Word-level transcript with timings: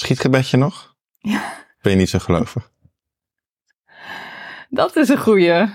Schietgebedje 0.00 0.56
nog? 0.56 0.96
Ja. 1.18 1.52
Ben 1.82 1.92
je 1.92 1.98
niet 1.98 2.08
zo 2.08 2.18
gelovig? 2.18 2.70
Dat 4.70 4.96
is 4.96 5.08
een 5.08 5.18
goeie. 5.18 5.66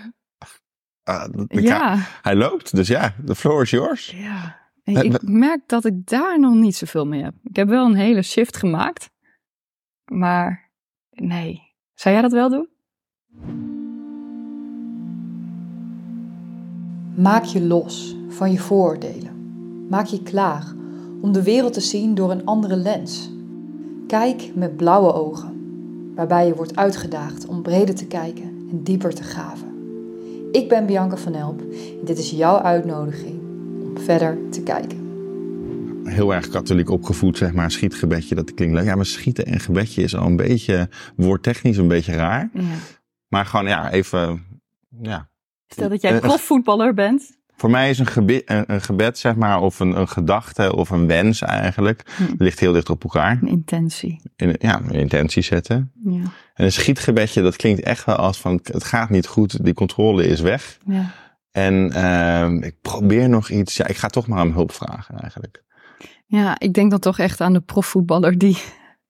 Ah, 1.03 1.25
Ja. 1.47 1.97
Hij 2.21 2.35
loopt, 2.35 2.75
dus 2.75 2.87
ja, 2.87 3.13
the 3.25 3.35
floor 3.35 3.61
is 3.61 3.69
yours. 3.69 4.09
ja. 4.15 4.61
En 4.83 4.93
We- 4.93 5.03
ik 5.03 5.21
merk 5.21 5.67
dat 5.67 5.85
ik 5.85 6.07
daar 6.07 6.39
nog 6.39 6.53
niet 6.53 6.75
zoveel 6.75 7.05
mee 7.05 7.23
heb. 7.23 7.33
Ik 7.43 7.55
heb 7.55 7.67
wel 7.67 7.85
een 7.85 7.95
hele 7.95 8.21
shift 8.21 8.57
gemaakt. 8.57 9.09
Maar 10.05 10.71
nee. 11.09 11.61
Zou 11.93 12.13
jij 12.13 12.23
dat 12.23 12.31
wel 12.31 12.49
doen? 12.49 12.69
Maak 17.15 17.43
je 17.43 17.61
los 17.61 18.15
van 18.29 18.51
je 18.51 18.59
vooroordelen. 18.59 19.31
Maak 19.89 20.05
je 20.05 20.23
klaar 20.23 20.63
om 21.21 21.31
de 21.31 21.43
wereld 21.43 21.73
te 21.73 21.81
zien 21.81 22.15
door 22.15 22.31
een 22.31 22.45
andere 22.45 22.75
lens. 22.75 23.29
Kijk 24.13 24.51
met 24.55 24.77
blauwe 24.77 25.13
ogen, 25.13 25.61
waarbij 26.15 26.47
je 26.47 26.55
wordt 26.55 26.75
uitgedaagd 26.75 27.45
om 27.45 27.61
breder 27.61 27.95
te 27.95 28.05
kijken 28.05 28.43
en 28.43 28.83
dieper 28.83 29.13
te 29.13 29.23
graven. 29.23 29.67
Ik 30.51 30.69
ben 30.69 30.85
Bianca 30.85 31.17
van 31.17 31.33
Elp 31.33 31.59
en 31.99 32.05
dit 32.05 32.17
is 32.17 32.29
jouw 32.29 32.57
uitnodiging 32.57 33.39
om 33.83 33.97
verder 33.99 34.37
te 34.49 34.63
kijken. 34.63 34.97
Heel 36.03 36.33
erg 36.33 36.49
katholiek 36.49 36.89
opgevoed, 36.89 37.37
zeg 37.37 37.53
maar. 37.53 37.71
Schietgebedje, 37.71 38.35
dat 38.35 38.53
klinkt 38.53 38.75
leuk. 38.75 38.85
Ja, 38.85 38.95
maar 38.95 39.05
schieten 39.05 39.45
en 39.45 39.59
gebedje 39.59 40.03
is 40.03 40.15
al 40.15 40.25
een 40.25 40.35
beetje, 40.35 40.89
woordtechnisch 41.15 41.77
een 41.77 41.87
beetje 41.87 42.15
raar. 42.15 42.49
Ja. 42.53 42.61
Maar 43.27 43.45
gewoon, 43.45 43.65
ja, 43.67 43.91
even, 43.91 44.45
ja. 45.01 45.29
Stel 45.67 45.89
dat 45.89 46.01
jij 46.01 46.13
Eh, 46.13 46.19
profvoetballer 46.19 46.93
bent. 46.93 47.37
Voor 47.55 47.69
mij 47.69 47.89
is 47.89 47.99
een, 47.99 48.05
gebe- 48.05 48.41
een, 48.45 48.63
een 48.67 48.81
gebed, 48.81 49.17
zeg 49.17 49.35
maar, 49.35 49.61
of 49.61 49.79
een, 49.79 49.99
een 49.99 50.07
gedachte 50.07 50.75
of 50.75 50.89
een 50.89 51.07
wens 51.07 51.41
eigenlijk, 51.41 52.03
Hm. 52.17 52.23
ligt 52.37 52.59
heel 52.59 52.73
dicht 52.73 52.89
op 52.89 53.03
elkaar. 53.03 53.37
Een 53.41 53.47
intentie. 53.47 54.21
In, 54.35 54.55
ja, 54.59 54.79
een 54.81 54.91
intentie 54.99 55.41
zetten. 55.43 55.91
Ja. 56.03 56.21
En 56.53 56.65
een 56.65 56.71
schietgebedje, 56.71 57.41
dat 57.41 57.55
klinkt 57.55 57.81
echt 57.81 58.05
wel 58.05 58.15
als 58.15 58.39
van, 58.39 58.59
het 58.63 58.83
gaat 58.83 59.09
niet 59.09 59.27
goed, 59.27 59.63
die 59.63 59.73
controle 59.73 60.27
is 60.27 60.39
weg. 60.41 60.77
ja. 60.85 61.11
En 61.51 61.91
ehm, 61.91 62.63
ik 62.63 62.81
probeer 62.81 63.29
nog 63.29 63.49
iets, 63.49 63.77
ja, 63.77 63.87
ik 63.87 63.95
ga 63.97 64.07
toch 64.07 64.27
maar 64.27 64.41
om 64.43 64.51
hulp 64.51 64.71
vragen 64.71 65.19
eigenlijk. 65.19 65.63
Ja, 66.25 66.59
ik 66.59 66.73
denk 66.73 66.91
dan 66.91 66.99
toch 66.99 67.19
echt 67.19 67.41
aan 67.41 67.53
de 67.53 67.61
profvoetballer 67.61 68.37
die 68.37 68.57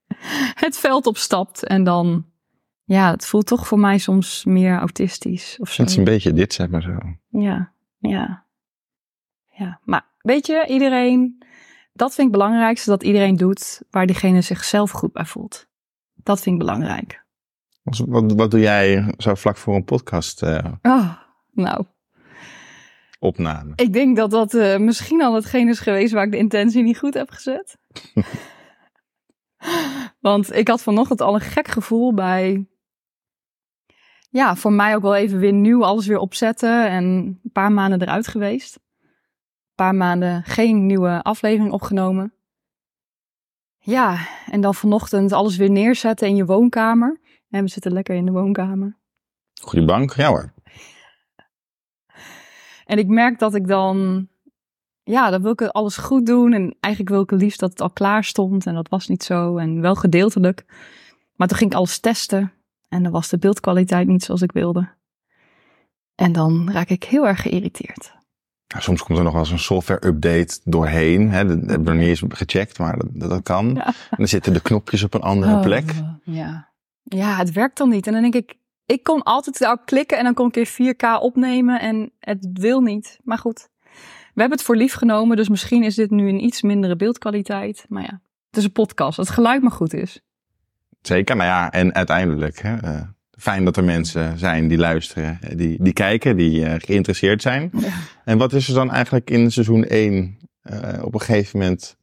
het 0.65 0.77
veld 0.77 1.05
opstapt 1.07 1.63
en 1.65 1.83
dan, 1.83 2.25
ja, 2.83 3.11
het 3.11 3.25
voelt 3.25 3.45
toch 3.47 3.67
voor 3.67 3.79
mij 3.79 3.97
soms 3.97 4.45
meer 4.45 4.77
autistisch 4.77 5.57
of 5.59 5.71
zo. 5.71 5.81
Het 5.81 5.91
is 5.91 5.97
een 5.97 6.03
beetje 6.03 6.33
dit, 6.33 6.53
zeg 6.53 6.67
maar 6.69 6.81
zo. 6.81 6.97
Ja, 7.29 7.71
ja. 8.09 8.45
Ja, 9.49 9.79
maar 9.83 10.05
weet 10.17 10.47
je, 10.47 10.65
iedereen, 10.67 11.43
dat 11.93 12.13
vind 12.13 12.27
ik 12.27 12.33
het 12.33 12.43
belangrijkste, 12.43 12.89
dat 12.89 13.03
iedereen 13.03 13.35
doet 13.35 13.81
waar 13.89 14.05
diegene 14.05 14.41
zichzelf 14.41 14.91
goed 14.91 15.13
bij 15.13 15.25
voelt. 15.25 15.67
Dat 16.13 16.41
vind 16.41 16.55
ik 16.55 16.65
belangrijk. 16.65 17.25
Wat, 17.83 18.33
wat, 18.35 18.51
doe 18.51 18.59
jij 18.59 19.13
zo 19.17 19.35
vlak 19.35 19.57
voor 19.57 19.75
een 19.75 19.83
podcast 19.83 20.41
Oh, 20.81 21.17
nou, 21.51 21.85
opname? 23.19 23.71
ik 23.75 23.93
denk 23.93 24.15
dat 24.15 24.31
dat 24.31 24.53
eh, 24.53 24.77
misschien 24.77 25.21
al 25.21 25.35
hetgeen 25.35 25.67
is 25.67 25.79
geweest 25.79 26.13
waar 26.13 26.25
ik 26.25 26.31
de 26.31 26.37
intentie 26.37 26.83
niet 26.83 26.99
goed 26.99 27.13
heb 27.13 27.29
gezet. 27.29 27.77
Want 30.19 30.55
ik 30.55 30.67
had 30.67 30.81
vanochtend 30.81 31.21
al 31.21 31.33
een 31.33 31.41
gek 31.41 31.67
gevoel 31.67 32.13
bij. 32.13 32.67
Ja, 34.33 34.55
voor 34.55 34.73
mij 34.73 34.95
ook 34.95 35.01
wel 35.01 35.15
even 35.15 35.39
weer 35.39 35.53
nieuw 35.53 35.83
alles 35.83 36.07
weer 36.07 36.17
opzetten. 36.17 36.89
En 36.89 37.03
een 37.03 37.51
paar 37.51 37.71
maanden 37.71 38.01
eruit 38.01 38.27
geweest. 38.27 38.79
Een 39.01 39.75
paar 39.75 39.95
maanden 39.95 40.43
geen 40.43 40.85
nieuwe 40.85 41.21
aflevering 41.21 41.73
opgenomen. 41.73 42.33
Ja, 43.77 44.27
en 44.51 44.61
dan 44.61 44.75
vanochtend 44.75 45.31
alles 45.31 45.57
weer 45.57 45.69
neerzetten 45.69 46.27
in 46.27 46.35
je 46.35 46.45
woonkamer. 46.45 47.19
En 47.49 47.63
we 47.63 47.69
zitten 47.69 47.91
lekker 47.91 48.15
in 48.15 48.25
de 48.25 48.31
woonkamer. 48.31 48.97
Goede 49.61 49.85
bank? 49.85 50.13
Ja 50.13 50.27
hoor. 50.27 50.53
En 52.85 52.97
ik 52.97 53.07
merk 53.07 53.39
dat 53.39 53.55
ik 53.55 53.67
dan, 53.67 54.27
ja, 55.03 55.29
dan 55.29 55.41
wil 55.41 55.51
ik 55.51 55.61
alles 55.61 55.97
goed 55.97 56.25
doen. 56.25 56.53
En 56.53 56.75
eigenlijk 56.79 57.13
wil 57.13 57.23
ik 57.23 57.29
het 57.29 57.41
liefst 57.41 57.59
dat 57.59 57.69
het 57.69 57.81
al 57.81 57.91
klaar 57.91 58.23
stond. 58.23 58.65
En 58.65 58.73
dat 58.73 58.89
was 58.89 59.07
niet 59.07 59.23
zo. 59.23 59.57
En 59.57 59.81
wel 59.81 59.95
gedeeltelijk. 59.95 60.65
Maar 61.35 61.47
toen 61.47 61.57
ging 61.57 61.71
ik 61.71 61.77
alles 61.77 61.99
testen. 61.99 62.53
En 62.93 63.03
dan 63.03 63.11
was 63.11 63.29
de 63.29 63.37
beeldkwaliteit 63.37 64.07
niet 64.07 64.23
zoals 64.23 64.41
ik 64.41 64.51
wilde. 64.51 64.89
En 66.15 66.31
dan 66.31 66.71
raak 66.71 66.89
ik 66.89 67.03
heel 67.03 67.27
erg 67.27 67.41
geïrriteerd. 67.41 68.13
Nou, 68.67 68.83
soms 68.83 69.03
komt 69.03 69.17
er 69.17 69.23
nog 69.23 69.33
wel 69.33 69.41
eens 69.41 69.51
een 69.51 69.59
software 69.59 70.07
update 70.07 70.59
doorheen. 70.63 71.29
Hè. 71.31 71.45
Dat 71.45 71.69
heb 71.69 71.79
ik 71.79 71.85
nog 71.85 71.95
niet 71.95 72.07
eens 72.07 72.23
gecheckt, 72.27 72.79
maar 72.79 72.97
dat, 72.97 73.29
dat 73.29 73.43
kan. 73.43 73.73
Ja. 73.73 73.85
En 73.85 74.17
dan 74.17 74.27
zitten 74.27 74.53
de 74.53 74.61
knopjes 74.61 75.03
op 75.03 75.13
een 75.13 75.21
andere 75.21 75.59
plek. 75.59 75.89
Oh, 75.89 76.35
ja. 76.35 76.69
ja, 77.03 77.37
het 77.37 77.51
werkt 77.51 77.77
dan 77.77 77.89
niet. 77.89 78.07
En 78.07 78.13
dan 78.13 78.21
denk 78.21 78.35
ik, 78.35 78.55
ik 78.85 79.03
kon 79.03 79.23
altijd 79.23 79.59
daarop 79.59 79.85
klikken 79.85 80.17
en 80.17 80.23
dan 80.23 80.33
kon 80.33 80.51
ik 80.51 80.75
weer 80.77 80.95
4K 80.95 81.21
opnemen 81.21 81.79
en 81.79 82.11
het 82.19 82.47
wil 82.53 82.81
niet. 82.81 83.19
Maar 83.23 83.37
goed, 83.37 83.69
we 84.33 84.39
hebben 84.41 84.57
het 84.57 84.67
voor 84.67 84.75
lief 84.75 84.93
genomen, 84.93 85.37
dus 85.37 85.49
misschien 85.49 85.83
is 85.83 85.95
dit 85.95 86.09
nu 86.09 86.29
een 86.29 86.43
iets 86.43 86.61
mindere 86.61 86.95
beeldkwaliteit. 86.95 87.85
Maar 87.89 88.03
ja, 88.03 88.21
het 88.47 88.57
is 88.57 88.63
een 88.63 88.71
podcast, 88.71 89.17
dat 89.17 89.25
het 89.25 89.35
geluid 89.35 89.61
maar 89.61 89.71
goed 89.71 89.93
is. 89.93 90.21
Zeker, 91.07 91.35
nou 91.35 91.47
ja, 91.49 91.71
en 91.71 91.93
uiteindelijk, 91.93 92.61
hè, 92.61 92.77
eh, 92.77 93.01
fijn 93.37 93.65
dat 93.65 93.77
er 93.77 93.83
mensen 93.83 94.37
zijn 94.37 94.67
die 94.67 94.77
luisteren, 94.77 95.37
eh, 95.41 95.57
die, 95.57 95.77
die 95.83 95.93
kijken, 95.93 96.37
die 96.37 96.65
eh, 96.65 96.73
geïnteresseerd 96.77 97.41
zijn. 97.41 97.69
Ja. 97.77 97.89
En 98.25 98.37
wat 98.37 98.53
is 98.53 98.67
er 98.67 98.73
dan 98.73 98.91
eigenlijk 98.91 99.29
in 99.29 99.51
seizoen 99.51 99.83
1 99.83 100.37
eh, 100.61 101.03
op 101.03 101.13
een 101.13 101.19
gegeven 101.21 101.59
moment 101.59 101.97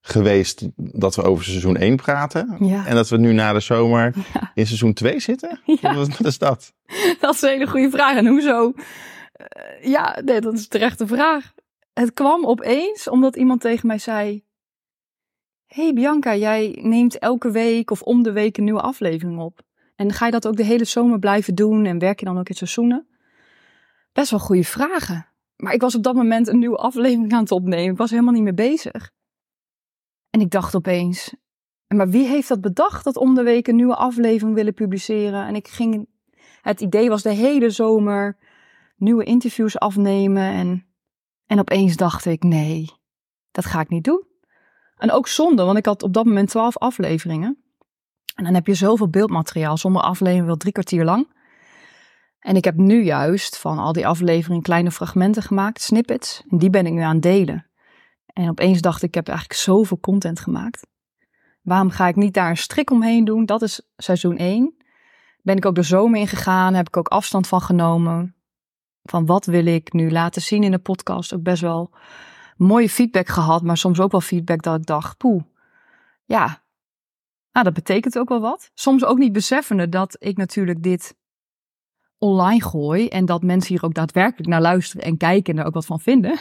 geweest 0.00 0.68
dat 0.76 1.14
we 1.14 1.22
over 1.22 1.44
seizoen 1.44 1.76
1 1.76 1.96
praten? 1.96 2.56
Ja. 2.60 2.86
En 2.86 2.94
dat 2.94 3.08
we 3.08 3.16
nu 3.16 3.32
na 3.32 3.52
de 3.52 3.60
zomer 3.60 4.14
Ja. 4.34 4.50
in 4.54 4.66
seizoen 4.66 4.92
2 4.92 5.20
zitten? 5.20 5.60
Wat, 5.80 6.24
is 6.24 6.38
dat? 6.38 6.72
Dat 7.20 7.34
is 7.34 7.42
een 7.42 7.48
hele 7.48 7.66
goede 7.66 7.90
vraag. 7.90 8.16
En 8.16 8.26
hoezo? 8.26 8.72
Eh, 9.32 9.90
ja, 9.90 10.18
nee, 10.24 10.40
dat 10.40 10.54
is 10.54 10.68
terecht 10.68 10.98
de 10.98 11.06
vraag. 11.06 11.52
Het 11.92 12.12
kwam 12.12 12.46
opeens 12.46 13.08
omdat 13.08 13.36
iemand 13.36 13.60
tegen 13.60 13.86
mij 13.86 13.98
zei: 13.98 14.44
hey 15.74 15.92
Bianca, 15.92 16.36
jij 16.36 16.78
neemt 16.82 17.18
elke 17.18 17.50
week 17.50 17.90
of 17.90 18.02
om 18.02 18.22
de 18.22 18.32
week 18.32 18.56
een 18.56 18.64
nieuwe 18.64 18.80
aflevering 18.80 19.40
op. 19.40 19.62
En 19.96 20.12
ga 20.12 20.26
je 20.26 20.32
dat 20.32 20.46
ook 20.46 20.56
de 20.56 20.64
hele 20.64 20.84
zomer 20.84 21.18
blijven 21.18 21.54
doen 21.54 21.84
en 21.84 21.98
werk 21.98 22.18
je 22.18 22.24
dan 22.24 22.38
ook 22.38 22.48
in 22.48 22.54
seizoenen? 22.54 23.06
Best 24.12 24.30
wel 24.30 24.40
goede 24.40 24.64
vragen. 24.64 25.26
Maar 25.56 25.72
ik 25.72 25.80
was 25.80 25.94
op 25.94 26.02
dat 26.02 26.14
moment 26.14 26.48
een 26.48 26.58
nieuwe 26.58 26.76
aflevering 26.88 27.32
aan 27.32 27.42
het 27.42 27.50
opnemen. 27.50 27.92
Ik 27.92 27.98
was 27.98 28.10
helemaal 28.10 28.32
niet 28.32 28.42
mee 28.42 28.54
bezig. 28.54 29.10
En 30.30 30.40
ik 30.40 30.50
dacht 30.50 30.74
opeens: 30.74 31.34
maar 31.88 32.08
wie 32.08 32.26
heeft 32.26 32.48
dat 32.48 32.60
bedacht 32.60 33.04
dat 33.04 33.16
om 33.16 33.34
de 33.34 33.42
week 33.42 33.68
een 33.68 33.76
nieuwe 33.76 33.96
aflevering 33.96 34.54
willen 34.54 34.74
publiceren? 34.74 35.46
En 35.46 35.54
ik 35.54 35.68
ging 35.68 36.06
het 36.62 36.80
idee 36.80 37.08
was 37.08 37.22
de 37.22 37.32
hele 37.32 37.70
zomer 37.70 38.36
nieuwe 38.96 39.24
interviews 39.24 39.78
afnemen. 39.78 40.52
En, 40.52 40.86
en 41.46 41.58
opeens 41.58 41.96
dacht 41.96 42.24
ik, 42.24 42.42
nee, 42.42 42.90
dat 43.50 43.64
ga 43.64 43.80
ik 43.80 43.88
niet 43.88 44.04
doen. 44.04 44.30
En 45.02 45.12
ook 45.12 45.28
zonde, 45.28 45.62
want 45.64 45.78
ik 45.78 45.86
had 45.86 46.02
op 46.02 46.12
dat 46.12 46.24
moment 46.24 46.48
twaalf 46.48 46.78
afleveringen. 46.78 47.62
En 48.34 48.44
dan 48.44 48.54
heb 48.54 48.66
je 48.66 48.74
zoveel 48.74 49.08
beeldmateriaal. 49.08 49.76
Sommige 49.76 50.04
afleveringen 50.04 50.46
wel 50.46 50.56
drie 50.56 50.72
kwartier 50.72 51.04
lang. 51.04 51.28
En 52.38 52.56
ik 52.56 52.64
heb 52.64 52.76
nu 52.76 53.02
juist 53.02 53.58
van 53.58 53.78
al 53.78 53.92
die 53.92 54.06
afleveringen 54.06 54.62
kleine 54.62 54.90
fragmenten 54.90 55.42
gemaakt, 55.42 55.80
snippets. 55.80 56.42
En 56.48 56.58
die 56.58 56.70
ben 56.70 56.86
ik 56.86 56.92
nu 56.92 57.00
aan 57.00 57.14
het 57.14 57.22
delen. 57.22 57.66
En 58.26 58.48
opeens 58.48 58.80
dacht 58.80 59.02
ik, 59.02 59.08
ik 59.08 59.14
heb 59.14 59.28
eigenlijk 59.28 59.58
zoveel 59.58 60.00
content 60.00 60.40
gemaakt. 60.40 60.86
Waarom 61.62 61.90
ga 61.90 62.08
ik 62.08 62.16
niet 62.16 62.34
daar 62.34 62.50
een 62.50 62.56
strik 62.56 62.90
omheen 62.90 63.24
doen? 63.24 63.46
Dat 63.46 63.62
is 63.62 63.80
seizoen 63.96 64.36
1 64.36 64.74
ben 65.42 65.56
ik 65.56 65.66
ook 65.66 65.74
de 65.74 65.82
zomer 65.82 66.20
ingegaan, 66.20 66.74
heb 66.74 66.86
ik 66.86 66.96
ook 66.96 67.08
afstand 67.08 67.46
van 67.46 67.60
genomen. 67.60 68.34
Van 69.02 69.26
wat 69.26 69.44
wil 69.44 69.66
ik 69.66 69.92
nu 69.92 70.10
laten 70.10 70.42
zien 70.42 70.62
in 70.62 70.70
de 70.70 70.78
podcast. 70.78 71.34
Ook 71.34 71.42
best 71.42 71.62
wel 71.62 71.90
mooie 72.64 72.88
feedback 72.88 73.28
gehad, 73.28 73.62
maar 73.62 73.76
soms 73.76 74.00
ook 74.00 74.10
wel 74.10 74.20
feedback 74.20 74.62
dat 74.62 74.78
ik 74.78 74.86
dacht, 74.86 75.16
poeh, 75.16 75.42
ja, 76.24 76.62
nou, 77.52 77.64
dat 77.64 77.74
betekent 77.74 78.18
ook 78.18 78.28
wel 78.28 78.40
wat. 78.40 78.70
Soms 78.74 79.04
ook 79.04 79.18
niet 79.18 79.32
beseffende 79.32 79.88
dat 79.88 80.16
ik 80.18 80.36
natuurlijk 80.36 80.82
dit 80.82 81.16
online 82.18 82.62
gooi 82.62 83.08
en 83.08 83.24
dat 83.24 83.42
mensen 83.42 83.74
hier 83.74 83.84
ook 83.84 83.94
daadwerkelijk 83.94 84.48
naar 84.48 84.60
luisteren 84.60 85.04
en 85.04 85.16
kijken 85.16 85.54
en 85.54 85.60
er 85.60 85.66
ook 85.66 85.74
wat 85.74 85.86
van 85.86 86.00
vinden. 86.00 86.38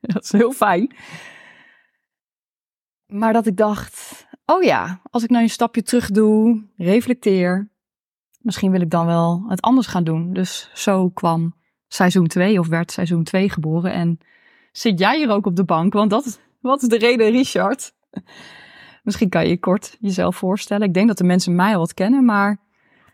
Dat 0.00 0.24
is 0.24 0.32
heel 0.32 0.52
fijn. 0.52 0.94
Maar 3.06 3.32
dat 3.32 3.46
ik 3.46 3.56
dacht, 3.56 4.26
oh 4.46 4.62
ja, 4.62 5.00
als 5.10 5.22
ik 5.22 5.30
nou 5.30 5.42
een 5.42 5.50
stapje 5.50 5.82
terug 5.82 6.10
doe, 6.10 6.64
reflecteer, 6.76 7.70
misschien 8.38 8.70
wil 8.70 8.80
ik 8.80 8.90
dan 8.90 9.06
wel 9.06 9.44
het 9.48 9.60
anders 9.60 9.86
gaan 9.86 10.04
doen. 10.04 10.32
Dus 10.32 10.70
zo 10.74 11.08
kwam 11.08 11.54
seizoen 11.88 12.26
2 12.26 12.58
of 12.58 12.68
werd 12.68 12.92
seizoen 12.92 13.24
2 13.24 13.50
geboren. 13.50 13.92
En 13.92 14.18
zit 14.72 14.98
jij 14.98 15.16
hier 15.16 15.30
ook 15.30 15.46
op 15.46 15.56
de 15.56 15.64
bank? 15.64 15.92
Want 15.92 16.10
dat 16.10 16.40
wat 16.60 16.82
is 16.82 16.88
de 16.88 16.98
reden, 16.98 17.30
Richard? 17.30 17.92
Misschien 19.02 19.28
kan 19.28 19.42
je 19.42 19.48
je 19.48 19.58
kort 19.58 19.96
jezelf 20.00 20.36
voorstellen. 20.36 20.86
Ik 20.86 20.94
denk 20.94 21.08
dat 21.08 21.18
de 21.18 21.24
mensen 21.24 21.54
mij 21.54 21.72
al 21.72 21.78
wat 21.78 21.94
kennen, 21.94 22.24
maar 22.24 22.60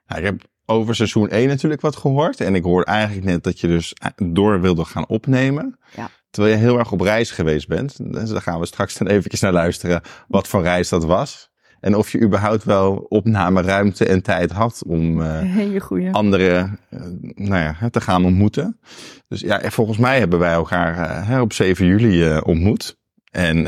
Nou, 0.06 0.20
ik 0.20 0.26
heb 0.26 0.42
over 0.66 0.94
seizoen 0.94 1.28
1 1.28 1.48
natuurlijk 1.48 1.80
wat 1.80 1.96
gehoord. 1.96 2.40
En 2.40 2.54
ik 2.54 2.64
hoorde 2.64 2.90
eigenlijk 2.90 3.26
net 3.26 3.44
dat 3.44 3.60
je 3.60 3.66
dus 3.66 3.94
door 4.16 4.60
wilde 4.60 4.84
gaan 4.84 5.08
opnemen. 5.08 5.78
Ja. 5.96 6.10
Terwijl 6.30 6.54
je 6.54 6.60
heel 6.60 6.78
erg 6.78 6.92
op 6.92 7.00
reis 7.00 7.30
geweest 7.30 7.68
bent. 7.68 8.12
Dus 8.12 8.30
daar 8.30 8.42
gaan 8.42 8.60
we 8.60 8.66
straks 8.66 8.98
dan 8.98 9.06
eventjes 9.06 9.40
naar 9.40 9.52
luisteren 9.52 10.02
wat 10.28 10.48
voor 10.48 10.62
reis 10.62 10.88
dat 10.88 11.04
was. 11.04 11.50
En 11.80 11.96
of 11.96 12.12
je 12.12 12.20
überhaupt 12.20 12.64
wel 12.64 13.06
opnameruimte 13.08 14.04
en 14.06 14.22
tijd 14.22 14.52
had 14.52 14.82
om 14.86 15.20
uh, 15.20 16.12
anderen 16.12 16.78
uh, 16.90 17.00
nou 17.34 17.62
ja, 17.62 17.90
te 17.90 18.00
gaan 18.00 18.24
ontmoeten. 18.24 18.80
Dus 19.28 19.40
ja, 19.40 19.70
volgens 19.70 19.98
mij 19.98 20.18
hebben 20.18 20.38
wij 20.38 20.52
elkaar 20.52 21.28
uh, 21.30 21.40
op 21.40 21.52
7 21.52 21.86
juli 21.86 22.38
ontmoet. 22.38 22.98
En 23.30 23.64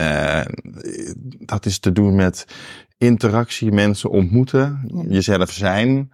dat 1.38 1.66
is 1.66 1.78
te 1.78 1.92
doen 1.92 2.14
met 2.14 2.46
interactie, 2.98 3.72
mensen 3.72 4.10
ontmoeten, 4.10 4.90
jezelf 5.08 5.50
zijn, 5.50 6.12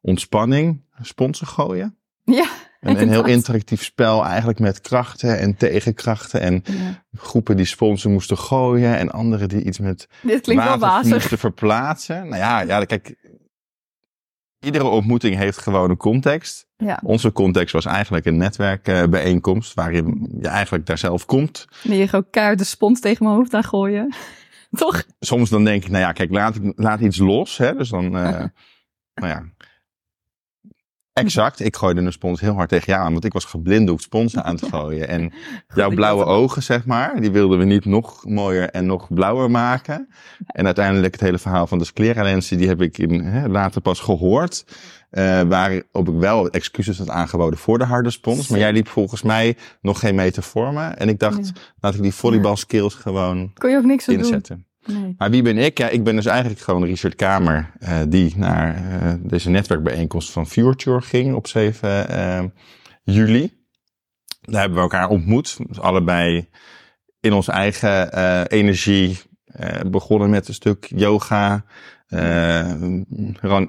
ontspanning, 0.00 0.84
sponsor 1.00 1.46
gooien. 1.46 2.01
Ja. 2.40 2.48
Een, 2.80 3.00
een, 3.00 3.08
heel 3.08 3.26
interactief 3.26 3.82
spel 3.82 4.24
eigenlijk 4.24 4.58
met 4.58 4.80
krachten 4.80 5.38
en 5.38 5.56
tegenkrachten. 5.56 6.40
En 6.40 6.62
ja. 6.64 7.04
groepen 7.12 7.56
die 7.56 7.66
sponsor 7.66 8.10
moesten 8.10 8.38
gooien 8.38 8.98
en 8.98 9.10
anderen 9.10 9.48
die 9.48 9.64
iets 9.64 9.78
met 9.78 10.08
Dit 10.22 10.40
klinkt 10.40 10.78
wel 10.78 11.02
moesten 11.02 11.38
verplaatsen. 11.38 12.28
Nou 12.28 12.36
ja, 12.36 12.60
ja, 12.60 12.84
kijk, 12.84 13.16
iedere 14.60 14.84
ontmoeting 14.84 15.36
heeft 15.36 15.58
gewoon 15.58 15.90
een 15.90 15.96
context. 15.96 16.66
Ja. 16.76 17.00
Onze 17.04 17.32
context 17.32 17.72
was 17.72 17.84
eigenlijk 17.84 18.26
een 18.26 18.36
netwerkbijeenkomst 18.36 19.74
waarin 19.74 20.28
je 20.40 20.48
eigenlijk 20.48 20.86
daar 20.86 20.98
zelf 20.98 21.26
komt. 21.26 21.66
Nee, 21.82 21.98
je 21.98 22.08
gewoon 22.08 22.30
kaart 22.30 22.58
de 22.58 22.64
spons 22.64 23.00
tegen 23.00 23.24
mijn 23.24 23.36
hoofd 23.36 23.54
aan 23.54 23.64
gooien. 23.64 24.14
Toch? 24.70 25.02
Soms 25.20 25.50
dan 25.50 25.64
denk 25.64 25.84
ik, 25.84 25.90
nou 25.90 26.02
ja, 26.02 26.12
kijk, 26.12 26.30
laat, 26.30 26.58
laat 26.76 27.00
iets 27.00 27.18
los. 27.18 27.56
Hè? 27.56 27.74
Dus 27.74 27.88
dan, 27.88 28.04
uh, 28.04 28.10
nou 29.20 29.28
ja, 29.28 29.44
Exact. 31.12 31.60
Ik 31.60 31.76
gooide 31.76 32.00
een 32.00 32.12
spons 32.12 32.40
heel 32.40 32.54
hard 32.54 32.68
tegen 32.68 32.92
jou 32.92 33.04
aan, 33.04 33.12
want 33.12 33.24
ik 33.24 33.32
was 33.32 33.44
geblinddoekt 33.44 34.02
sponsen 34.02 34.44
aan 34.44 34.54
het 34.54 34.68
gooien. 34.74 35.08
En 35.08 35.32
jouw 35.74 35.90
blauwe 35.90 36.24
ogen, 36.24 36.62
zeg 36.62 36.86
maar, 36.86 37.20
die 37.20 37.30
wilden 37.30 37.58
we 37.58 37.64
niet 37.64 37.84
nog 37.84 38.24
mooier 38.24 38.70
en 38.70 38.86
nog 38.86 39.14
blauwer 39.14 39.50
maken. 39.50 40.08
En 40.46 40.64
uiteindelijk 40.64 41.12
het 41.12 41.20
hele 41.20 41.38
verhaal 41.38 41.66
van 41.66 41.78
de 41.78 41.84
scleralensen, 41.84 42.58
die 42.58 42.68
heb 42.68 42.80
ik 42.82 42.98
in, 42.98 43.20
hè, 43.20 43.48
later 43.48 43.80
pas 43.80 44.00
gehoord. 44.00 44.64
Uh, 45.10 45.40
waarop 45.40 46.08
ik 46.08 46.14
wel 46.18 46.50
excuses 46.50 46.98
had 46.98 47.08
aangeboden 47.08 47.58
voor 47.58 47.78
de 47.78 47.84
harde 47.84 48.10
spons. 48.10 48.48
Maar 48.48 48.58
jij 48.58 48.72
liep 48.72 48.88
volgens 48.88 49.22
mij 49.22 49.56
nog 49.80 49.98
geen 49.98 50.14
meter 50.14 50.42
voor 50.42 50.72
me. 50.72 50.84
En 50.86 51.08
ik 51.08 51.18
dacht, 51.18 51.46
ja. 51.46 51.60
laat 51.80 51.94
ik 51.94 52.02
die 52.02 52.14
volleybal 52.14 52.56
skills 52.56 52.94
gewoon 52.94 53.50
Kon 53.54 53.70
je 53.70 53.76
ook 53.76 53.84
niks 53.84 54.08
inzetten. 54.08 54.56
Doen. 54.56 54.71
Maar 55.16 55.30
wie 55.30 55.42
ben 55.42 55.58
ik? 55.58 55.78
Ja, 55.78 55.88
ik 55.88 56.04
ben 56.04 56.16
dus 56.16 56.26
eigenlijk 56.26 56.60
gewoon 56.60 56.84
Richard 56.84 57.14
Kamer, 57.14 57.72
uh, 57.82 58.00
die 58.08 58.36
naar 58.36 58.76
uh, 58.76 59.14
deze 59.20 59.50
netwerkbijeenkomst 59.50 60.30
van 60.30 60.46
Future 60.46 61.00
ging 61.00 61.34
op 61.34 61.46
7 61.46 62.06
uh, 62.10 62.44
juli. 63.02 63.60
Daar 64.40 64.60
hebben 64.60 64.78
we 64.78 64.84
elkaar 64.84 65.08
ontmoet. 65.08 65.58
Dus 65.66 65.80
allebei 65.80 66.48
in 67.20 67.32
onze 67.32 67.52
eigen 67.52 68.46
energie 68.46 69.18
begonnen 69.86 70.30
met 70.30 70.48
een 70.48 70.54
stuk 70.54 70.90
yoga, 70.94 71.64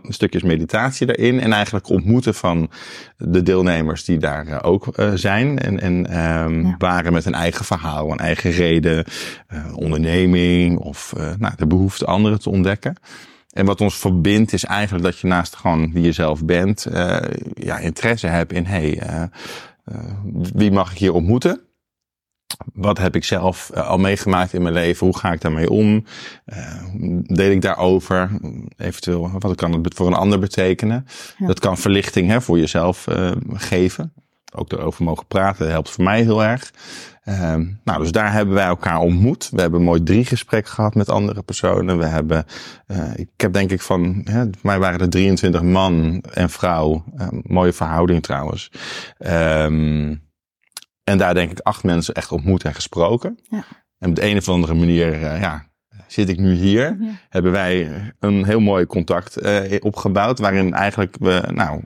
stukjes 0.07 0.43
meditatie 0.43 1.07
daarin. 1.07 1.39
En 1.39 1.53
eigenlijk 1.53 1.89
ontmoeten 1.89 2.33
van 2.33 2.69
de 3.17 3.43
deelnemers 3.43 4.05
die 4.05 4.17
daar 4.17 4.63
ook 4.63 4.93
zijn. 5.13 5.59
En, 5.59 5.79
en 5.79 6.17
um, 6.19 6.65
ja. 6.65 6.75
waren 6.77 7.13
met 7.13 7.25
een 7.25 7.33
eigen 7.33 7.65
verhaal, 7.65 8.11
een 8.11 8.17
eigen 8.17 8.51
reden, 8.51 9.05
onderneming 9.75 10.77
of 10.77 11.13
nou, 11.37 11.53
de 11.57 11.67
behoefte 11.67 12.05
anderen 12.05 12.39
te 12.39 12.49
ontdekken. 12.49 12.95
En 13.49 13.65
wat 13.65 13.81
ons 13.81 13.97
verbindt 13.97 14.53
is 14.53 14.65
eigenlijk 14.65 15.03
dat 15.03 15.19
je 15.19 15.27
naast 15.27 15.55
gewoon 15.55 15.91
wie 15.91 16.03
je 16.03 16.11
zelf 16.11 16.45
bent, 16.45 16.87
uh, 16.91 17.17
ja, 17.53 17.77
interesse 17.77 18.27
hebt 18.27 18.53
in, 18.53 18.65
hey, 18.65 19.01
wie 20.53 20.71
mag 20.71 20.91
ik 20.91 20.97
hier 20.97 21.13
ontmoeten? 21.13 21.61
Wat 22.73 22.97
heb 22.97 23.15
ik 23.15 23.23
zelf 23.23 23.71
uh, 23.73 23.87
al 23.87 23.97
meegemaakt 23.97 24.53
in 24.53 24.61
mijn 24.61 24.73
leven? 24.73 25.05
Hoe 25.05 25.17
ga 25.17 25.31
ik 25.31 25.41
daarmee 25.41 25.69
om? 25.69 26.05
Uh, 26.45 26.83
deel 27.23 27.51
ik 27.51 27.61
daarover? 27.61 28.29
Eventueel, 28.77 29.31
wat 29.39 29.55
kan 29.55 29.83
het 29.83 29.93
voor 29.93 30.07
een 30.07 30.13
ander 30.13 30.39
betekenen? 30.39 31.05
Ja. 31.37 31.47
Dat 31.47 31.59
kan 31.59 31.77
verlichting 31.77 32.29
hè, 32.29 32.41
voor 32.41 32.59
jezelf 32.59 33.07
uh, 33.07 33.31
geven. 33.53 34.13
Ook 34.55 34.71
erover 34.71 35.03
mogen 35.03 35.27
praten 35.27 35.69
helpt 35.69 35.89
voor 35.89 36.03
mij 36.03 36.21
heel 36.21 36.43
erg. 36.43 36.73
nou, 37.83 37.99
dus 37.99 38.11
daar 38.11 38.31
hebben 38.31 38.55
wij 38.55 38.65
elkaar 38.65 38.99
ontmoet. 38.99 39.49
We 39.51 39.61
hebben 39.61 39.81
mooi 39.81 40.03
drie 40.03 40.25
gesprek 40.25 40.67
gehad 40.67 40.95
met 40.95 41.09
andere 41.09 41.41
personen. 41.41 41.97
We 41.97 42.05
hebben, 42.05 42.45
ik 43.15 43.29
heb 43.37 43.53
denk 43.53 43.71
ik 43.71 43.81
van, 43.81 44.21
hè, 44.23 44.41
voor 44.41 44.51
mij 44.61 44.79
waren 44.79 44.99
er 44.99 45.09
23 45.09 45.61
man 45.61 46.23
en 46.33 46.49
vrouw. 46.49 47.03
mooie 47.43 47.73
verhouding 47.73 48.23
trouwens. 48.23 48.71
Um, 49.19 50.21
en 51.03 51.17
daar 51.17 51.33
denk 51.33 51.51
ik 51.51 51.59
acht 51.59 51.83
mensen 51.83 52.13
echt 52.13 52.31
ontmoet 52.31 52.63
en 52.63 52.73
gesproken. 52.73 53.39
Ja. 53.49 53.63
En 53.97 54.09
op 54.09 54.15
de 54.15 54.23
een 54.23 54.37
of 54.37 54.49
andere 54.49 54.73
manier, 54.73 55.13
uh, 55.13 55.41
ja, 55.41 55.67
zit 56.07 56.29
ik 56.29 56.39
nu 56.39 56.53
hier. 56.53 56.97
Ja. 56.99 57.11
Hebben 57.29 57.51
wij 57.51 57.89
een 58.19 58.45
heel 58.45 58.59
mooi 58.59 58.85
contact 58.85 59.43
uh, 59.43 59.75
opgebouwd. 59.79 60.39
Waarin 60.39 60.73
eigenlijk 60.73 61.15
we, 61.19 61.43
nou, 61.53 61.83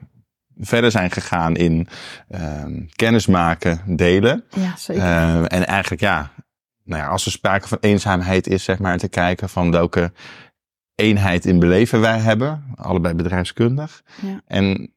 verder 0.56 0.90
zijn 0.90 1.10
gegaan 1.10 1.56
in 1.56 1.88
uh, 2.28 2.64
kennismaken, 2.96 3.80
delen. 3.96 4.44
Ja, 4.50 4.76
zeker. 4.76 5.02
Uh, 5.02 5.40
en 5.40 5.66
eigenlijk, 5.66 6.02
ja, 6.02 6.30
nou 6.84 7.02
ja, 7.02 7.08
als 7.08 7.26
er 7.26 7.32
sprake 7.32 7.68
van 7.68 7.78
eenzaamheid 7.80 8.46
is, 8.46 8.64
zeg 8.64 8.78
maar, 8.78 8.98
te 8.98 9.08
kijken 9.08 9.48
van 9.48 9.70
welke 9.70 10.12
eenheid 10.94 11.46
in 11.46 11.58
beleven 11.58 12.00
wij 12.00 12.18
hebben. 12.18 12.64
Allebei 12.74 13.14
bedrijfskundig. 13.14 14.02
Ja. 14.22 14.40
En 14.46 14.92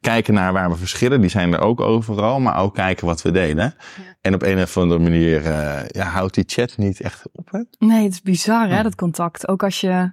kijken 0.00 0.34
naar 0.34 0.52
waar 0.52 0.70
we 0.70 0.76
verschillen, 0.76 1.20
die 1.20 1.30
zijn 1.30 1.52
er 1.52 1.60
ook 1.60 1.80
overal, 1.80 2.40
maar 2.40 2.58
ook 2.58 2.74
kijken 2.74 3.06
wat 3.06 3.22
we 3.22 3.30
delen. 3.30 3.74
Ja. 3.96 4.02
En 4.20 4.34
op 4.34 4.42
een 4.42 4.62
of 4.62 4.76
andere 4.76 5.00
manier 5.00 5.42
uh, 5.42 5.80
ja, 5.88 6.04
houdt 6.04 6.34
die 6.34 6.44
chat 6.46 6.76
niet 6.76 7.00
echt 7.00 7.22
op. 7.32 7.50
Hè? 7.50 7.62
Nee, 7.78 8.02
het 8.02 8.12
is 8.12 8.22
bizar 8.22 8.68
hè, 8.68 8.82
dat 8.82 8.94
contact. 8.94 9.48
Ook 9.48 9.62
als 9.62 9.80
je, 9.80 10.12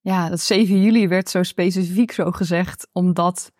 ja, 0.00 0.28
dat 0.28 0.40
7 0.40 0.82
juli 0.82 1.08
werd 1.08 1.30
zo 1.30 1.42
specifiek 1.42 2.12
zo 2.12 2.30
gezegd, 2.30 2.88
omdat, 2.92 3.52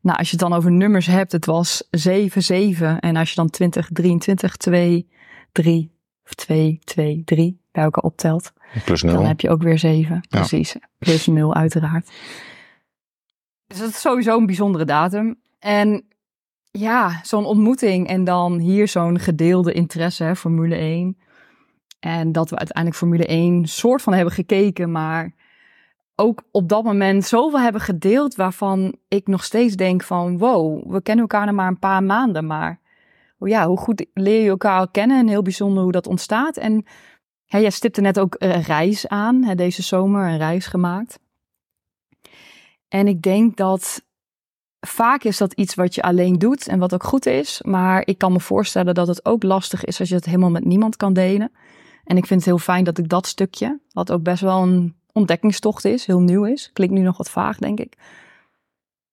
nou, 0.00 0.18
als 0.18 0.30
je 0.30 0.36
het 0.36 0.48
dan 0.48 0.58
over 0.58 0.72
nummers 0.72 1.06
hebt, 1.06 1.32
het 1.32 1.46
was 1.46 1.88
7, 1.90 2.42
7. 2.42 3.00
En 3.00 3.16
als 3.16 3.28
je 3.28 3.34
dan 3.34 3.50
20, 3.50 3.88
23, 3.92 4.56
2, 4.56 5.08
3, 5.52 5.92
of 6.24 6.34
2, 6.34 6.78
2, 6.84 7.22
3 7.24 7.60
bij 7.72 7.84
elkaar 7.84 8.04
optelt, 8.04 8.52
Plus 8.84 9.02
0. 9.02 9.14
dan 9.14 9.24
heb 9.24 9.40
je 9.40 9.50
ook 9.50 9.62
weer 9.62 9.78
7. 9.78 10.20
Precies. 10.28 10.76
Plus 10.98 11.26
0 11.26 11.54
uiteraard. 11.54 12.10
Dus 13.66 13.78
dat 13.78 13.88
is 13.88 14.00
sowieso 14.00 14.38
een 14.38 14.46
bijzondere 14.46 14.84
datum. 14.84 15.40
En 15.58 16.04
ja, 16.70 17.20
zo'n 17.22 17.44
ontmoeting 17.44 18.08
en 18.08 18.24
dan 18.24 18.58
hier 18.58 18.88
zo'n 18.88 19.18
gedeelde 19.18 19.72
interesse, 19.72 20.24
hè, 20.24 20.36
Formule 20.36 20.76
1. 20.76 21.18
En 22.00 22.32
dat 22.32 22.50
we 22.50 22.56
uiteindelijk 22.56 22.96
Formule 22.96 23.26
1 23.26 23.66
soort 23.66 24.02
van 24.02 24.12
hebben 24.12 24.34
gekeken, 24.34 24.90
maar 24.90 25.34
ook 26.14 26.42
op 26.50 26.68
dat 26.68 26.84
moment 26.84 27.24
zoveel 27.24 27.60
hebben 27.60 27.80
gedeeld 27.80 28.34
waarvan 28.34 28.96
ik 29.08 29.26
nog 29.26 29.44
steeds 29.44 29.74
denk 29.74 30.02
van 30.02 30.38
wow, 30.38 30.92
we 30.92 31.02
kennen 31.02 31.24
elkaar 31.24 31.46
nog 31.46 31.54
maar 31.54 31.68
een 31.68 31.78
paar 31.78 32.02
maanden, 32.02 32.46
maar 32.46 32.80
oh 33.38 33.48
ja, 33.48 33.66
hoe 33.66 33.78
goed 33.78 34.06
leer 34.14 34.42
je 34.42 34.48
elkaar 34.48 34.78
al 34.78 34.88
kennen 34.88 35.18
en 35.18 35.28
heel 35.28 35.42
bijzonder 35.42 35.82
hoe 35.82 35.92
dat 35.92 36.06
ontstaat. 36.06 36.56
En 36.56 36.84
hè, 37.46 37.58
jij 37.58 37.70
stipte 37.70 38.00
net 38.00 38.18
ook 38.18 38.34
een 38.38 38.62
reis 38.62 39.08
aan, 39.08 39.44
hè, 39.44 39.54
deze 39.54 39.82
zomer 39.82 40.28
een 40.28 40.38
reis 40.38 40.66
gemaakt. 40.66 41.18
En 42.96 43.08
ik 43.08 43.22
denk 43.22 43.56
dat 43.56 44.04
vaak 44.80 45.24
is 45.24 45.38
dat 45.38 45.52
iets 45.52 45.74
wat 45.74 45.94
je 45.94 46.02
alleen 46.02 46.38
doet 46.38 46.66
en 46.68 46.78
wat 46.78 46.94
ook 46.94 47.04
goed 47.04 47.26
is. 47.26 47.62
Maar 47.64 48.02
ik 48.06 48.18
kan 48.18 48.32
me 48.32 48.40
voorstellen 48.40 48.94
dat 48.94 49.06
het 49.06 49.24
ook 49.24 49.42
lastig 49.42 49.84
is 49.84 50.00
als 50.00 50.08
je 50.08 50.14
het 50.14 50.24
helemaal 50.24 50.50
met 50.50 50.64
niemand 50.64 50.96
kan 50.96 51.12
delen. 51.12 51.52
En 52.04 52.16
ik 52.16 52.26
vind 52.26 52.40
het 52.40 52.48
heel 52.48 52.58
fijn 52.58 52.84
dat 52.84 52.98
ik 52.98 53.08
dat 53.08 53.26
stukje, 53.26 53.80
wat 53.92 54.12
ook 54.12 54.22
best 54.22 54.40
wel 54.40 54.62
een 54.62 54.96
ontdekkingstocht 55.12 55.84
is, 55.84 56.06
heel 56.06 56.20
nieuw 56.20 56.44
is. 56.44 56.70
Klinkt 56.72 56.94
nu 56.94 57.00
nog 57.00 57.16
wat 57.16 57.30
vaag, 57.30 57.58
denk 57.58 57.80
ik. 57.80 57.96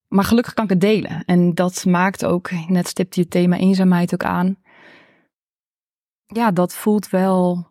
Maar 0.08 0.24
gelukkig 0.24 0.54
kan 0.54 0.64
ik 0.64 0.70
het 0.70 0.82
delen. 0.82 1.24
En 1.26 1.54
dat 1.54 1.86
maakt 1.86 2.26
ook, 2.26 2.52
net 2.68 2.88
stipt 2.88 3.16
je 3.16 3.28
thema 3.28 3.58
eenzaamheid 3.58 4.14
ook 4.14 4.24
aan. 4.24 4.58
Ja, 6.26 6.52
dat 6.52 6.74
voelt 6.74 7.10
wel 7.10 7.68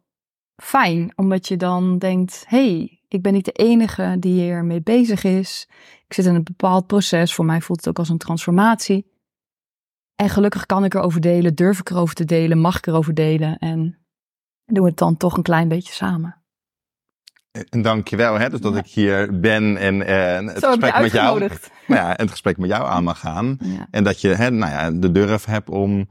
fijn, 0.62 1.12
omdat 1.16 1.49
je 1.49 1.57
dan 1.57 1.99
denkt: 1.99 2.45
hey, 2.49 3.00
ik 3.09 3.23
ben 3.23 3.33
niet 3.33 3.45
de 3.45 3.52
enige 3.52 4.16
die 4.19 4.50
ermee 4.50 4.83
bezig 4.83 5.25
is. 5.25 5.69
Ik 6.07 6.14
zit 6.14 6.25
in 6.26 6.35
een 6.35 6.45
bepaald 6.45 6.87
proces. 6.87 7.35
Voor 7.35 7.45
mij 7.45 7.61
voelt 7.61 7.78
het 7.78 7.88
ook 7.88 7.99
als 7.99 8.09
een 8.09 8.19
transformatie. 8.19 9.11
En 10.16 10.28
gelukkig 10.28 10.66
kan 10.66 10.85
ik 10.85 10.95
erover 10.95 11.21
delen, 11.21 11.54
durf 11.54 11.78
ik 11.78 11.90
erover 11.90 12.14
te 12.14 12.25
delen, 12.25 12.59
mag 12.59 12.76
ik 12.76 12.87
erover 12.87 13.14
delen. 13.14 13.59
En 13.59 13.99
doen 14.64 14.83
we 14.83 14.88
het 14.88 14.99
dan 14.99 15.16
toch 15.16 15.37
een 15.37 15.42
klein 15.42 15.69
beetje 15.69 15.92
samen. 15.92 16.42
En 17.71 17.83
dankjewel 17.83 18.38
hè, 18.38 18.50
dus 18.50 18.61
dat 18.61 18.73
Ja. 18.73 18.78
ik 18.78 18.87
hier 18.87 19.40
ben 19.40 19.76
en, 19.76 20.07
en 20.07 20.47
het 20.47 20.59
Zo 20.59 20.69
gesprek 20.69 21.00
met 21.00 21.12
jou, 21.12 21.38
nou 21.38 21.50
ja, 21.87 22.12
het 22.16 22.31
gesprek 22.31 22.59
met 22.59 22.71
jou 22.71 22.87
aan 22.87 23.04
mag 23.04 23.19
gaan. 23.19 23.59
Ja. 23.61 23.87
En 23.90 24.04
dat 24.04 24.21
je 24.21 24.28
hè, 24.28 24.50
nou 24.50 24.73
ja, 24.73 24.90
de 24.90 25.12
durf 25.12 25.45
hebt 25.45 25.71
om 25.71 26.09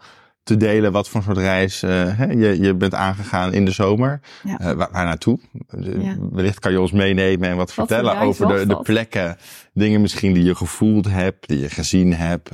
te 0.51 0.57
delen 0.57 0.91
wat 0.91 1.09
voor 1.09 1.23
soort 1.23 1.37
reis 1.37 1.83
eh, 1.83 2.17
hè, 2.17 2.25
je, 2.25 2.61
je 2.61 2.73
bent 2.73 2.93
aangegaan 2.93 3.53
in 3.53 3.65
de 3.65 3.71
zomer. 3.71 4.19
Ja. 4.43 4.59
Eh, 4.59 4.71
waar, 4.71 4.89
waar 4.91 5.05
naartoe? 5.05 5.39
Eh, 5.67 6.03
Ja. 6.03 6.15
Wellicht 6.31 6.59
kan 6.59 6.71
je 6.71 6.81
ons 6.81 6.91
meenemen 6.91 7.49
en 7.49 7.55
wat 7.55 7.73
vertellen 7.73 8.17
over 8.19 8.47
de, 8.47 8.65
de 8.65 8.81
plekken, 8.81 9.37
dingen 9.73 10.01
misschien 10.01 10.33
die 10.33 10.43
je 10.43 10.55
gevoeld 10.55 11.07
hebt, 11.07 11.47
die 11.47 11.59
je 11.59 11.69
gezien 11.69 12.13
hebt. 12.13 12.49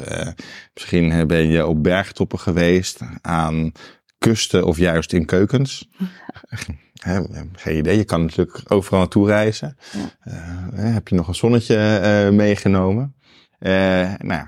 Misschien 0.74 1.28
ben 1.28 1.48
je 1.48 1.66
op 1.66 1.84
bergtoppen 1.84 2.40
geweest, 2.40 3.00
aan 3.22 3.72
kusten 4.18 4.66
of 4.66 4.78
juist 4.78 5.14
in 5.14 5.26
keukens. 5.26 5.90
Geen 7.56 7.78
idee, 7.78 7.98
je 7.98 8.04
kan 8.04 8.22
natuurlijk 8.22 8.62
overal 8.68 9.00
naartoe 9.00 9.28
reizen. 9.28 9.78
Ja. 9.92 10.32
Heb 10.74 11.08
je 11.08 11.16
nog 11.16 11.28
een 11.28 11.36
zonnetje 11.36 12.30
meegenomen? 12.34 13.16
Uh, 13.60 13.72
nou 14.18 14.28
ja, 14.28 14.48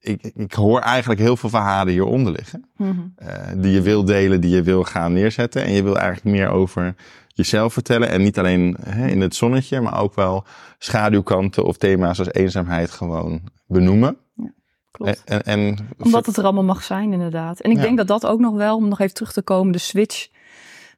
ik, 0.00 0.30
ik 0.34 0.52
hoor 0.52 0.80
eigenlijk 0.80 1.20
heel 1.20 1.36
veel 1.36 1.48
verhalen 1.48 1.92
hieronder 1.92 2.32
liggen. 2.32 2.64
Mm 2.76 3.14
-hmm. 3.16 3.60
die 3.60 3.72
je 3.72 3.82
wil 3.82 4.04
delen, 4.04 4.40
die 4.40 4.50
je 4.50 4.62
wil 4.62 4.84
gaan 4.84 5.12
neerzetten. 5.12 5.64
En 5.64 5.72
je 5.72 5.82
wil 5.82 5.98
eigenlijk 5.98 6.36
meer 6.36 6.48
over 6.48 6.94
jezelf 7.28 7.72
vertellen. 7.72 8.08
En 8.08 8.22
niet 8.22 8.38
alleen 8.38 8.76
hè, 8.84 9.06
in 9.06 9.20
het 9.20 9.34
zonnetje, 9.34 9.80
maar 9.80 10.00
ook 10.00 10.14
wel 10.14 10.44
schaduwkanten 10.78 11.64
of 11.64 11.76
thema's 11.76 12.18
als 12.18 12.32
eenzaamheid 12.32 12.90
gewoon 12.90 13.40
benoemen. 13.66 14.16
Ja, 14.34 14.52
klopt. 14.90 15.22
En, 15.24 15.42
en, 15.42 15.88
Omdat 15.98 16.26
het 16.26 16.36
er 16.36 16.44
allemaal 16.44 16.64
mag 16.64 16.82
zijn, 16.82 17.12
inderdaad. 17.12 17.60
En 17.60 17.70
ik 17.70 17.80
denk 17.80 17.96
dat 17.96 18.06
dat 18.06 18.26
ook 18.26 18.40
nog 18.40 18.54
wel, 18.54 18.76
om 18.76 18.88
nog 18.88 19.00
even 19.00 19.14
terug 19.14 19.32
te 19.32 19.42
komen, 19.42 19.72
de 19.72 19.78
switch 19.78 20.28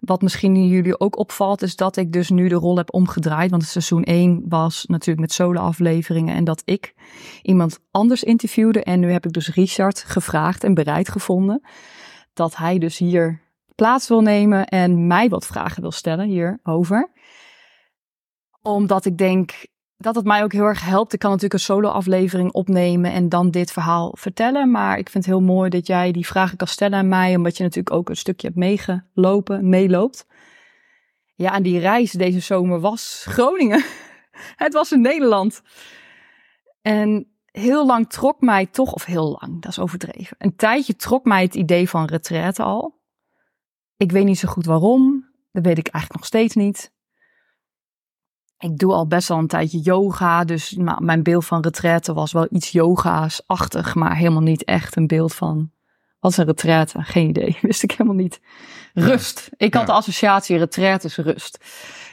wat 0.04 0.22
misschien 0.22 0.68
jullie 0.68 1.00
ook 1.00 1.18
opvalt, 1.18 1.62
is 1.62 1.76
dat 1.76 1.96
ik 1.96 2.12
dus 2.12 2.30
nu 2.30 2.48
de 2.48 2.54
rol 2.54 2.76
heb 2.76 2.94
omgedraaid. 2.94 3.50
Want 3.50 3.64
seizoen 3.64 4.02
1 4.02 4.44
was 4.48 4.84
natuurlijk 4.86 5.20
met 5.20 5.32
solo-afleveringen 5.32 6.34
en 6.34 6.44
dat 6.44 6.62
ik 6.64 6.94
iemand 7.42 7.78
anders 7.90 8.22
interviewde. 8.22 8.82
En 8.82 9.00
nu 9.00 9.12
heb 9.12 9.26
ik 9.26 9.32
dus 9.32 9.54
Richard 9.54 10.04
gevraagd 10.06 10.64
en 10.64 10.74
bereid 10.74 11.08
gevonden 11.08 11.62
dat 12.32 12.56
hij 12.56 12.78
dus 12.78 12.98
hier 12.98 13.40
plaats 13.74 14.08
wil 14.08 14.20
nemen 14.20 14.66
en 14.66 15.06
mij 15.06 15.28
wat 15.28 15.46
vragen 15.46 15.82
wil 15.82 15.92
stellen 15.92 16.26
hierover. 16.26 17.10
Omdat 18.62 19.04
ik 19.04 19.18
denk, 19.18 19.66
dat 20.02 20.14
het 20.14 20.24
mij 20.24 20.42
ook 20.42 20.52
heel 20.52 20.64
erg 20.64 20.84
helpt. 20.84 21.12
Ik 21.12 21.18
kan 21.18 21.30
natuurlijk 21.30 21.60
een 21.60 21.66
solo-aflevering 21.66 22.52
opnemen 22.52 23.12
en 23.12 23.28
dan 23.28 23.50
dit 23.50 23.72
verhaal 23.72 24.14
vertellen. 24.18 24.70
Maar 24.70 24.98
ik 24.98 25.08
vind 25.08 25.24
het 25.24 25.34
heel 25.34 25.42
mooi 25.42 25.70
dat 25.70 25.86
jij 25.86 26.12
die 26.12 26.26
vragen 26.26 26.56
kan 26.56 26.66
stellen 26.66 26.98
aan 26.98 27.08
mij, 27.08 27.36
omdat 27.36 27.56
je 27.56 27.62
natuurlijk 27.62 27.96
ook 27.96 28.08
een 28.08 28.16
stukje 28.16 28.46
hebt 28.46 28.58
meegelopen, 28.58 29.68
meeloopt. 29.68 30.26
Ja, 31.34 31.54
en 31.54 31.62
die 31.62 31.78
reis 31.78 32.10
deze 32.10 32.40
zomer 32.40 32.80
was 32.80 33.24
Groningen. 33.28 33.84
het 34.64 34.72
was 34.72 34.92
in 34.92 35.00
Nederland. 35.00 35.62
En 36.82 37.32
heel 37.50 37.86
lang 37.86 38.10
trok 38.10 38.40
mij 38.40 38.66
toch, 38.66 38.92
of 38.92 39.04
heel 39.04 39.38
lang, 39.40 39.62
dat 39.62 39.70
is 39.70 39.78
overdreven. 39.78 40.36
Een 40.38 40.56
tijdje 40.56 40.96
trok 40.96 41.24
mij 41.24 41.42
het 41.42 41.54
idee 41.54 41.88
van 41.88 42.04
retraite 42.04 42.62
al. 42.62 43.00
Ik 43.96 44.12
weet 44.12 44.24
niet 44.24 44.38
zo 44.38 44.48
goed 44.48 44.66
waarom. 44.66 45.30
Dat 45.52 45.64
weet 45.64 45.78
ik 45.78 45.88
eigenlijk 45.88 46.14
nog 46.14 46.26
steeds 46.26 46.54
niet 46.54 46.91
ik 48.62 48.78
doe 48.78 48.92
al 48.92 49.06
best 49.06 49.28
wel 49.28 49.38
een 49.38 49.46
tijdje 49.46 49.80
yoga. 49.80 50.44
Dus 50.44 50.76
mijn 50.98 51.22
beeld 51.22 51.44
van 51.44 51.62
retraite 51.62 52.12
was 52.12 52.32
wel 52.32 52.46
iets 52.50 52.70
yoga's-achtig. 52.70 53.94
Maar 53.94 54.16
helemaal 54.16 54.42
niet 54.42 54.64
echt 54.64 54.96
een 54.96 55.06
beeld 55.06 55.34
van. 55.34 55.70
Wat 56.20 56.30
is 56.30 56.36
een 56.36 56.44
retraite? 56.44 57.02
Geen 57.02 57.28
idee. 57.28 57.58
Wist 57.62 57.82
ik 57.82 57.90
helemaal 57.90 58.14
niet. 58.14 58.40
Rust. 58.94 59.50
Ik 59.56 59.74
had 59.74 59.86
de 59.86 59.92
associatie 59.92 60.56
retraite 60.56 61.06
is 61.06 61.16
rust. 61.16 61.64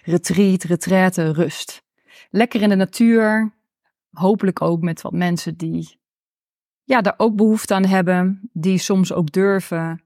Retreat, 0.03 0.63
retraite, 0.63 1.31
rust. 1.31 1.83
Lekker 2.29 2.61
in 2.61 2.69
de 2.69 2.75
natuur. 2.75 3.53
Hopelijk 4.11 4.61
ook 4.61 4.81
met 4.81 5.01
wat 5.01 5.13
mensen 5.13 5.57
die 5.57 5.99
ja, 6.83 7.01
daar 7.01 7.13
ook 7.17 7.35
behoefte 7.35 7.73
aan 7.73 7.85
hebben. 7.85 8.49
Die 8.53 8.77
soms 8.77 9.13
ook 9.13 9.31
durven 9.31 10.03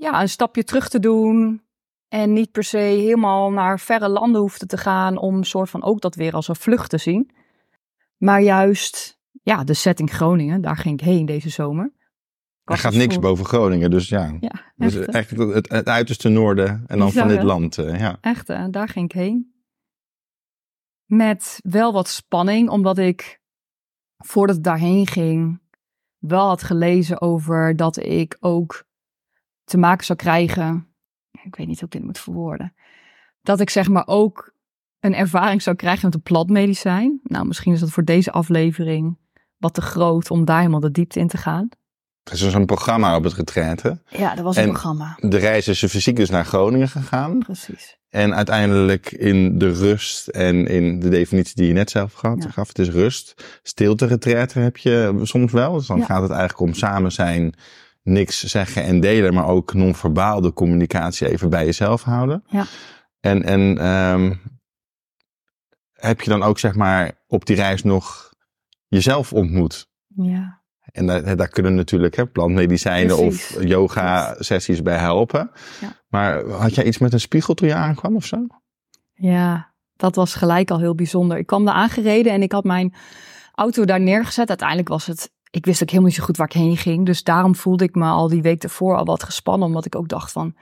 ja, 0.00 0.20
een 0.20 0.28
stapje 0.28 0.64
terug 0.64 0.88
te 0.88 0.98
doen. 0.98 1.62
En 2.10 2.32
niet 2.32 2.50
per 2.50 2.64
se 2.64 2.76
helemaal 2.76 3.50
naar 3.50 3.80
verre 3.80 4.08
landen 4.08 4.40
hoefde 4.40 4.66
te 4.66 4.76
gaan 4.76 5.18
om 5.18 5.44
soort 5.44 5.70
van 5.70 5.82
ook 5.82 6.00
dat 6.00 6.14
weer 6.14 6.32
als 6.32 6.48
een 6.48 6.56
vlucht 6.56 6.90
te 6.90 6.98
zien. 6.98 7.30
Maar 8.16 8.42
juist, 8.42 9.18
ja, 9.42 9.64
de 9.64 9.74
setting 9.74 10.12
Groningen, 10.12 10.60
daar 10.60 10.76
ging 10.76 11.00
ik 11.00 11.06
heen 11.06 11.26
deze 11.26 11.48
zomer. 11.48 11.92
Er 12.64 12.78
gaat 12.78 12.94
niks 12.94 13.18
boven 13.18 13.44
Groningen, 13.44 13.90
dus 13.90 14.08
ja. 14.08 14.36
ja 14.40 14.72
dus 14.76 14.96
eigenlijk 14.96 15.54
het, 15.54 15.68
het, 15.68 15.88
uiterste 15.88 16.28
noorden 16.28 16.84
en 16.86 16.98
dan 16.98 17.12
van 17.12 17.28
dit 17.28 17.42
land. 17.42 17.78
Uh, 17.78 18.00
ja. 18.00 18.18
Echt, 18.20 18.46
daar 18.46 18.88
ging 18.88 19.04
ik 19.04 19.12
heen. 19.12 19.54
Met 21.04 21.60
wel 21.62 21.92
wat 21.92 22.08
spanning, 22.08 22.68
omdat 22.68 22.98
ik 22.98 23.40
voordat 24.16 24.56
ik 24.56 24.62
daarheen 24.62 25.06
ging, 25.06 25.60
wel 26.18 26.46
had 26.46 26.62
gelezen 26.62 27.20
over 27.20 27.76
dat 27.76 27.96
ik 27.96 28.36
ook 28.40 28.84
te 29.64 29.78
maken 29.78 30.04
zou 30.04 30.18
krijgen 30.18 30.89
ik 31.44 31.56
weet 31.56 31.66
niet 31.66 31.78
hoe 31.78 31.88
ik 31.88 31.94
dit 31.94 32.04
moet 32.04 32.18
verwoorden. 32.18 32.74
Dat 33.42 33.60
ik 33.60 33.70
zeg 33.70 33.88
maar 33.88 34.06
ook 34.06 34.54
een 35.00 35.14
ervaring 35.14 35.62
zou 35.62 35.76
krijgen 35.76 36.04
met 36.04 36.14
een 36.14 36.22
plantmedicijn. 36.22 37.20
Nou, 37.22 37.46
misschien 37.46 37.72
is 37.72 37.80
dat 37.80 37.90
voor 37.90 38.04
deze 38.04 38.30
aflevering 38.30 39.18
wat 39.56 39.74
te 39.74 39.80
groot 39.80 40.30
om 40.30 40.44
daar 40.44 40.58
helemaal 40.58 40.80
de 40.80 40.90
diepte 40.90 41.18
in 41.18 41.28
te 41.28 41.36
gaan. 41.36 41.68
Er 42.22 42.32
is 42.32 42.40
dus 42.40 42.54
een 42.54 42.66
programma 42.66 43.16
op 43.16 43.24
het 43.24 43.32
retraite. 43.32 44.02
Ja, 44.08 44.34
dat 44.34 44.44
was 44.44 44.56
een 44.56 44.68
programma. 44.68 45.16
De 45.20 45.36
reis 45.36 45.68
is 45.68 45.84
fysiek 45.84 46.16
dus 46.16 46.30
naar 46.30 46.44
Groningen 46.44 46.88
gegaan. 46.88 47.38
Precies. 47.38 47.98
En 48.08 48.34
uiteindelijk 48.34 49.12
in 49.12 49.58
de 49.58 49.72
rust 49.72 50.28
en 50.28 50.66
in 50.66 51.00
de 51.00 51.08
definitie 51.08 51.54
die 51.54 51.66
je 51.66 51.72
net 51.72 51.90
zelf 51.90 52.12
gaf, 52.12 52.44
gaf 52.48 52.68
het 52.68 52.78
is 52.78 52.88
rust. 52.88 53.60
Stilte 53.62 54.06
retraite 54.06 54.58
heb 54.58 54.76
je 54.76 55.20
soms 55.22 55.52
wel. 55.52 55.72
Dus 55.72 55.86
dan 55.86 56.04
gaat 56.04 56.22
het 56.22 56.30
eigenlijk 56.30 56.60
om 56.60 56.74
samen 56.74 57.12
zijn, 57.12 57.54
niks 58.02 58.44
zeggen 58.44 58.82
en 58.82 59.00
delen, 59.00 59.34
maar 59.34 59.46
ook 59.46 59.74
non-verbaal 59.74 60.40
de 60.40 60.52
communicatie 60.52 61.28
even 61.28 61.50
bij 61.50 61.64
jezelf 61.64 62.02
houden. 62.02 62.44
Ja. 62.46 62.64
En, 63.20 63.42
en 63.42 63.86
um, 63.86 64.40
heb 65.92 66.20
je 66.20 66.30
dan 66.30 66.42
ook 66.42 66.58
zeg 66.58 66.74
maar 66.74 67.12
op 67.26 67.46
die 67.46 67.56
reis 67.56 67.82
nog 67.82 68.34
jezelf 68.86 69.32
ontmoet? 69.32 69.88
Ja. 70.06 70.62
En 70.92 71.06
daar, 71.06 71.36
daar 71.36 71.48
kunnen 71.48 71.74
natuurlijk 71.74 72.16
hè, 72.16 72.26
plantmedicijnen 72.26 73.18
of 73.18 73.62
yoga 73.62 74.34
sessies 74.38 74.82
bij 74.82 74.98
helpen. 74.98 75.50
Ja. 75.80 75.92
Maar 76.08 76.44
had 76.48 76.74
jij 76.74 76.84
iets 76.84 76.98
met 76.98 77.12
een 77.12 77.20
spiegel 77.20 77.54
toen 77.54 77.68
je 77.68 77.74
aankwam 77.74 78.16
of 78.16 78.24
zo? 78.24 78.46
Ja, 79.12 79.74
dat 79.96 80.14
was 80.14 80.34
gelijk 80.34 80.70
al 80.70 80.78
heel 80.78 80.94
bijzonder. 80.94 81.38
Ik 81.38 81.46
kwam 81.46 81.64
daar 81.64 81.74
aangereden 81.74 82.32
en 82.32 82.42
ik 82.42 82.52
had 82.52 82.64
mijn 82.64 82.94
auto 83.54 83.84
daar 83.84 84.00
neergezet. 84.00 84.48
Uiteindelijk 84.48 84.88
was 84.88 85.06
het 85.06 85.32
ik 85.50 85.64
wist 85.64 85.82
ook 85.82 85.88
helemaal 85.88 86.10
niet 86.10 86.18
zo 86.18 86.24
goed 86.24 86.36
waar 86.36 86.46
ik 86.46 86.52
heen 86.52 86.76
ging. 86.76 87.06
Dus 87.06 87.22
daarom 87.22 87.54
voelde 87.54 87.84
ik 87.84 87.94
me 87.94 88.06
al 88.06 88.28
die 88.28 88.42
week 88.42 88.62
ervoor 88.62 88.96
al 88.96 89.04
wat 89.04 89.22
gespannen. 89.22 89.68
Omdat 89.68 89.84
ik 89.84 89.94
ook 89.94 90.08
dacht 90.08 90.32
van, 90.32 90.54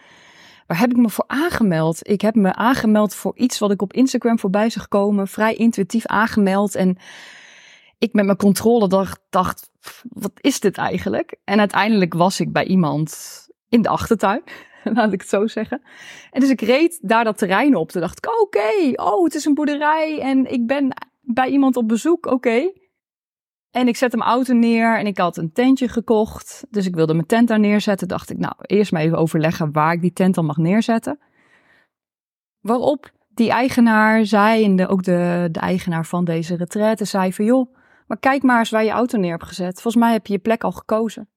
waar 0.67 0.79
heb 0.79 0.91
ik 0.91 0.97
me 0.97 1.09
voor 1.09 1.25
aangemeld? 1.27 2.09
Ik 2.09 2.21
heb 2.21 2.35
me 2.35 2.55
aangemeld 2.55 3.15
voor 3.15 3.37
iets 3.37 3.59
wat 3.59 3.71
ik 3.71 3.83
op 3.83 3.93
Instagram 3.93 4.39
voorbij 4.39 4.71
zag 4.71 4.89
komen. 4.89 5.29
Vrij 5.29 5.55
intuïtief 5.55 6.07
aangemeld. 6.07 6.75
En 6.75 6.97
ik 7.99 8.13
met 8.13 8.25
mijn 8.25 8.37
controle 8.37 8.89
dacht, 8.89 9.21
dacht 9.31 9.71
wat 10.09 10.33
is 10.41 10.61
dit 10.61 10.79
eigenlijk? 10.79 11.37
En 11.45 11.59
uiteindelijk 11.59 12.15
was 12.15 12.41
ik 12.41 12.53
bij 12.53 12.65
iemand 12.65 13.39
in 13.69 13.83
de 13.83 13.89
achtertuin. 13.89 14.43
Laat 14.95 15.13
ik 15.13 15.21
het 15.21 15.31
zo 15.31 15.47
zeggen. 15.47 15.83
En 16.31 16.41
dus 16.41 16.51
ik 16.51 16.61
reed 16.61 16.99
daar 17.03 17.25
dat 17.25 17.39
terrein 17.39 17.77
op. 17.77 17.91
Toen 17.91 18.01
dacht 18.01 18.19
ik, 18.19 18.41
oké, 18.41 19.03
oh, 19.03 19.25
het 19.25 19.35
is 19.35 19.45
een 19.45 19.55
boerderij 19.55 20.21
en 20.21 20.53
ik 20.53 20.67
ben 20.67 20.93
bij 21.21 21.49
iemand 21.49 21.77
op 21.77 21.89
bezoek, 21.89 22.27
oké. 22.27 22.71
En 23.71 23.89
ik 23.89 23.97
zet 23.97 24.13
hem 24.13 24.23
auto 24.23 24.55
neer 24.55 24.99
en 24.99 25.07
ik 25.07 25.19
had 25.19 25.37
een 25.37 25.53
tentje 25.53 25.89
gekocht. 25.89 26.67
Dus 26.71 26.87
ik 26.87 26.95
wilde 26.95 27.15
mijn 27.15 27.27
tent 27.27 27.49
daar 27.49 27.61
neerzetten. 27.61 28.09
Dacht 28.09 28.31
ik, 28.31 28.39
nou, 28.39 28.55
eerst 28.59 28.93
maar 28.93 29.03
even 29.03 29.19
overleggen 29.19 29.73
waar 29.73 29.93
ik 29.93 30.01
die 30.01 30.13
tent 30.13 30.35
dan 30.35 30.45
mag 30.45 30.57
neerzetten. 30.57 31.19
Waarop 32.61 33.11
die 33.29 33.51
eigenaar 33.51 34.27
zei, 34.27 34.65
en 34.65 34.77
de, 34.77 34.89
ook 34.89 35.03
de, 35.03 35.49
de 35.53 35.61
eigenaar 35.61 36.07
van 36.07 36.25
deze 36.25 36.57
retraite 36.57 37.05
zei 37.05 37.33
van, 37.33 37.45
joh, 37.45 37.75
maar 38.07 38.19
kijk 38.19 38.43
maar 38.43 38.59
eens 38.59 38.71
waar 38.71 38.85
je 38.85 38.91
auto 38.91 39.19
neer 39.19 39.31
hebt 39.31 39.45
gezet. 39.45 39.81
Volgens 39.81 40.05
mij 40.05 40.13
heb 40.13 40.27
je 40.27 40.33
je 40.33 40.39
plek 40.39 40.65
al 40.65 40.73
gekozen. 40.73 41.29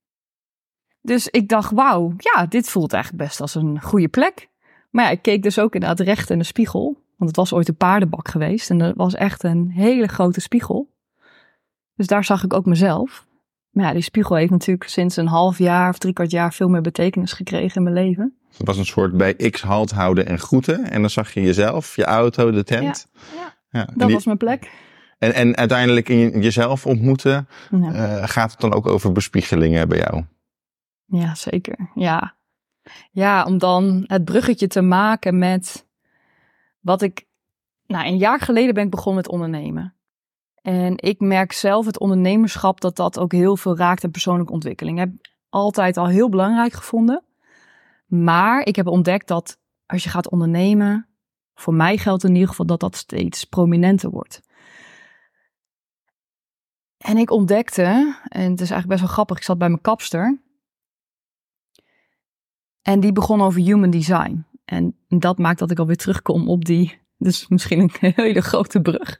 Dus 1.01 1.27
ik 1.27 1.49
dacht, 1.49 1.71
wauw, 1.71 2.13
ja, 2.17 2.45
dit 2.45 2.69
voelt 2.69 2.93
eigenlijk 2.93 3.23
best 3.23 3.41
als 3.41 3.55
een 3.55 3.81
goede 3.81 4.07
plek. 4.07 4.49
Maar 4.89 5.05
ja, 5.05 5.11
ik 5.11 5.21
keek 5.21 5.43
dus 5.43 5.59
ook 5.59 5.73
inderdaad 5.73 5.99
recht 5.99 6.29
in 6.29 6.37
de 6.37 6.43
spiegel. 6.43 7.03
Want 7.17 7.29
het 7.29 7.35
was 7.35 7.53
ooit 7.53 7.67
een 7.67 7.75
paardenbak 7.75 8.27
geweest. 8.27 8.69
En 8.69 8.77
dat 8.77 8.95
was 8.95 9.15
echt 9.15 9.43
een 9.43 9.71
hele 9.71 10.07
grote 10.07 10.41
spiegel. 10.41 10.89
Dus 11.95 12.07
daar 12.07 12.23
zag 12.23 12.43
ik 12.43 12.53
ook 12.53 12.65
mezelf. 12.65 13.25
Maar 13.71 13.85
ja, 13.85 13.93
die 13.93 14.01
spiegel 14.01 14.35
heeft 14.35 14.51
natuurlijk 14.51 14.89
sinds 14.89 15.15
een 15.15 15.27
half 15.27 15.57
jaar 15.57 15.89
of 15.89 15.97
drie 15.97 16.13
kwart 16.13 16.31
jaar 16.31 16.53
veel 16.53 16.67
meer 16.67 16.81
betekenis 16.81 17.33
gekregen 17.33 17.75
in 17.75 17.83
mijn 17.83 18.05
leven. 18.05 18.35
Het 18.57 18.67
was 18.67 18.77
een 18.77 18.85
soort 18.85 19.17
bij 19.17 19.33
X 19.33 19.61
halt 19.61 19.91
houden 19.91 20.25
en 20.25 20.39
groeten. 20.39 20.91
En 20.91 21.01
dan 21.01 21.09
zag 21.09 21.33
je 21.33 21.41
jezelf, 21.41 21.95
je 21.95 22.05
auto, 22.05 22.51
de 22.51 22.63
tent. 22.63 23.07
Ja, 23.35 23.55
ja. 23.69 23.89
dat 23.95 24.11
was 24.11 24.25
mijn 24.25 24.37
plek. 24.37 24.71
En, 25.17 25.33
en 25.33 25.55
uiteindelijk 25.55 26.09
in 26.09 26.41
jezelf 26.41 26.85
ontmoeten, 26.85 27.47
uh, 27.71 28.23
gaat 28.23 28.51
het 28.51 28.59
dan 28.59 28.73
ook 28.73 28.87
over 28.87 29.11
bespiegelingen 29.11 29.87
bij 29.87 29.97
jou? 29.97 30.23
Ja, 31.05 31.35
zeker. 31.35 31.91
Ja. 31.95 32.35
ja, 33.11 33.43
om 33.43 33.57
dan 33.57 34.03
het 34.07 34.25
bruggetje 34.25 34.67
te 34.67 34.81
maken 34.81 35.37
met 35.37 35.87
wat 36.79 37.01
ik... 37.01 37.25
Nou, 37.87 38.05
een 38.05 38.17
jaar 38.17 38.39
geleden 38.39 38.73
ben 38.73 38.83
ik 38.83 38.89
begonnen 38.89 39.21
met 39.21 39.31
ondernemen. 39.31 39.95
En 40.61 40.93
ik 40.97 41.19
merk 41.19 41.51
zelf 41.51 41.85
het 41.85 41.99
ondernemerschap 41.99 42.81
dat 42.81 42.95
dat 42.95 43.19
ook 43.19 43.31
heel 43.31 43.57
veel 43.57 43.77
raakt 43.77 44.03
aan 44.03 44.11
persoonlijke 44.11 44.53
ontwikkeling. 44.53 44.99
Ik 44.99 45.05
heb 45.05 45.33
altijd 45.49 45.97
al 45.97 46.07
heel 46.07 46.29
belangrijk 46.29 46.73
gevonden. 46.73 47.23
Maar 48.05 48.65
ik 48.65 48.75
heb 48.75 48.87
ontdekt 48.87 49.27
dat 49.27 49.59
als 49.85 50.03
je 50.03 50.09
gaat 50.09 50.29
ondernemen, 50.29 51.07
voor 51.53 51.73
mij 51.73 51.97
geldt 51.97 52.23
in 52.23 52.33
ieder 52.33 52.49
geval 52.49 52.65
dat 52.65 52.79
dat 52.79 52.95
steeds 52.95 53.43
prominenter 53.45 54.09
wordt. 54.09 54.41
En 56.97 57.17
ik 57.17 57.31
ontdekte, 57.31 57.81
en 58.27 58.51
het 58.51 58.61
is 58.61 58.69
eigenlijk 58.69 58.87
best 58.87 58.99
wel 58.99 59.09
grappig, 59.09 59.37
ik 59.37 59.43
zat 59.43 59.57
bij 59.57 59.69
mijn 59.69 59.81
kapster. 59.81 60.41
En 62.81 62.99
die 62.99 63.11
begon 63.11 63.41
over 63.41 63.61
human 63.61 63.89
design. 63.89 64.45
En 64.65 64.97
dat 65.07 65.37
maakt 65.37 65.59
dat 65.59 65.71
ik 65.71 65.79
alweer 65.79 65.97
terugkom 65.97 66.49
op 66.49 66.65
die, 66.65 67.01
dus 67.17 67.47
misschien 67.47 67.79
een 67.79 68.13
hele 68.15 68.41
grote 68.41 68.81
brug. 68.81 69.19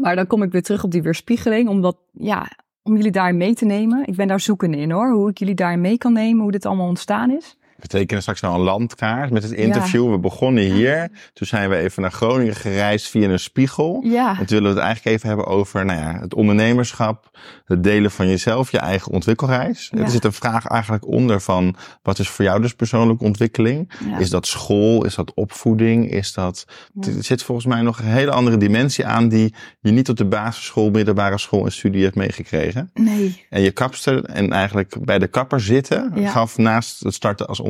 Maar 0.00 0.16
dan 0.16 0.26
kom 0.26 0.42
ik 0.42 0.52
weer 0.52 0.62
terug 0.62 0.84
op 0.84 0.90
die 0.90 1.02
weerspiegeling, 1.02 1.68
omdat, 1.68 1.96
ja, 2.12 2.48
om 2.82 2.96
jullie 2.96 3.10
daar 3.10 3.34
mee 3.34 3.54
te 3.54 3.64
nemen. 3.64 4.06
Ik 4.06 4.16
ben 4.16 4.28
daar 4.28 4.40
zoekende 4.40 4.76
in 4.76 4.90
hoor, 4.90 5.10
hoe 5.10 5.30
ik 5.30 5.38
jullie 5.38 5.54
daar 5.54 5.78
mee 5.78 5.98
kan 5.98 6.12
nemen, 6.12 6.42
hoe 6.42 6.52
dit 6.52 6.66
allemaal 6.66 6.88
ontstaan 6.88 7.30
is. 7.30 7.56
We 7.80 7.86
tekenen 7.86 8.22
straks 8.22 8.40
nou 8.40 8.54
een 8.54 8.60
landkaart 8.60 9.30
met 9.30 9.42
het 9.42 9.52
interview. 9.52 10.10
We 10.10 10.18
begonnen 10.18 10.64
hier. 10.64 11.10
Toen 11.32 11.46
zijn 11.46 11.70
we 11.70 11.76
even 11.76 12.02
naar 12.02 12.12
Groningen 12.12 12.54
gereisd 12.54 13.08
via 13.08 13.28
een 13.28 13.38
spiegel. 13.38 14.02
Ja. 14.04 14.30
En 14.30 14.36
toen 14.36 14.46
willen 14.46 14.62
we 14.62 14.76
het 14.76 14.78
eigenlijk 14.78 15.16
even 15.16 15.28
hebben 15.28 15.46
over 15.46 15.84
nou 15.84 15.98
ja, 15.98 16.18
het 16.20 16.34
ondernemerschap. 16.34 17.38
Het 17.64 17.82
delen 17.82 18.10
van 18.10 18.28
jezelf, 18.28 18.70
je 18.70 18.78
eigen 18.78 19.12
ontwikkelreis. 19.12 19.90
Ja. 19.94 20.02
Er 20.02 20.10
zit 20.10 20.24
een 20.24 20.32
vraag 20.32 20.66
eigenlijk 20.66 21.06
onder 21.06 21.40
van... 21.40 21.76
wat 22.02 22.18
is 22.18 22.28
voor 22.28 22.44
jou 22.44 22.60
dus 22.60 22.74
persoonlijke 22.74 23.24
ontwikkeling? 23.24 23.92
Is 24.18 24.30
dat 24.30 24.46
school? 24.46 25.04
Is 25.04 25.14
dat 25.14 25.34
opvoeding? 25.34 26.10
Is 26.10 26.32
dat... 26.32 26.66
Er 27.00 27.24
zit 27.24 27.42
volgens 27.42 27.66
mij 27.66 27.82
nog 27.82 27.98
een 27.98 28.04
hele 28.04 28.30
andere 28.30 28.56
dimensie 28.56 29.06
aan... 29.06 29.28
die 29.28 29.54
je 29.80 29.90
niet 29.90 30.08
op 30.08 30.16
de 30.16 30.24
basisschool, 30.24 30.90
middelbare 30.90 31.38
school 31.38 31.64
en 31.64 31.72
studie 31.72 32.02
hebt 32.02 32.16
meegekregen. 32.16 32.90
Nee. 32.94 33.46
En 33.50 33.60
je 33.62 33.70
kapster 33.70 34.24
en 34.24 34.52
eigenlijk 34.52 34.96
bij 35.04 35.18
de 35.18 35.26
kapper 35.26 35.60
zitten... 35.60 36.12
Gaf 36.30 36.58
naast 36.58 37.00
het 37.00 37.14
starten 37.14 37.46
als 37.46 37.60
ondernemer 37.60 37.69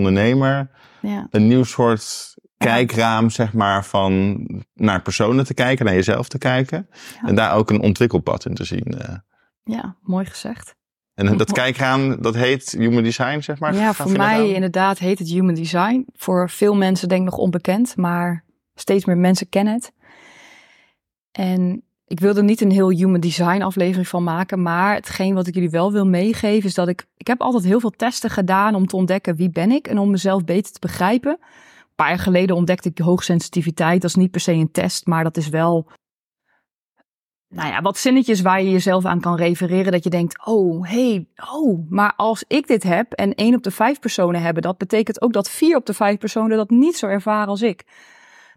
Ja. 1.00 1.26
een 1.30 1.48
nieuw 1.48 1.64
soort 1.64 2.34
kijkraam, 2.56 3.30
zeg 3.30 3.52
maar, 3.52 3.84
van 3.84 4.46
naar 4.74 5.02
personen 5.02 5.44
te 5.44 5.54
kijken, 5.54 5.84
naar 5.84 5.94
jezelf 5.94 6.28
te 6.28 6.38
kijken. 6.38 6.88
Ja. 7.22 7.28
En 7.28 7.34
daar 7.34 7.54
ook 7.54 7.70
een 7.70 7.80
ontwikkelpad 7.80 8.46
in 8.46 8.54
te 8.54 8.64
zien. 8.64 8.84
eh. 8.84 9.16
ja, 9.62 9.96
mooi 10.02 10.24
gezegd. 10.24 10.74
En 11.14 11.36
dat 11.36 11.52
kijkraam, 11.52 12.22
dat 12.22 12.34
heet 12.34 12.70
Human 12.70 13.02
Design, 13.02 13.40
zeg 13.40 13.58
maar. 13.58 13.74
Ja, 13.74 13.94
voor 13.94 14.10
mij 14.16 14.52
inderdaad 14.52 14.98
heet 14.98 15.18
het 15.18 15.28
human 15.28 15.54
design. 15.54 16.06
Voor 16.12 16.50
veel 16.50 16.74
mensen 16.74 17.08
denk 17.08 17.20
ik 17.20 17.30
nog 17.30 17.38
onbekend, 17.38 17.96
maar 17.96 18.44
steeds 18.74 19.04
meer 19.04 19.18
mensen 19.18 19.48
kennen 19.48 19.74
het. 19.74 19.92
En 21.30 21.84
ik 22.10 22.20
wilde 22.20 22.42
niet 22.42 22.60
een 22.60 22.70
heel 22.70 22.90
human 22.90 23.20
design 23.20 23.62
aflevering 23.62 24.08
van 24.08 24.24
maken, 24.24 24.62
maar 24.62 24.94
hetgeen 24.94 25.34
wat 25.34 25.46
ik 25.46 25.54
jullie 25.54 25.70
wel 25.70 25.92
wil 25.92 26.06
meegeven 26.06 26.68
is 26.68 26.74
dat 26.74 26.88
ik, 26.88 27.06
ik 27.16 27.26
heb 27.26 27.40
altijd 27.40 27.64
heel 27.64 27.80
veel 27.80 27.90
testen 27.90 28.30
gedaan 28.30 28.74
om 28.74 28.86
te 28.86 28.96
ontdekken 28.96 29.36
wie 29.36 29.50
ben 29.50 29.70
ik 29.70 29.86
en 29.86 29.98
om 29.98 30.10
mezelf 30.10 30.44
beter 30.44 30.72
te 30.72 30.78
begrijpen. 30.80 31.32
Een 31.40 31.94
paar 31.94 32.08
jaar 32.08 32.18
geleden 32.18 32.56
ontdekte 32.56 32.88
ik 32.88 32.98
hoogsensitiviteit. 32.98 34.00
Dat 34.00 34.10
is 34.10 34.16
niet 34.16 34.30
per 34.30 34.40
se 34.40 34.52
een 34.52 34.70
test, 34.70 35.06
maar 35.06 35.24
dat 35.24 35.36
is 35.36 35.48
wel 35.48 35.90
nou 37.48 37.68
ja, 37.68 37.80
wat 37.82 37.98
zinnetjes 37.98 38.40
waar 38.40 38.62
je 38.62 38.70
jezelf 38.70 39.04
aan 39.04 39.20
kan 39.20 39.36
refereren. 39.36 39.92
Dat 39.92 40.04
je 40.04 40.10
denkt, 40.10 40.46
oh, 40.46 40.88
hey, 40.88 41.28
oh. 41.52 41.90
Maar 41.90 42.12
als 42.16 42.44
ik 42.46 42.66
dit 42.66 42.82
heb 42.82 43.12
en 43.12 43.34
één 43.34 43.54
op 43.54 43.62
de 43.62 43.70
vijf 43.70 43.98
personen 43.98 44.42
hebben, 44.42 44.62
dat 44.62 44.78
betekent 44.78 45.22
ook 45.22 45.32
dat 45.32 45.50
vier 45.50 45.76
op 45.76 45.86
de 45.86 45.94
vijf 45.94 46.18
personen 46.18 46.56
dat 46.56 46.70
niet 46.70 46.96
zo 46.96 47.06
ervaren 47.06 47.48
als 47.48 47.62
ik. 47.62 47.84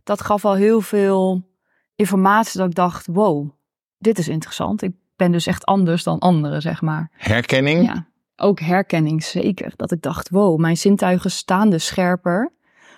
Dat 0.03 0.21
gaf 0.21 0.45
al 0.45 0.55
heel 0.55 0.81
veel 0.81 1.51
informatie 1.95 2.59
dat 2.59 2.69
ik 2.69 2.75
dacht, 2.75 3.07
wow, 3.07 3.49
dit 3.97 4.17
is 4.17 4.27
interessant. 4.27 4.81
Ik 4.81 4.93
ben 5.15 5.31
dus 5.31 5.47
echt 5.47 5.65
anders 5.65 6.03
dan 6.03 6.19
anderen, 6.19 6.61
zeg 6.61 6.81
maar. 6.81 7.11
Herkenning. 7.11 7.85
Ja, 7.85 8.07
ook 8.35 8.59
herkenning 8.59 9.23
zeker. 9.23 9.73
Dat 9.75 9.91
ik 9.91 10.01
dacht, 10.01 10.29
wow, 10.29 10.59
mijn 10.59 10.77
zintuigen 10.77 11.31
staan 11.31 11.69
dus 11.69 11.85
scherper 11.85 12.51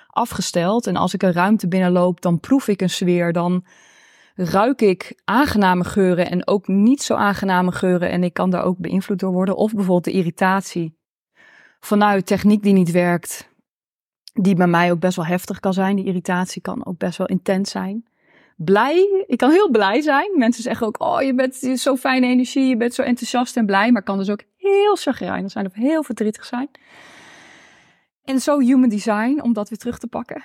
afgesteld. 0.07 0.87
En 0.87 0.95
als 0.95 1.13
ik 1.13 1.23
een 1.23 1.33
ruimte 1.33 1.67
binnenloop, 1.67 2.21
dan 2.21 2.39
proef 2.39 2.67
ik 2.67 2.81
een 2.81 2.89
sfeer. 2.89 3.33
Dan 3.33 3.65
ruik 4.35 4.81
ik 4.81 5.21
aangename 5.23 5.83
geuren 5.83 6.29
en 6.29 6.47
ook 6.47 6.67
niet 6.67 7.03
zo 7.03 7.13
aangename 7.13 7.71
geuren. 7.71 8.09
En 8.09 8.23
ik 8.23 8.33
kan 8.33 8.49
daar 8.49 8.63
ook 8.63 8.77
beïnvloed 8.77 9.19
door 9.19 9.31
worden. 9.31 9.55
Of 9.55 9.71
bijvoorbeeld 9.71 10.03
de 10.03 10.11
irritatie 10.11 10.97
vanuit 11.79 12.25
techniek 12.25 12.63
die 12.63 12.73
niet 12.73 12.91
werkt. 12.91 13.53
Die 14.33 14.55
bij 14.55 14.67
mij 14.67 14.91
ook 14.91 14.99
best 14.99 15.15
wel 15.15 15.25
heftig 15.25 15.59
kan 15.59 15.73
zijn. 15.73 15.95
Die 15.95 16.05
irritatie 16.05 16.61
kan 16.61 16.85
ook 16.85 16.97
best 16.97 17.17
wel 17.17 17.27
intens 17.27 17.71
zijn. 17.71 18.05
Blij, 18.55 19.23
ik 19.27 19.37
kan 19.37 19.51
heel 19.51 19.69
blij 19.69 20.01
zijn. 20.01 20.31
Mensen 20.35 20.63
zeggen 20.63 20.87
ook, 20.87 21.01
oh 21.01 21.21
je 21.21 21.33
bent 21.35 21.55
zo 21.55 21.95
fijne 21.95 22.27
energie, 22.27 22.67
je 22.67 22.77
bent 22.77 22.93
zo 22.93 23.01
enthousiast 23.01 23.57
en 23.57 23.65
blij. 23.65 23.91
Maar 23.91 24.03
kan 24.03 24.17
dus 24.17 24.29
ook 24.29 24.41
heel 24.57 24.95
chagrijnig 24.95 25.51
zijn 25.51 25.65
of 25.65 25.73
heel 25.73 26.03
verdrietig 26.03 26.45
zijn. 26.45 26.69
En 28.23 28.39
zo 28.39 28.59
human 28.59 28.89
design, 28.89 29.39
om 29.41 29.53
dat 29.53 29.69
weer 29.69 29.77
terug 29.77 29.97
te 29.97 30.07
pakken. 30.07 30.43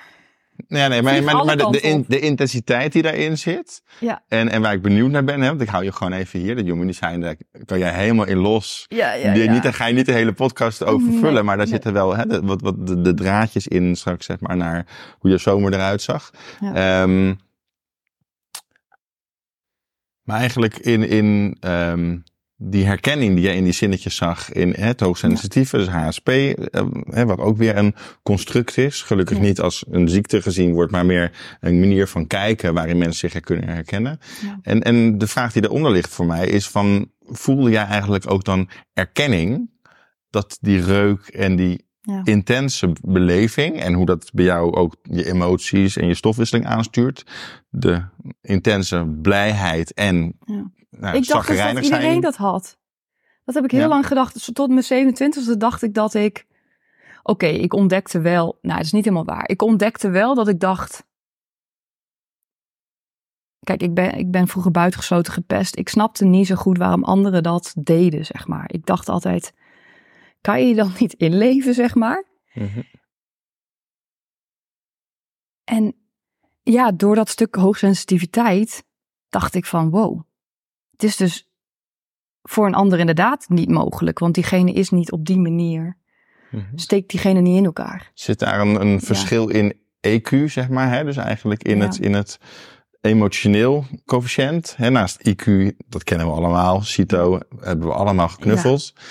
Ja, 0.68 0.88
nee, 0.88 1.02
maar, 1.02 1.22
maar, 1.22 1.56
de, 1.56 1.68
de, 1.70 1.80
in- 1.80 2.04
intensiteit 2.08 2.92
die 2.92 3.02
daarin 3.02 3.38
zit. 3.38 3.82
Ja. 4.00 4.22
En, 4.28 4.48
en 4.48 4.62
waar 4.62 4.72
ik 4.72 4.82
benieuwd 4.82 5.10
naar 5.10 5.24
ben, 5.24 5.40
hè, 5.40 5.48
want 5.48 5.60
ik 5.60 5.68
hou 5.68 5.84
je 5.84 5.92
gewoon 5.92 6.12
even 6.12 6.40
hier. 6.40 6.56
De 6.56 6.62
Human 6.62 6.86
Design, 6.86 7.20
daar 7.20 7.34
kan 7.64 7.78
jij 7.78 7.92
helemaal 7.92 8.26
in 8.26 8.36
los. 8.38 8.84
Ja, 8.88 9.12
ja, 9.12 9.32
Die- 9.32 9.42
ja. 9.42 9.52
Niet, 9.52 9.62
daar 9.62 9.74
ga 9.74 9.86
je 9.86 9.94
niet 9.94 10.06
de 10.06 10.12
hele 10.12 10.32
podcast 10.32 10.84
over 10.84 11.08
Nee, 11.08 11.18
vullen, 11.18 11.44
maar 11.44 11.56
daar 11.56 11.64
nee. 11.66 11.74
zitten 11.74 11.92
wel 11.92 12.16
hè, 12.16 12.26
de, 12.26 12.40
wat, 12.42 12.60
wat 12.60 12.86
de, 12.86 13.00
de 13.00 13.14
draadjes 13.14 13.66
in 13.68 13.96
straks, 13.96 14.26
zeg 14.26 14.40
maar, 14.40 14.56
naar 14.56 14.86
hoe 15.18 15.30
je 15.30 15.38
zomer 15.38 15.72
eruit 15.74 16.02
zag. 16.02 16.30
Ja. 16.60 17.02
Ehm, 17.02 17.34
maar 20.30 20.38
eigenlijk 20.38 20.78
in, 20.78 21.08
in 21.08 21.56
ehm, 21.60 22.18
die 22.56 22.86
herkenning 22.86 23.34
die 23.34 23.44
jij 23.44 23.56
in 23.56 23.64
die 23.64 23.72
zinnetjes 23.72 24.16
zag 24.16 24.52
in 24.52 24.72
hè, 24.76 24.86
het 24.86 25.00
hoogsensitieve, 25.00 25.76
dus 25.76 25.88
HSP, 25.88 26.28
eh, 26.28 26.86
hè, 27.04 27.26
wat 27.26 27.38
ook 27.38 27.56
weer 27.56 27.76
een 27.76 27.94
construct 28.22 28.76
is. 28.76 29.02
Gelukkig 29.02 29.36
Ja. 29.36 29.42
niet 29.42 29.60
als 29.60 29.84
een 29.90 30.08
ziekte 30.08 30.42
gezien 30.42 30.72
wordt, 30.72 30.92
maar 30.92 31.06
meer 31.06 31.32
een 31.60 31.80
manier 31.80 32.06
van 32.06 32.26
kijken 32.26 32.74
waarin 32.74 32.98
mensen 32.98 33.30
zich 33.30 33.40
kunnen 33.40 33.68
herkennen. 33.68 34.20
Ja. 34.42 34.58
En, 34.62 34.82
en 34.82 35.18
de 35.18 35.26
vraag 35.26 35.52
die 35.52 35.64
eronder 35.64 35.92
ligt 35.92 36.14
voor 36.14 36.26
mij 36.26 36.46
is 36.46 36.68
van, 36.68 37.10
voelde 37.20 37.70
jij 37.70 37.84
eigenlijk 37.84 38.30
ook 38.30 38.44
dan 38.44 38.68
erkenning 38.92 39.70
dat 40.30 40.58
die 40.60 40.84
reuk 40.84 41.26
en 41.26 41.56
die 41.56 41.88
Ja. 42.02 42.20
intense 42.24 42.92
beleving 43.02 43.80
en 43.80 43.92
hoe 43.92 44.06
dat 44.06 44.30
bij 44.34 44.44
jou 44.44 44.74
ook 44.74 44.96
je 45.02 45.26
emoties 45.26 45.96
en 45.96 46.06
je 46.06 46.14
stofwisseling 46.14 46.66
aanstuurt, 46.66 47.26
de 47.68 48.04
intense 48.42 49.16
blijheid 49.22 49.92
en 49.94 50.36
Ja. 50.44 50.70
nou, 50.90 51.16
ik 51.16 51.26
dacht 51.26 51.48
dus 51.48 51.58
dat 51.58 51.84
iedereen 51.84 52.00
zijn. 52.10 52.20
dat 52.20 52.36
had. 52.36 52.78
Dat 53.44 53.54
heb 53.54 53.64
ik 53.64 53.70
heel 53.70 53.80
Ja. 53.80 53.88
lang 53.88 54.06
gedacht. 54.06 54.32
Dus 54.34 54.50
tot 54.52 54.68
mijn 54.68 54.82
27e 54.84 55.56
dacht 55.56 55.82
ik 55.82 55.94
dat 55.94 56.14
ik... 56.14 56.46
Oké, 57.22 57.46
ik 57.46 57.74
ontdekte 57.74 58.20
wel... 58.20 58.58
Nou, 58.62 58.76
dat 58.76 58.86
is 58.86 58.92
niet 58.92 59.04
helemaal 59.04 59.24
waar. 59.24 59.48
Ik 59.48 59.62
ontdekte 59.62 60.10
wel 60.10 60.34
dat 60.34 60.48
ik 60.48 60.60
dacht... 60.60 61.04
Kijk, 63.60 63.82
ik 63.82 63.94
ben, 63.94 64.12
ik 64.18 64.30
ben 64.30 64.48
vroeger 64.48 64.70
buitengesloten 64.72 65.32
gepest. 65.32 65.76
Ik 65.76 65.88
snapte 65.88 66.24
niet 66.24 66.46
zo 66.46 66.54
goed 66.54 66.78
waarom 66.78 67.04
anderen 67.04 67.42
dat 67.42 67.74
deden, 67.78 68.24
zeg 68.24 68.46
maar. 68.46 68.64
Ik 68.72 68.86
dacht 68.86 69.08
altijd... 69.08 69.52
Kan 70.40 70.60
je 70.60 70.66
je 70.66 70.74
dan 70.74 70.92
niet 70.98 71.12
inleven, 71.12 71.74
zeg 71.74 71.94
maar? 71.94 72.24
Mhm. 72.54 72.80
En 75.64 75.94
ja, 76.62 76.92
door 76.92 77.14
dat 77.14 77.28
stuk 77.28 77.54
hoogsensitiviteit 77.54 78.84
dacht 79.28 79.54
ik 79.54 79.66
van 79.66 79.90
wow, 79.90 80.20
het 80.90 81.02
is 81.02 81.16
dus 81.16 81.48
voor 82.42 82.66
een 82.66 82.74
ander 82.74 82.98
inderdaad 82.98 83.48
niet 83.48 83.68
mogelijk, 83.70 84.18
want 84.18 84.34
diegene 84.34 84.72
is 84.72 84.90
niet 84.90 85.12
op 85.12 85.24
die 85.26 85.38
manier, 85.38 85.98
Mhm. 86.50 86.64
steekt 86.76 87.10
diegene 87.10 87.40
niet 87.40 87.56
in 87.56 87.64
elkaar. 87.64 88.10
Zit 88.14 88.38
daar 88.38 88.60
een, 88.60 88.80
een 88.80 89.00
verschil 89.00 89.48
in 89.48 89.74
EQ, 90.00 90.44
zeg 90.44 90.68
maar, 90.68 90.90
hè? 90.92 91.04
dus 91.04 91.16
eigenlijk 91.16 91.62
in, 91.62 91.76
Ja. 91.76 91.84
het, 91.84 91.98
in 91.98 92.14
het 92.14 92.38
emotioneel 93.00 93.84
coëfficiënt. 94.04 94.76
Hè? 94.76 94.90
Naast 94.90 95.28
IQ, 95.28 95.70
dat 95.88 96.04
kennen 96.04 96.26
we 96.26 96.32
allemaal, 96.32 96.80
CITO 96.82 97.38
hebben 97.60 97.86
we 97.86 97.94
allemaal 97.94 98.28
geknuffeld. 98.28 98.92
Ja. 98.94 99.02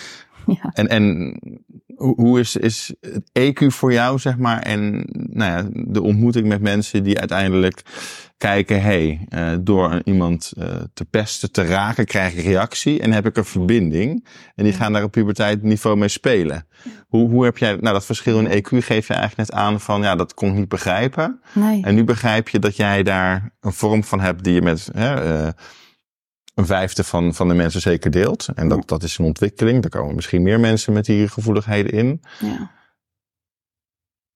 En, 0.73 0.87
en 0.87 1.35
hoe, 1.95 2.39
is, 2.39 2.55
is 2.55 2.93
het 3.01 3.29
EQ 3.39 3.65
voor 3.65 3.93
jou, 3.93 4.19
zeg 4.19 4.37
maar, 4.37 4.59
en 4.59 5.05
nou 5.11 5.51
ja, 5.51 5.69
de 5.73 6.01
ontmoeting 6.01 6.47
met 6.47 6.61
mensen 6.61 7.03
die 7.03 7.19
uiteindelijk 7.19 7.81
kijken, 8.37 8.81
hey, 8.81 9.25
eh, 9.29 9.51
door 9.61 10.01
iemand 10.03 10.53
eh, 10.57 10.75
te 10.93 11.05
pesten, 11.05 11.51
te 11.51 11.63
raken, 11.63 12.05
krijg 12.05 12.33
ik 12.33 12.45
reactie 12.45 12.99
en 12.99 13.11
heb 13.11 13.25
ik 13.25 13.37
een 13.37 13.45
verbinding. 13.45 14.27
En 14.55 14.63
die 14.63 14.73
gaan 14.73 14.93
daar 14.93 15.03
op 15.03 15.11
puberteitsniveau 15.11 15.97
mee 15.97 16.07
spelen. 16.07 16.67
Hoe, 17.07 17.29
hoe 17.29 17.43
heb 17.45 17.57
jij, 17.57 17.71
nou 17.71 17.93
dat 17.93 18.05
verschil 18.05 18.39
in 18.39 18.47
EQ 18.47 18.77
geef 18.77 19.07
je 19.07 19.13
eigenlijk 19.13 19.49
net 19.49 19.59
aan 19.59 19.79
van, 19.79 20.01
ja, 20.01 20.15
dat 20.15 20.33
kon 20.33 20.49
ik 20.49 20.55
niet 20.55 20.67
begrijpen. 20.67 21.41
Nee. 21.53 21.83
En 21.83 21.95
nu 21.95 22.03
begrijp 22.03 22.49
je 22.49 22.59
dat 22.59 22.75
jij 22.75 23.03
daar 23.03 23.51
een 23.59 23.73
vorm 23.73 24.03
van 24.03 24.19
hebt 24.19 24.43
die 24.43 24.53
je 24.53 24.61
met 24.61 24.89
hè, 24.93 25.13
eh, 25.13 25.49
een 26.59 26.65
vijfde 26.65 27.03
van, 27.03 27.33
van 27.33 27.47
de 27.47 27.53
mensen 27.53 27.81
zeker 27.81 28.11
deelt. 28.11 28.47
En 28.55 28.67
dat, 28.67 28.87
dat 28.87 29.03
is 29.03 29.17
een 29.17 29.25
ontwikkeling. 29.25 29.81
Daar 29.81 30.01
komen 30.01 30.15
misschien 30.15 30.41
meer 30.41 30.59
mensen 30.59 30.93
met 30.93 31.05
die 31.05 31.27
gevoeligheden 31.27 31.91
in. 31.91 32.21
Ja. 32.39 32.71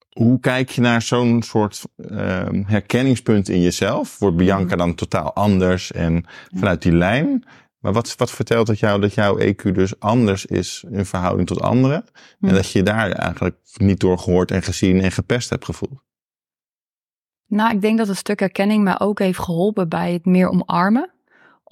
Hoe 0.10 0.40
kijk 0.40 0.70
je 0.70 0.82
naar 0.82 1.02
zo'n 1.02 1.42
soort 1.42 1.84
ehm, 1.96 2.64
herkenningspunt 2.66 3.50
in 3.50 3.62
jezelf? 3.62 4.20
Wordt 4.20 4.38
Bianca 4.38 4.76
dan 4.76 4.96
totaal 4.96 5.34
anders 5.34 5.92
en 5.92 6.26
vanuit 6.56 6.82
die 6.82 6.96
lijn? 6.96 7.46
Maar 7.80 7.94
wat, 7.94 8.16
wat 8.18 8.32
vertelt 8.32 8.68
het 8.68 8.80
jou 8.80 9.02
dat 9.02 9.14
jouw 9.14 9.40
EQ 9.40 9.72
dus 9.72 10.00
anders 10.00 10.46
is 10.46 10.86
in 10.90 11.06
verhouding 11.06 11.48
tot 11.48 11.62
anderen? 11.62 12.06
En 12.40 12.54
dat 12.54 12.72
je 12.72 12.84
daar 12.84 13.12
eigenlijk 13.12 13.58
niet 13.74 14.00
door 14.00 14.20
gehoord 14.20 14.52
en 14.52 14.64
gezien 14.64 15.02
en 15.02 15.12
gepest 15.12 15.50
hebt 15.50 15.66
gevoeld? 15.66 16.02
Nou, 17.48 17.74
ik 17.74 17.82
denk 17.82 17.98
dat 17.98 18.08
het 18.08 18.18
stuk 18.18 18.40
herkenning 18.40 18.84
mij 18.84 19.00
ook 19.00 19.20
heeft 19.20 19.40
geholpen 19.40 19.90
bij 19.90 20.14
het 20.14 20.26
meer 20.26 20.50
omarmen. 20.50 21.14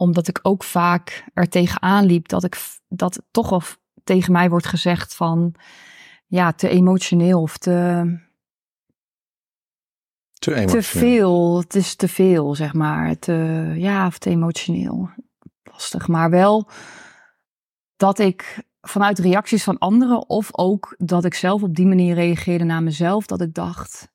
Omdat 0.01 0.27
ik 0.27 0.39
ook 0.41 0.63
vaak 0.63 1.25
er 1.33 1.49
tegenaan 1.49 2.05
liep 2.05 2.27
dat, 2.27 2.43
ik, 2.43 2.57
dat 2.87 3.21
toch 3.31 3.49
wel 3.49 3.59
f- 3.59 3.79
tegen 4.03 4.31
mij 4.31 4.49
wordt 4.49 4.65
gezegd 4.67 5.15
van... 5.15 5.55
Ja, 6.27 6.51
te 6.51 6.69
emotioneel 6.69 7.41
of 7.41 7.57
te... 7.57 7.75
Te 10.65 10.81
veel. 10.99 11.59
Het 11.59 11.75
is 11.75 11.95
te 11.95 12.07
veel, 12.07 12.55
zeg 12.55 12.73
maar. 12.73 13.19
Te, 13.19 13.33
ja, 13.77 14.05
of 14.07 14.17
te 14.17 14.29
emotioneel. 14.29 15.09
Lastig. 15.63 16.07
Maar 16.07 16.29
wel 16.29 16.69
dat 17.95 18.19
ik 18.19 18.63
vanuit 18.81 19.19
reacties 19.19 19.63
van 19.63 19.77
anderen, 19.77 20.29
of 20.29 20.49
ook 20.57 20.95
dat 20.97 21.25
ik 21.25 21.33
zelf 21.33 21.63
op 21.63 21.75
die 21.75 21.87
manier 21.87 22.15
reageerde 22.15 22.63
naar 22.63 22.83
mezelf, 22.83 23.25
dat 23.25 23.41
ik 23.41 23.53
dacht. 23.53 24.11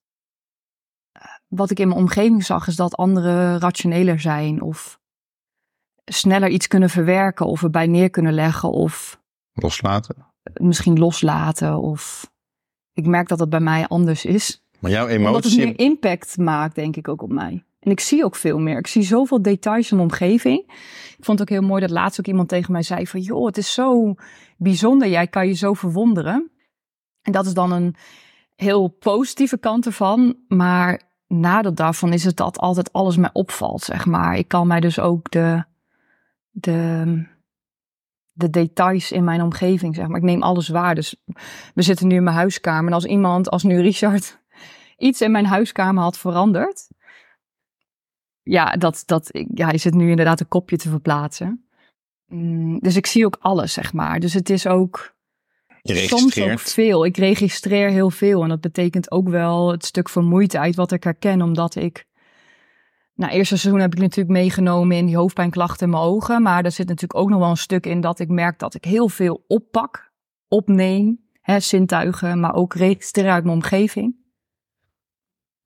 eh, 1.13 1.23
Wat 1.49 1.71
ik 1.71 1.79
in 1.79 1.89
mijn 1.89 2.01
omgeving 2.01 2.45
zag, 2.45 2.67
is 2.67 2.77
dat 2.77 2.97
anderen 2.97 3.59
rationeler 3.61 4.21
zijn, 4.21 4.63
of 4.63 5.01
sneller 6.07 6.49
iets 6.49 6.67
kunnen 6.67 6.91
verwerken, 6.91 7.47
of 7.47 7.63
erbij 7.63 7.87
neer 7.87 8.11
kunnen 8.11 8.33
leggen, 8.33 8.71
of 8.71 9.21
Loslaten. 9.53 10.17
misschien 10.55 10.99
loslaten. 10.99 11.79
Of 11.79 12.31
ik 12.93 13.07
merk 13.07 13.29
dat 13.29 13.39
het 13.39 13.51
bij 13.51 13.61
mij 13.61 13.87
anders 13.87 14.25
is 14.25 14.63
Maar 14.79 14.91
jouw 14.91 15.09
omdat 15.09 15.35
het 15.35 15.45
emotie... 15.45 15.65
meer 15.65 15.79
impact 15.79 16.39
maakt, 16.39 16.75
denk 16.75 16.97
ik 16.97 17.09
ook 17.09 17.23
op 17.23 17.33
mij. 17.33 17.65
En 17.81 17.91
ik 17.91 18.01
zie 18.01 18.25
ook 18.25 18.37
veel 18.37 18.59
meer. 18.59 18.79
Ik 18.79 18.87
zie 18.87 19.03
zoveel 19.03 19.43
details 19.43 19.91
in 19.91 19.97
mijn 19.97 20.09
omgeving. 20.09 20.59
Ik 21.19 21.25
vond 21.25 21.39
het 21.39 21.41
ook 21.41 21.59
heel 21.59 21.69
mooi 21.69 21.81
dat 21.81 21.91
laatst 21.91 22.21
ook 22.21 22.27
iemand 22.27 22.49
tegen 22.49 22.73
mij 22.73 22.83
zei 22.83 23.07
van... 23.07 23.21
joh, 23.21 23.47
het 23.47 23.59
is 23.59 23.73
zo 23.73 24.15
bijzonder. 24.57 25.09
Jij 25.09 25.27
kan 25.27 25.47
je 25.47 25.53
zo 25.53 25.75
verwonderen. 25.75 26.51
En 27.23 27.33
dat 27.33 27.47
is 27.47 27.55
dan 27.55 27.73
een 27.73 27.95
heel 28.55 28.89
positieve 28.89 29.59
kant 29.59 29.87
ervan. 29.87 30.37
Maar 30.49 31.01
nadeel 31.27 31.75
daarvan 31.75 32.13
is 32.13 32.25
het 32.25 32.37
dat 32.37 32.59
altijd 32.59 32.93
alles 32.93 33.17
mij 33.17 33.31
opvalt, 33.33 33.83
zeg 33.83 34.07
maar. 34.07 34.37
Ik 34.37 34.49
kan 34.49 34.67
mij 34.67 34.81
dus 34.81 34.99
ook 34.99 35.31
de, 35.31 35.65
de, 36.59 37.23
de 38.33 38.51
details 38.51 39.13
in 39.13 39.25
mijn 39.25 39.43
omgeving, 39.43 39.95
zeg 39.95 40.07
maar. 40.07 40.17
Ik 40.17 40.23
neem 40.23 40.43
alles 40.43 40.69
waar. 40.69 40.95
Dus 40.95 41.17
we 41.75 41.83
zitten 41.83 42.07
nu 42.07 42.15
in 42.15 42.25
mijn 42.25 42.37
huiskamer. 42.37 42.87
En 42.87 42.93
als 42.93 43.05
iemand, 43.05 43.51
als 43.51 43.63
nu 43.63 43.81
Richard 43.81 44.39
iets 44.97 45.21
in 45.21 45.31
mijn 45.31 45.47
huiskamer 45.47 46.03
had 46.03 46.19
veranderd. 46.19 46.89
Ja, 48.43 48.71
dat, 48.71 49.03
dat, 49.07 49.31
ja, 49.55 49.67
hij 49.67 49.79
zit 49.79 49.95
nu 49.95 50.11
inderdaad 50.11 50.41
een 50.41 50.49
kopje 50.49 50.77
te 50.77 50.89
verplaatsen. 50.89 51.67
Mm, 52.27 52.79
dus 52.79 52.97
ik 52.97 53.07
zie 53.07 53.27
ook 53.27 53.37
alles, 53.41 53.73
zeg 53.73 53.93
maar. 53.93 54.21
Dus 54.21 54.35
het 54.35 54.51
is 54.51 54.67
ook 54.67 55.15
soms 55.83 56.41
ook 56.41 56.59
veel. 56.59 57.05
Ik 57.05 57.17
registreer 57.17 57.91
heel 57.91 58.11
veel. 58.11 58.43
En 58.43 58.49
dat 58.49 58.61
betekent 58.61 59.11
ook 59.11 59.29
wel 59.29 59.71
het 59.71 59.85
stuk 59.85 60.09
vermoeidheid 60.09 60.75
wat 60.75 60.93
ik 60.93 61.05
herken. 61.05 61.43
Omdat 61.43 61.75
ik... 61.75 62.07
Nou, 63.17 63.33
eerste 63.33 63.57
seizoen 63.57 63.81
heb 63.81 63.93
ik 63.93 64.01
natuurlijk 64.01 64.39
meegenomen 64.39 64.97
in 64.97 65.07
die 65.07 65.17
hoofdpijnklachten 65.17 65.87
in 65.87 65.93
mijn 65.93 66.03
ogen. 66.03 66.43
Maar 66.43 66.65
er 66.65 66.73
zit 66.73 66.89
natuurlijk 66.89 67.21
ook 67.21 67.29
nog 67.29 67.39
wel 67.39 67.51
een 67.51 67.57
stuk 67.57 67.87
in 67.87 68.01
dat 68.01 68.19
ik 68.19 68.29
merk 68.29 68.59
dat 68.59 68.75
ik 68.75 68.85
heel 68.85 69.09
veel 69.09 69.45
oppak, 69.47 70.13
opneem. 70.49 71.25
Hè, 71.41 71.61
zintuigen, 71.61 72.41
maar 72.41 72.55
ook 72.55 72.75
registreer 72.75 73.31
uit 73.31 73.45
mijn 73.45 73.57
omgeving. 73.57 74.17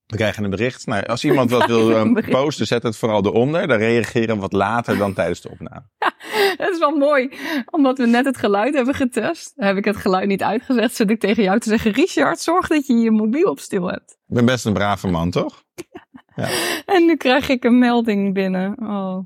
We 0.06 0.16
krijgen 0.16 0.44
een 0.44 0.50
bericht. 0.50 0.86
Nou, 0.86 1.06
als 1.06 1.24
iemand 1.24 1.50
wat 1.50 1.66
wil 1.66 1.90
eh, 1.96 2.28
posten, 2.30 2.66
zet 2.66 2.82
het 2.82 2.96
vooral 2.96 3.24
eronder. 3.24 3.66
Dan 3.66 3.78
reageren 3.78 4.34
we 4.34 4.40
wat 4.40 4.52
later 4.52 4.96
dan 4.98 5.12
tijdens 5.12 5.40
de 5.40 5.50
opname. 5.50 5.82
Het 6.56 6.68
is 6.68 6.78
wel 6.78 6.96
mooi, 6.96 7.30
omdat 7.70 7.98
we 7.98 8.06
net 8.06 8.24
het 8.24 8.36
geluid 8.36 8.74
hebben 8.74 8.94
getest. 8.94 9.52
Heb 9.56 9.76
ik 9.76 9.84
het 9.84 9.96
geluid 9.96 10.26
niet 10.26 10.42
uitgezet, 10.42 10.94
zit 10.94 11.10
ik 11.10 11.20
tegen 11.20 11.42
jou 11.42 11.58
te 11.58 11.68
zeggen... 11.68 11.92
Richard, 11.92 12.40
zorg 12.40 12.68
dat 12.68 12.86
je 12.86 12.94
je 12.94 13.10
mobiel 13.10 13.50
op 13.50 13.58
stil 13.58 13.86
hebt. 13.86 14.10
Ik 14.10 14.34
ben 14.34 14.44
best 14.44 14.64
een 14.64 14.72
brave 14.72 15.08
man, 15.08 15.30
toch? 15.30 15.64
En 16.96 17.06
nu 17.06 17.16
krijg 17.16 17.48
ik 17.48 17.64
een 17.64 17.78
melding 17.78 18.34
binnen. 18.34 18.74
Oh, 18.78 19.18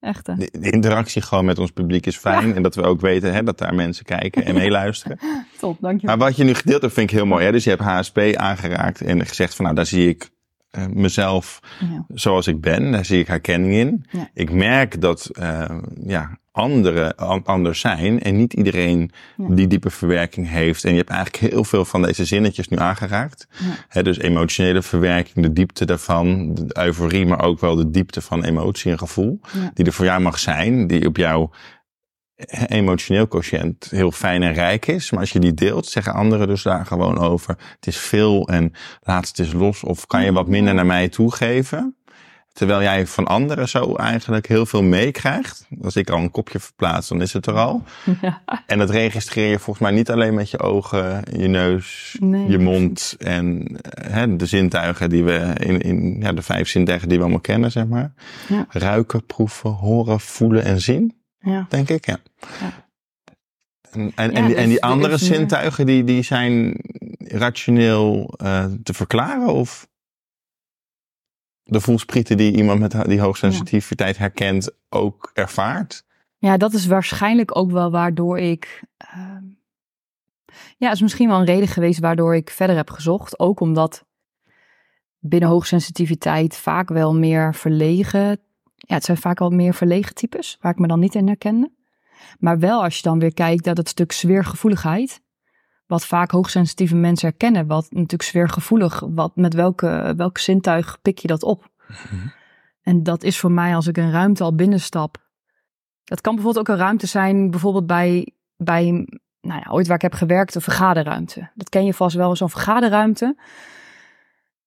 echt 0.00 0.26
hè? 0.26 0.34
De, 0.34 0.48
de 0.60 0.70
interactie 0.70 1.22
gewoon 1.22 1.44
met 1.44 1.58
ons 1.58 1.70
publiek 1.70 2.06
is 2.06 2.16
fijn. 2.16 2.54
En 2.54 2.62
dat 2.62 2.74
we 2.74 2.82
ook 2.82 3.00
weten 3.00 3.32
hè, 3.32 3.42
dat 3.42 3.58
daar 3.58 3.74
mensen 3.74 4.04
kijken 4.04 4.44
en 4.44 4.54
meeluisteren. 4.54 5.18
Top, 5.60 5.76
dankjewel. 5.80 6.16
Maar 6.16 6.26
wat 6.26 6.36
je 6.36 6.44
nu 6.44 6.54
gedeeld 6.54 6.82
hebt, 6.82 6.94
vind 6.94 7.10
ik 7.10 7.16
heel 7.16 7.26
mooi. 7.26 7.44
Hè? 7.44 7.52
Dus 7.52 7.64
je 7.64 7.70
hebt 7.70 7.82
HSP 7.82 8.18
aangeraakt 8.34 9.00
en 9.00 9.26
gezegd 9.26 9.54
van 9.54 9.64
nou, 9.64 9.76
daar 9.76 9.86
zie 9.86 10.08
ik 10.08 10.30
eh, 10.70 10.86
mezelf 10.86 11.60
Ja. 11.80 12.04
zoals 12.08 12.46
ik 12.46 12.60
ben. 12.60 12.92
Daar 12.92 13.04
zie 13.04 13.18
ik 13.18 13.26
herkenning 13.26 13.74
in. 13.74 14.04
Ja. 14.10 14.28
Ik 14.34 14.50
merk 14.52 15.00
dat 15.00 15.26
eh, 15.26 15.78
ja, 16.06 16.38
anderen 16.60 17.16
an- 17.16 17.44
anders 17.44 17.80
zijn 17.80 18.22
en 18.22 18.36
niet 18.36 18.52
iedereen 18.52 19.10
Ja. 19.36 19.54
die 19.54 19.66
diepe 19.66 19.90
verwerking 19.90 20.48
heeft. 20.48 20.84
En 20.84 20.90
je 20.90 20.96
hebt 20.96 21.10
eigenlijk 21.10 21.52
heel 21.52 21.64
veel 21.64 21.84
van 21.84 22.02
deze 22.02 22.24
zinnetjes 22.24 22.68
nu 22.68 22.76
aangeraakt. 22.78 23.46
Ja. 23.92 24.02
Dus 24.02 24.18
emotionele 24.18 24.82
verwerking, 24.82 25.46
de 25.46 25.52
diepte 25.52 25.84
daarvan, 25.84 26.54
de 26.54 26.78
euforie, 26.78 27.26
maar 27.26 27.42
ook 27.44 27.60
wel 27.60 27.74
de 27.76 27.90
diepte 27.90 28.20
van 28.20 28.44
emotie 28.44 28.90
en 28.90 28.98
gevoel. 28.98 29.40
Ja. 29.52 29.70
Die 29.74 29.86
er 29.86 29.92
voor 29.92 30.04
jou 30.04 30.20
mag 30.20 30.38
zijn, 30.38 30.86
die 30.86 31.06
op 31.06 31.16
jouw 31.16 31.50
emotioneel 32.66 33.26
quotient 33.28 33.86
heel 33.90 34.10
fijn 34.12 34.42
en 34.42 34.52
rijk 34.54 34.86
is. 34.86 35.10
Maar 35.10 35.20
als 35.20 35.30
je 35.32 35.38
die 35.38 35.54
deelt, 35.54 35.86
zeggen 35.86 36.14
anderen 36.14 36.46
dus 36.48 36.62
daar 36.62 36.86
gewoon 36.86 37.18
over. 37.18 37.56
Het 37.76 37.86
is 37.86 37.96
veel 37.98 38.48
en 38.48 38.72
laat 39.02 39.28
het 39.28 39.38
eens 39.38 39.52
los. 39.52 39.84
Of 39.84 40.06
kan 40.06 40.24
je 40.24 40.32
wat 40.32 40.48
minder 40.48 40.74
naar 40.74 40.86
mij 40.86 41.08
toegeven? 41.08 41.94
Terwijl 42.52 42.82
jij 42.82 43.06
van 43.06 43.26
anderen 43.26 43.68
zo 43.68 43.94
eigenlijk 43.94 44.46
heel 44.48 44.66
veel 44.66 44.82
meekrijgt. 44.82 45.66
Als 45.82 45.96
ik 45.96 46.10
al 46.10 46.18
een 46.18 46.30
kopje 46.30 46.60
verplaats, 46.60 47.08
dan 47.08 47.22
is 47.22 47.32
het 47.32 47.46
er 47.46 47.54
al. 47.54 47.82
Ja. 48.20 48.42
En 48.66 48.78
dat 48.78 48.90
registreer 48.90 49.50
je 49.50 49.58
volgens 49.58 49.78
mij 49.78 49.90
niet 49.96 50.10
alleen 50.10 50.34
met 50.34 50.50
je 50.50 50.58
ogen, 50.58 51.22
je 51.36 51.46
neus, 51.48 52.16
Nee, 52.20 52.48
je 52.48 52.58
mond 52.58 53.14
en 53.18 53.66
eh, 53.80 54.12
hè, 54.12 54.36
de 54.36 54.46
zintuigen 54.46 55.10
die 55.10 55.24
we 55.24 55.52
in, 55.56 55.80
in 55.80 56.16
ja, 56.20 56.32
de 56.32 56.42
vijf 56.42 56.68
zintuigen 56.68 57.08
die 57.08 57.16
we 57.16 57.22
allemaal 57.22 57.40
kennen, 57.42 57.70
zeg 57.70 57.86
maar. 57.86 58.12
Ja. 58.48 58.66
Ruiken, 58.68 59.26
proeven, 59.26 59.70
horen, 59.70 60.20
voelen 60.20 60.64
en 60.64 60.80
zien, 60.80 61.20
Ja. 61.40 61.66
denk 61.68 61.88
ik. 61.88 62.06
Ja. 62.06 62.18
En, 63.90 64.12
en, 64.14 64.32
en, 64.32 64.44
die, 64.46 64.54
dus 64.54 64.62
en 64.62 64.68
die 64.68 64.80
er 64.80 64.88
andere 64.88 65.08
meer- 65.08 65.18
zintuigen, 65.18 65.86
die, 65.86 66.04
die 66.04 66.22
zijn 66.22 66.74
rationeel 67.18 68.34
eh, 68.36 68.64
te 68.82 68.94
verklaren? 68.94 69.48
Of 69.48 69.88
de 71.70 71.80
voelsprieten 71.80 72.36
die 72.36 72.56
iemand 72.56 72.80
met 72.80 73.04
die 73.06 73.20
hoogsensitiviteit 73.20 74.18
herkent 74.18 74.70
ook 74.88 75.30
ervaart? 75.34 76.04
Ja, 76.38 76.56
dat 76.56 76.72
is 76.72 76.86
waarschijnlijk 76.86 77.56
ook 77.56 77.70
wel 77.70 77.90
waardoor 77.90 78.38
ik. 78.38 78.82
ehm, 78.96 79.44
ja, 80.76 80.90
is 80.90 81.02
misschien 81.02 81.28
wel 81.28 81.38
een 81.38 81.44
reden 81.44 81.68
geweest 81.68 82.00
waardoor 82.00 82.34
ik 82.34 82.50
verder 82.50 82.76
heb 82.76 82.90
gezocht. 82.90 83.38
Ook 83.38 83.60
omdat 83.60 84.04
binnen 85.18 85.48
hoogsensitiviteit 85.48 86.56
vaak 86.56 86.88
wel 86.88 87.14
meer 87.14 87.54
verlegen. 87.54 88.40
Ja, 88.74 88.94
het 88.94 89.04
zijn 89.04 89.16
vaak 89.16 89.38
wel 89.38 89.50
meer 89.50 89.74
verlegen 89.74 90.14
types, 90.14 90.58
waar 90.60 90.72
ik 90.72 90.78
me 90.78 90.86
dan 90.86 91.00
niet 91.00 91.14
in 91.14 91.26
herkende. 91.26 91.72
Maar 92.38 92.58
wel 92.58 92.82
als 92.82 92.96
je 92.96 93.02
dan 93.02 93.18
weer 93.18 93.34
kijkt 93.34 93.64
naar 93.64 93.74
het 93.74 93.88
stuk 93.88 94.12
sfeergevoeligheid. 94.12 95.20
Wat 95.90 96.06
vaak 96.06 96.30
hoogsensitieve 96.30 96.94
mensen 96.94 97.28
herkennen. 97.28 97.66
Wat 97.66 97.86
natuurlijk 97.90 98.22
sfeergevoelig, 98.22 99.00
wat, 99.00 99.36
met 99.36 99.54
welke, 99.54 100.14
welk 100.16 100.38
zintuig 100.38 100.98
pik 101.02 101.18
je 101.18 101.28
dat 101.28 101.42
op? 101.42 101.68
En 102.82 103.02
dat 103.02 103.22
is 103.22 103.38
voor 103.38 103.52
mij 103.52 103.74
als 103.74 103.86
ik 103.86 103.96
een 103.96 104.10
ruimte 104.10 104.44
al 104.44 104.54
binnenstap. 104.54 105.16
Dat 106.04 106.20
kan 106.20 106.34
bijvoorbeeld 106.34 106.68
ook 106.68 106.74
een 106.74 106.82
ruimte 106.82 107.06
zijn, 107.06 107.50
bijvoorbeeld 107.50 107.86
bij, 107.86 108.32
bij 108.56 108.84
nou 109.40 109.60
ja, 109.64 109.70
ooit 109.70 109.86
waar 109.86 109.96
ik 109.96 110.02
heb 110.02 110.12
gewerkt, 110.12 110.54
een 110.54 110.60
vergaderruimte. 110.60 111.50
Dat 111.54 111.68
ken 111.68 111.84
je 111.84 111.94
vast 111.94 112.16
wel, 112.16 112.36
zo'n 112.36 112.50
vergaderruimte. 112.50 113.36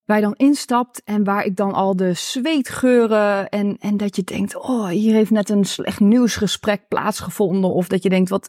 Je 0.05 0.21
dan 0.21 0.33
instapt 0.35 1.03
en 1.03 1.23
waar 1.23 1.45
ik 1.45 1.55
dan 1.55 1.73
al 1.73 1.95
de 1.95 2.13
zweetgeuren 2.13 3.49
en, 3.49 3.77
en 3.79 3.97
dat 3.97 4.15
je 4.15 4.23
denkt, 4.23 4.55
oh, 4.55 4.87
hier 4.87 5.13
heeft 5.13 5.31
net 5.31 5.49
een 5.49 5.65
slecht 5.65 5.99
nieuwsgesprek 5.99 6.87
plaatsgevonden. 6.87 7.73
Of 7.73 7.87
dat 7.87 8.03
je 8.03 8.09
denkt, 8.09 8.29
wat, 8.29 8.47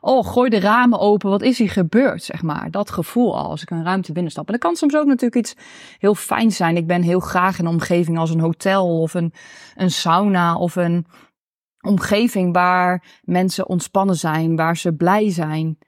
oh, 0.00 0.26
gooi 0.26 0.50
de 0.50 0.60
ramen 0.60 0.98
open, 0.98 1.30
wat 1.30 1.42
is 1.42 1.58
hier 1.58 1.70
gebeurd, 1.70 2.22
zeg 2.22 2.42
maar. 2.42 2.70
Dat 2.70 2.90
gevoel 2.90 3.36
al 3.36 3.50
als 3.50 3.62
ik 3.62 3.70
een 3.70 3.84
ruimte 3.84 4.12
binnenstap. 4.12 4.46
En 4.46 4.52
dat 4.52 4.62
kan 4.62 4.76
soms 4.76 4.96
ook 4.96 5.06
natuurlijk 5.06 5.36
iets 5.36 5.54
heel 5.98 6.14
fijns 6.14 6.56
zijn. 6.56 6.76
Ik 6.76 6.86
ben 6.86 7.02
heel 7.02 7.20
graag 7.20 7.58
in 7.58 7.64
een 7.64 7.72
omgeving 7.72 8.18
als 8.18 8.30
een 8.30 8.40
hotel 8.40 9.00
of 9.00 9.14
een, 9.14 9.32
een 9.74 9.90
sauna 9.90 10.56
of 10.56 10.76
een 10.76 11.06
omgeving 11.80 12.52
waar 12.52 13.20
mensen 13.22 13.68
ontspannen 13.68 14.16
zijn, 14.16 14.56
waar 14.56 14.76
ze 14.76 14.94
blij 14.94 15.30
zijn. 15.30 15.78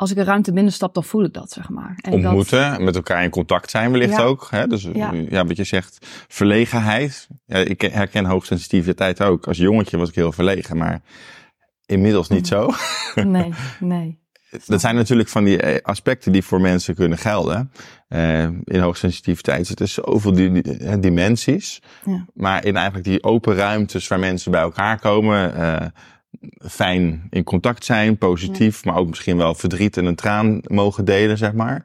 Als 0.00 0.10
ik 0.10 0.16
een 0.16 0.24
ruimte 0.24 0.52
binnenstap, 0.52 0.94
dan 0.94 1.04
voel 1.04 1.24
ik 1.24 1.32
dat, 1.32 1.50
zeg 1.52 1.68
maar. 1.68 1.98
En 2.00 2.10
dat- 2.10 2.24
Ontmoeten, 2.24 2.84
met 2.84 2.96
elkaar 2.96 3.22
in 3.24 3.30
contact 3.30 3.70
zijn 3.70 3.90
wellicht 3.90 4.16
Ja. 4.16 4.22
ook. 4.22 4.46
Hè? 4.50 4.66
Dus 4.66 4.88
Ja. 4.92 5.44
wat 5.44 5.56
je 5.56 5.64
zegt, 5.64 6.06
verlegenheid. 6.28 7.28
Ja, 7.46 7.56
ik 7.56 7.80
herken 7.80 8.24
hoogsensitiviteit 8.24 9.22
ook. 9.22 9.46
Als 9.46 9.56
jongetje 9.56 9.96
was 9.96 10.08
ik 10.08 10.14
heel 10.14 10.32
verlegen, 10.32 10.76
maar 10.76 11.00
inmiddels 11.86 12.28
niet 12.28 12.46
zo. 12.46 12.70
Nee, 13.14 13.52
nee. 13.80 14.18
Dat 14.66 14.80
zijn 14.80 14.94
natuurlijk 14.94 15.28
van 15.28 15.44
die 15.44 15.62
eh, 15.62 15.82
aspecten 15.82 16.32
die 16.32 16.42
voor 16.42 16.60
mensen 16.60 16.94
kunnen 16.94 17.18
gelden. 17.18 17.72
Eh, 18.08 18.42
in 18.64 18.80
hoogsensitiviteit 18.80 19.66
zitten 19.66 19.88
zoveel 19.88 20.32
di- 20.32 20.60
eh, 20.60 20.94
dimensies. 21.00 21.82
Ja. 22.04 22.24
Maar 22.34 22.64
in 22.64 22.74
eigenlijk 22.76 23.06
die 23.06 23.22
open 23.22 23.54
ruimtes 23.54 24.08
waar 24.08 24.18
mensen 24.18 24.50
bij 24.50 24.60
elkaar 24.60 24.98
komen, 25.00 25.54
fijn 26.58 27.26
in 27.30 27.44
contact 27.44 27.84
zijn, 27.84 28.18
positief, 28.18 28.84
maar 28.84 28.96
ook 28.96 29.08
misschien 29.08 29.36
wel 29.36 29.54
verdriet 29.54 29.96
en 29.96 30.04
een 30.04 30.14
traan 30.16 30.60
mogen 30.66 31.04
delen, 31.04 31.38
zeg 31.38 31.52
maar. 31.52 31.84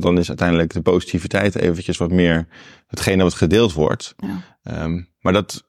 Dan 0.00 0.18
is 0.18 0.28
uiteindelijk 0.28 0.72
de 0.72 0.82
positiviteit 0.82 1.54
eventjes 1.56 1.96
wat 1.96 2.10
meer 2.10 2.46
hetgene 2.86 3.22
wat 3.22 3.34
gedeeld 3.34 3.72
wordt. 3.72 4.14
Ja. 4.16 4.36
Ehm, 4.62 5.02
maar 5.20 5.32
dat, 5.32 5.66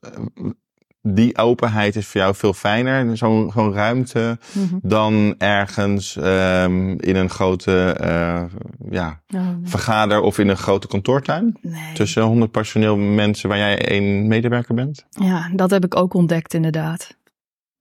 die 1.01 1.37
openheid 1.37 1.95
is 1.95 2.07
voor 2.07 2.21
jou 2.21 2.35
veel 2.35 2.53
fijner, 2.53 3.17
zo'n 3.17 3.51
zo'n 3.53 3.73
ruimte, 3.73 4.37
Mhm. 4.53 4.75
dan 4.81 5.35
ergens 5.37 6.15
ehm, 6.17 6.89
in 6.89 7.15
een 7.15 7.29
grote 7.29 7.89
eh, 7.99 8.43
ja, 8.89 9.21
Oh, 9.35 9.47
vergader 9.63 10.21
of 10.21 10.39
in 10.39 10.47
een 10.47 10.57
grote 10.57 10.87
kantoortuin? 10.87 11.57
nee. 11.61 11.93
Tussen 11.93 12.23
100 12.23 12.51
personeel 12.51 12.97
mensen 12.97 13.49
waar 13.49 13.57
jij 13.57 13.87
één 13.87 14.27
medewerker 14.27 14.75
bent? 14.75 15.05
Ja, 15.09 15.49
dat 15.53 15.69
heb 15.71 15.85
ik 15.85 15.95
ook 15.95 16.13
ontdekt 16.13 16.53
inderdaad. 16.53 17.17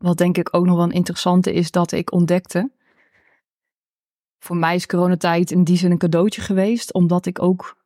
Wat 0.05 0.17
denk 0.17 0.38
ik 0.38 0.49
ook 0.51 0.67
nog 0.67 0.77
wel 0.77 0.85
een 0.85 0.90
interessante 0.90 1.53
is 1.53 1.71
dat 1.71 1.93
ik 1.93 2.12
ontdekte. 2.12 2.71
Voor 4.38 4.57
mij 4.57 4.75
is 4.75 4.87
coronatijd 4.87 5.51
in 5.51 5.64
die 5.64 5.77
zin 5.77 5.90
een 5.90 5.99
cadeautje 5.99 6.40
geweest, 6.40 6.93
omdat 6.93 7.27
ik 7.27 7.43
ook 7.43 7.77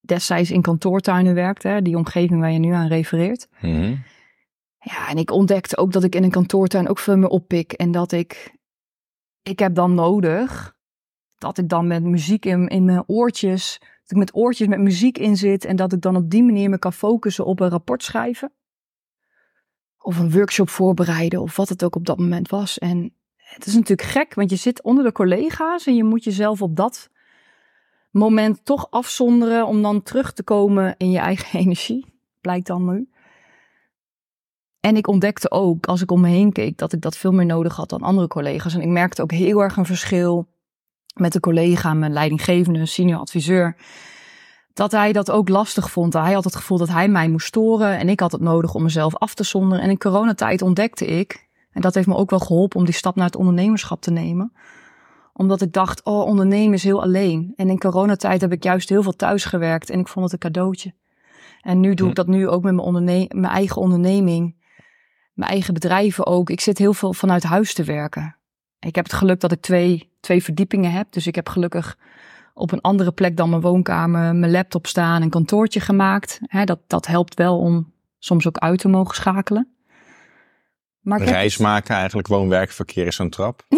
destijds 0.00 0.50
in 0.50 0.62
kantoortuinen 0.62 1.34
werkte, 1.34 1.68
hè, 1.68 1.82
die 1.82 1.96
omgeving 1.96 2.40
waar 2.40 2.52
je 2.52 2.58
nu 2.58 2.72
aan 2.72 2.88
refereert. 2.88 3.48
Ja, 4.78 5.08
en 5.08 5.16
ik 5.16 5.30
ontdekte 5.30 5.76
ook 5.76 5.92
dat 5.92 6.04
ik 6.04 6.14
in 6.14 6.22
een 6.22 6.30
kantoortuin 6.30 6.88
ook 6.88 6.98
veel 6.98 7.16
meer 7.16 7.28
oppik 7.28 7.72
en 7.72 7.90
dat 7.90 8.12
ik, 8.12 8.54
ik 9.42 9.58
heb 9.58 9.74
dan 9.74 9.94
nodig 9.94 10.76
dat 11.38 11.58
ik 11.58 11.68
dan 11.68 11.86
met 11.86 12.02
muziek 12.02 12.44
in, 12.44 12.68
in 12.68 12.84
mijn 12.84 13.04
oortjes, 13.06 13.78
dat 13.80 14.10
ik 14.10 14.16
met 14.16 14.34
oortjes 14.34 14.68
met 14.68 14.80
muziek 14.80 15.18
in 15.18 15.36
zit 15.36 15.64
en 15.64 15.76
dat 15.76 15.92
ik 15.92 16.00
dan 16.00 16.16
op 16.16 16.30
die 16.30 16.42
manier 16.42 16.70
me 16.70 16.78
kan 16.78 16.92
focussen 16.92 17.46
op 17.46 17.60
een 17.60 17.68
rapport 17.68 18.02
schrijven 18.02 18.52
of 20.06 20.18
een 20.18 20.30
workshop 20.30 20.68
voorbereiden 20.68 21.40
of 21.40 21.56
wat 21.56 21.68
het 21.68 21.84
ook 21.84 21.96
op 21.96 22.06
dat 22.06 22.18
moment 22.18 22.48
was. 22.48 22.78
En 22.78 23.12
het 23.36 23.66
is 23.66 23.74
natuurlijk 23.74 24.08
gek, 24.08 24.34
want 24.34 24.50
je 24.50 24.56
zit 24.56 24.82
onder 24.82 25.04
de 25.04 25.12
collega's 25.12 25.86
en 25.86 25.96
je 25.96 26.04
moet 26.04 26.24
jezelf 26.24 26.62
op 26.62 26.76
dat 26.76 27.10
moment 28.10 28.64
toch 28.64 28.90
afzonderen 28.90 29.66
om 29.66 29.82
dan 29.82 30.02
terug 30.02 30.32
te 30.32 30.42
komen 30.42 30.94
in 30.98 31.10
je 31.10 31.18
eigen 31.18 31.58
energie, 31.60 32.06
blijkt 32.40 32.66
dan 32.66 32.84
nu. 32.84 33.08
En 34.80 34.96
ik 34.96 35.08
ontdekte 35.08 35.50
ook, 35.50 35.86
als 35.86 36.02
ik 36.02 36.10
om 36.10 36.20
me 36.20 36.28
heen 36.28 36.52
keek, 36.52 36.78
dat 36.78 36.92
ik 36.92 37.00
dat 37.00 37.16
veel 37.16 37.32
meer 37.32 37.46
nodig 37.46 37.76
had 37.76 37.88
dan 37.88 38.00
andere 38.00 38.28
collega's. 38.28 38.74
En 38.74 38.80
ik 38.80 38.88
merkte 38.88 39.22
ook 39.22 39.32
heel 39.32 39.60
erg 39.62 39.76
een 39.76 39.86
verschil 39.86 40.48
met 41.14 41.32
de 41.32 41.40
collega, 41.40 41.94
mijn 41.94 42.12
leidinggevende, 42.12 42.86
senior 42.86 43.18
adviseur. 43.18 43.76
Dat 44.76 44.92
hij 44.92 45.12
dat 45.12 45.30
ook 45.30 45.48
lastig 45.48 45.90
vond. 45.90 46.12
Hij 46.12 46.32
had 46.32 46.44
het 46.44 46.56
gevoel 46.56 46.78
dat 46.78 46.88
hij 46.88 47.08
mij 47.08 47.28
moest 47.28 47.46
storen. 47.46 47.98
En 47.98 48.08
ik 48.08 48.20
had 48.20 48.32
het 48.32 48.40
nodig 48.40 48.74
om 48.74 48.82
mezelf 48.82 49.16
af 49.16 49.34
te 49.34 49.44
zonderen. 49.44 49.84
En 49.84 49.90
in 49.90 49.98
coronatijd 49.98 50.62
ontdekte 50.62 51.06
ik, 51.06 51.48
en 51.70 51.80
dat 51.80 51.94
heeft 51.94 52.06
me 52.06 52.16
ook 52.16 52.30
wel 52.30 52.38
geholpen 52.38 52.78
om 52.78 52.84
die 52.84 52.94
stap 52.94 53.16
naar 53.16 53.26
het 53.26 53.36
ondernemerschap 53.36 54.00
te 54.00 54.10
nemen. 54.10 54.52
Omdat 55.32 55.62
ik 55.62 55.72
dacht, 55.72 56.04
oh, 56.04 56.26
ondernemen 56.26 56.74
is 56.74 56.82
heel 56.84 57.02
alleen. 57.02 57.52
En 57.56 57.68
in 57.68 57.78
coronatijd 57.78 58.40
heb 58.40 58.52
ik 58.52 58.62
juist 58.62 58.88
heel 58.88 59.02
veel 59.02 59.16
thuis 59.16 59.44
gewerkt. 59.44 59.90
En 59.90 59.98
ik 59.98 60.08
vond 60.08 60.24
het 60.24 60.32
een 60.32 60.50
cadeautje. 60.50 60.94
En 61.60 61.80
nu 61.80 61.94
doe 61.94 62.08
ik 62.08 62.14
dat 62.14 62.26
nu 62.26 62.48
ook 62.48 62.62
met 62.62 62.74
mijn, 62.74 62.86
onderne- 62.86 63.30
mijn 63.34 63.52
eigen 63.52 63.80
onderneming. 63.82 64.54
Mijn 65.32 65.50
eigen 65.50 65.74
bedrijven 65.74 66.26
ook. 66.26 66.50
Ik 66.50 66.60
zit 66.60 66.78
heel 66.78 66.94
veel 66.94 67.12
vanuit 67.12 67.42
huis 67.42 67.74
te 67.74 67.84
werken. 67.84 68.36
Ik 68.78 68.94
heb 68.94 69.04
het 69.04 69.14
geluk 69.14 69.40
dat 69.40 69.52
ik 69.52 69.60
twee, 69.60 70.12
twee 70.20 70.42
verdiepingen 70.42 70.92
heb. 70.92 71.12
Dus 71.12 71.26
ik 71.26 71.34
heb 71.34 71.48
gelukkig 71.48 71.96
op 72.58 72.72
een 72.72 72.80
andere 72.80 73.12
plek 73.12 73.36
dan 73.36 73.48
mijn 73.48 73.62
woonkamer 73.62 74.34
mijn 74.34 74.52
laptop 74.52 74.86
staan, 74.86 75.22
een 75.22 75.30
kantoortje 75.30 75.80
gemaakt. 75.80 76.40
Dat, 76.64 76.80
dat 76.86 77.06
helpt 77.06 77.34
wel 77.34 77.58
om 77.58 77.92
soms 78.18 78.46
ook 78.46 78.58
uit 78.58 78.78
te 78.78 78.88
mogen 78.88 79.14
schakelen. 79.14 79.75
Maar 81.06 81.22
Reis 81.22 81.56
maken 81.56 81.94
eigenlijk, 81.94 82.28
woon-werkverkeer 82.28 83.06
is 83.06 83.16
zo'n 83.16 83.30
trap. 83.30 83.62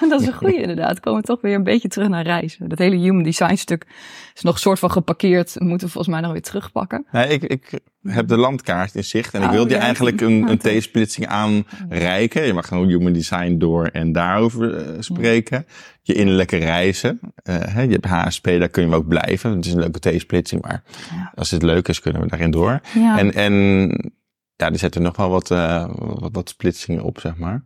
Ja, 0.00 0.08
dat 0.08 0.20
is 0.20 0.26
een 0.26 0.32
goede 0.34 0.60
inderdaad. 0.66 1.00
Komen 1.00 1.20
we 1.20 1.26
toch 1.26 1.40
weer 1.40 1.54
een 1.54 1.62
beetje 1.64 1.88
terug 1.88 2.08
naar 2.08 2.24
reizen. 2.24 2.68
Dat 2.68 2.78
hele 2.78 2.96
human 2.96 3.22
design 3.22 3.54
stuk 3.54 3.86
is 4.34 4.42
nog 4.42 4.58
soort 4.58 4.78
van 4.78 4.90
geparkeerd. 4.90 5.54
Moeten 5.58 5.86
we 5.86 5.92
volgens 5.92 6.14
mij 6.14 6.20
nog 6.22 6.32
weer 6.32 6.42
terugpakken. 6.42 7.06
Nee, 7.12 7.28
ik, 7.28 7.42
ik 7.42 7.80
heb 8.02 8.28
de 8.28 8.36
landkaart 8.36 8.94
in 8.94 9.04
zicht 9.04 9.34
en 9.34 9.40
ik 9.42 9.46
Oh, 9.46 9.52
wil 9.52 9.66
die 9.66 9.76
ja. 9.76 9.82
eigenlijk 9.82 10.20
een, 10.20 10.48
een. 10.50 10.58
T-splitsing 10.58 11.26
aanreiken. 11.26 12.42
Je 12.46 12.52
mag 12.52 12.66
gewoon 12.66 12.88
human 12.88 13.12
design 13.12 13.58
door 13.58 13.86
en 13.86 14.12
daarover 14.12 14.76
eh, 14.76 14.96
spreken. 14.98 15.66
Je 16.02 16.14
innerlijke 16.14 16.56
reizen. 16.56 17.20
Eh, 17.34 17.56
hè, 17.60 17.82
je 17.82 17.90
hebt 17.92 18.04
HSP, 18.06 18.44
daar 18.44 18.68
kun 18.68 18.88
je 18.88 18.94
ook 18.94 19.08
blijven. 19.08 19.56
Het 19.56 19.66
is 19.66 19.72
een 19.72 19.78
leuke 19.80 19.98
T-splitsing, 20.16 20.62
maar 20.62 20.82
Ja. 21.14 21.32
als 21.34 21.50
het 21.50 21.62
leuk 21.62 21.88
is, 21.88 22.00
kunnen 22.00 22.22
we 22.22 22.28
daarin 22.28 22.50
door. 22.50 22.80
Ja, 22.94 23.18
En, 23.18 23.32
en 23.34 24.14
ja, 24.62 24.70
die 24.70 24.78
zetten 24.78 25.02
nog 25.02 25.16
wel 25.16 25.30
wat, 25.30 25.50
eh, 25.50 25.88
wat, 25.96 26.28
wat 26.32 26.48
splitsingen 26.48 27.02
op, 27.02 27.20
zeg 27.20 27.36
maar. 27.36 27.64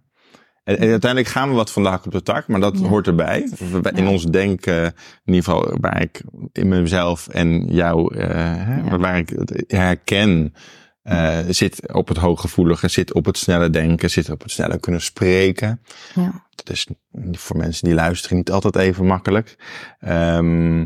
En, 0.65 0.79
en 0.79 0.91
uiteindelijk 0.91 1.33
gaan 1.33 1.49
we 1.49 1.55
wat 1.55 1.71
vandaag 1.71 2.07
op 2.07 2.13
de 2.13 2.23
tak, 2.23 2.49
maar 2.49 2.61
dat 2.61 2.79
Ja. 2.79 2.87
hoort 2.87 3.07
erbij. 3.07 3.49
In 3.95 4.05
Ja. 4.05 4.09
ons 4.11 4.25
denken, 4.25 4.85
in 5.25 5.35
ieder 5.35 5.43
geval 5.45 5.77
waar 5.81 6.01
ik 6.03 6.23
in 6.53 6.69
mezelf 6.69 7.29
en 7.29 7.67
jou, 7.67 8.17
eh, 8.17 8.95
waar 8.95 9.19
ik 9.19 9.29
het 9.29 9.65
herken, 9.67 10.55
eh, 11.03 11.39
zit 11.49 11.93
op 11.93 12.09
het 12.09 12.17
hooggevoelige, 12.17 12.89
zit 12.89 13.13
op 13.15 13.25
het 13.25 13.39
snelle 13.39 13.71
denken, 13.71 14.11
zit 14.11 14.31
op 14.31 14.43
het 14.43 14.51
snelle 14.51 14.81
kunnen 14.81 15.01
spreken. 15.01 15.81
ja. 16.15 16.45
Dat 16.55 16.71
is 16.71 16.87
voor 17.33 17.57
mensen 17.57 17.85
die 17.85 17.95
luisteren 17.95 18.37
niet 18.37 18.51
altijd 18.51 18.77
even 18.77 19.07
makkelijk. 19.07 19.57
Ehm, 20.01 20.85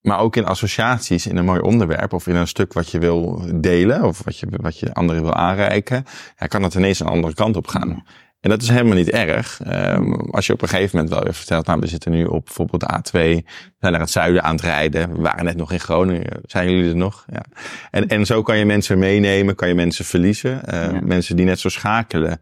maar 0.00 0.18
ook 0.18 0.36
in 0.36 0.44
associaties 0.44 1.26
in 1.26 1.36
een 1.36 1.44
mooi 1.44 1.60
onderwerp 1.60 2.12
of 2.12 2.26
in 2.26 2.36
een 2.36 2.48
stuk 2.48 2.72
wat 2.72 2.90
je 2.90 2.98
wil 2.98 3.42
delen 3.54 4.04
of 4.04 4.24
wat 4.24 4.38
je, 4.38 4.46
wat 4.50 4.78
je 4.78 4.94
anderen 4.94 5.22
wil 5.22 5.34
aanreiken, 5.34 6.04
ja, 6.36 6.46
kan 6.46 6.62
het 6.62 6.74
ineens 6.74 7.00
een 7.00 7.06
andere 7.06 7.34
kant 7.34 7.56
op 7.56 7.66
gaan. 7.66 8.04
En 8.40 8.50
dat 8.50 8.62
is 8.62 8.68
helemaal 8.68 8.96
niet 8.96 9.10
erg. 9.10 9.60
Ehm, 9.64 10.12
als 10.12 10.46
je 10.46 10.52
op 10.52 10.62
een 10.62 10.68
gegeven 10.68 10.96
moment 10.96 11.14
wel 11.14 11.24
weer 11.24 11.34
vertelt, 11.34 11.66
nou, 11.66 11.80
we 11.80 11.86
zitten 11.86 12.12
nu 12.12 12.24
op 12.24 12.44
bijvoorbeeld 12.44 12.80
de 12.80 12.94
A2, 12.96 13.12
we 13.12 13.42
zijn 13.78 13.92
naar 13.92 14.00
het 14.00 14.10
zuiden 14.10 14.42
aan 14.42 14.54
het 14.54 14.64
rijden. 14.64 15.14
We 15.14 15.20
waren 15.20 15.44
net 15.44 15.56
nog 15.56 15.72
in 15.72 15.80
Groningen. 15.80 16.40
Zijn 16.42 16.70
jullie 16.70 16.90
er 16.90 16.96
nog? 16.96 17.24
Ja. 17.32 17.44
En, 17.90 18.08
en 18.08 18.26
zo 18.26 18.42
kan 18.42 18.58
je 18.58 18.64
mensen 18.64 18.98
meenemen, 18.98 19.54
kan 19.54 19.68
je 19.68 19.74
mensen 19.74 20.04
verliezen. 20.04 20.62
Ja. 20.66 21.00
Mensen 21.02 21.36
die 21.36 21.44
net 21.44 21.60
zo 21.60 21.68
schakelen, 21.68 22.40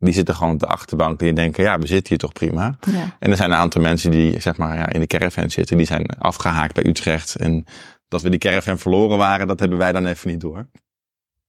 die 0.00 0.14
zitten 0.14 0.34
gewoon 0.34 0.52
op 0.52 0.58
de 0.58 0.66
achterbank 0.66 1.18
die 1.18 1.32
denken, 1.32 1.64
ja, 1.64 1.78
we 1.78 1.86
zitten 1.86 2.08
hier 2.08 2.18
toch 2.18 2.32
prima. 2.32 2.76
ja. 2.90 3.16
En 3.18 3.30
er 3.30 3.36
zijn 3.36 3.50
een 3.50 3.56
aantal 3.56 3.82
mensen 3.82 4.10
die 4.10 4.40
zeg 4.40 4.56
maar 4.56 4.76
ja, 4.76 4.88
in 4.92 5.00
de 5.00 5.06
caravan 5.06 5.50
zitten, 5.50 5.76
die 5.76 5.86
zijn 5.86 6.06
afgehaakt 6.18 6.74
bij 6.74 6.86
Utrecht. 6.86 7.34
En 7.34 7.64
dat 8.08 8.22
we 8.22 8.28
die 8.30 8.38
caravan 8.38 8.78
verloren 8.78 9.18
waren, 9.18 9.46
dat 9.46 9.60
hebben 9.60 9.78
wij 9.78 9.92
dan 9.92 10.06
even 10.06 10.30
niet 10.30 10.40
door. 10.40 10.66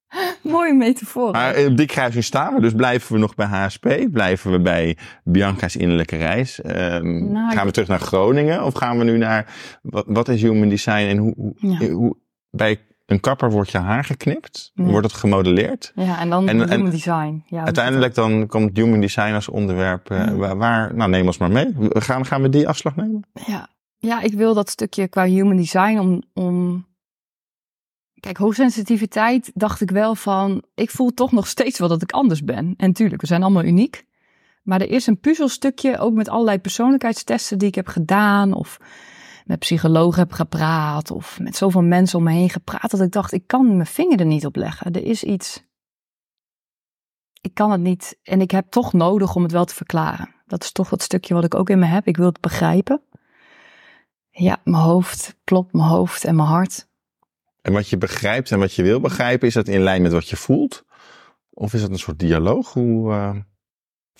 Mooie 0.43 0.73
metafoor. 0.73 1.31
Maar 1.31 1.65
op 1.65 1.77
die 1.77 1.85
kruising 1.85 2.23
staan 2.23 2.53
we, 2.53 2.61
dus 2.61 2.73
blijven 2.73 3.13
we 3.13 3.19
nog 3.19 3.35
bij 3.35 3.45
HSP? 3.45 3.87
Blijven 4.11 4.51
we 4.51 4.59
bij 4.59 4.97
Bianca's 5.23 5.75
innerlijke 5.75 6.15
reis? 6.17 6.61
Ehm, 6.61 7.31
Nou, 7.31 7.51
gaan 7.55 7.65
we 7.65 7.71
terug 7.71 7.87
naar 7.87 7.99
Groningen? 7.99 8.63
Of 8.63 8.73
gaan 8.73 8.97
we 8.97 9.03
nu 9.03 9.17
naar, 9.17 9.53
wat, 9.81 10.05
wat 10.07 10.27
is 10.27 10.41
human 10.41 10.69
design 10.69 10.91
en 11.07 11.17
hoe, 11.17 11.33
hoe, 11.37 11.53
Ja. 11.59 11.87
hoe 11.87 12.17
bij 12.49 12.79
een 13.11 13.19
kapper 13.19 13.51
wordt 13.51 13.71
je 13.71 13.77
haar 13.77 14.03
geknipt? 14.03 14.71
Ja. 14.73 14.83
Wordt 14.83 15.05
het 15.07 15.15
gemodelleerd? 15.15 15.91
ja, 15.95 16.19
en 16.19 16.29
dan 16.29 16.47
en- 16.47 16.61
en- 16.61 16.69
human 16.71 16.91
design. 16.91 17.43
Ja, 17.47 17.63
Uiteindelijk 17.65 18.15
dan 18.15 18.47
komt 18.47 18.77
human 18.77 19.01
design 19.01 19.33
als 19.33 19.49
onderwerp. 19.49 20.09
eh, 20.09 20.17
Ja. 20.25 20.33
waar, 20.35 20.57
waar- 20.57 20.95
nou 20.95 21.09
neem 21.09 21.25
ons 21.25 21.37
maar 21.37 21.51
mee. 21.51 21.75
Gaan, 21.79 22.25
gaan 22.25 22.41
we 22.41 22.49
die 22.49 22.67
afslag 22.67 22.95
nemen? 22.95 23.23
Ja. 23.45 23.67
ja, 23.97 24.21
ik 24.21 24.33
wil 24.33 24.53
dat 24.53 24.69
stukje 24.69 25.07
qua 25.07 25.25
human 25.25 25.55
design 25.57 25.97
om, 25.99 26.21
om... 26.33 26.85
Kijk, 28.19 28.37
hoogsensitiviteit 28.37 29.51
dacht 29.53 29.81
ik 29.81 29.91
wel 29.91 30.15
van... 30.15 30.63
Ik 30.75 30.89
voel 30.91 31.13
toch 31.13 31.31
nog 31.31 31.47
steeds 31.47 31.79
wel 31.79 31.87
dat 31.87 32.01
ik 32.01 32.11
anders 32.11 32.43
ben. 32.43 32.73
En 32.77 32.93
tuurlijk, 32.93 33.21
we 33.21 33.27
zijn 33.27 33.43
allemaal 33.43 33.63
uniek. 33.63 34.05
Maar 34.63 34.81
er 34.81 34.89
is 34.89 35.07
een 35.07 35.19
puzzelstukje, 35.19 35.97
ook 35.99 36.13
met 36.13 36.29
allerlei 36.29 36.59
persoonlijkheidstesten 36.59 37.57
die 37.57 37.67
ik 37.67 37.75
heb 37.75 37.87
gedaan... 37.87 38.53
of 38.53 38.77
met 39.51 39.59
psychologen 39.59 40.19
heb 40.19 40.31
gepraat... 40.31 41.11
of 41.11 41.39
met 41.39 41.55
zoveel 41.55 41.81
mensen 41.81 42.17
om 42.17 42.23
me 42.23 42.31
heen 42.31 42.49
gepraat... 42.49 42.91
dat 42.91 43.01
ik 43.01 43.11
dacht, 43.11 43.31
ik 43.31 43.47
kan 43.47 43.75
mijn 43.75 43.85
vinger 43.85 44.19
er 44.19 44.25
niet 44.25 44.45
op 44.45 44.55
leggen. 44.55 44.91
Er 44.91 45.03
is 45.03 45.23
iets... 45.23 45.63
Ik 47.41 47.53
kan 47.53 47.71
het 47.71 47.81
niet 47.81 48.19
en 48.23 48.41
ik 48.41 48.51
heb 48.51 48.69
toch 48.69 48.93
nodig 48.93 49.35
om 49.35 49.43
het 49.43 49.51
wel 49.51 49.65
te 49.65 49.75
verklaren. 49.75 50.35
Dat 50.45 50.63
is 50.63 50.71
toch 50.71 50.89
dat 50.89 51.01
stukje 51.01 51.33
wat 51.33 51.43
ik 51.43 51.55
ook 51.55 51.69
in 51.69 51.79
me 51.79 51.85
heb. 51.85 52.07
Ik 52.07 52.17
wil 52.17 52.25
het 52.25 52.39
begrijpen. 52.39 53.01
Ja, 54.29 54.61
mijn 54.63 54.83
hoofd 54.83 55.37
klopt, 55.43 55.73
mijn 55.73 55.87
hoofd 55.87 56.23
en 56.23 56.35
mijn 56.35 56.47
hart. 56.47 56.87
En 57.61 57.73
wat 57.73 57.89
je 57.89 57.97
begrijpt 57.97 58.51
en 58.51 58.59
wat 58.59 58.73
je 58.73 58.83
wil 58.83 58.99
begrijpen, 58.99 59.47
is 59.47 59.53
dat 59.53 59.67
in 59.67 59.81
lijn 59.81 60.01
met 60.01 60.11
wat 60.11 60.29
je 60.29 60.35
voelt? 60.35 60.85
Of 61.49 61.73
is 61.73 61.81
dat 61.81 61.89
een 61.89 61.99
soort 61.99 62.19
dialoog? 62.19 62.73
Hoe, 62.73 63.11
eh, 63.11 63.35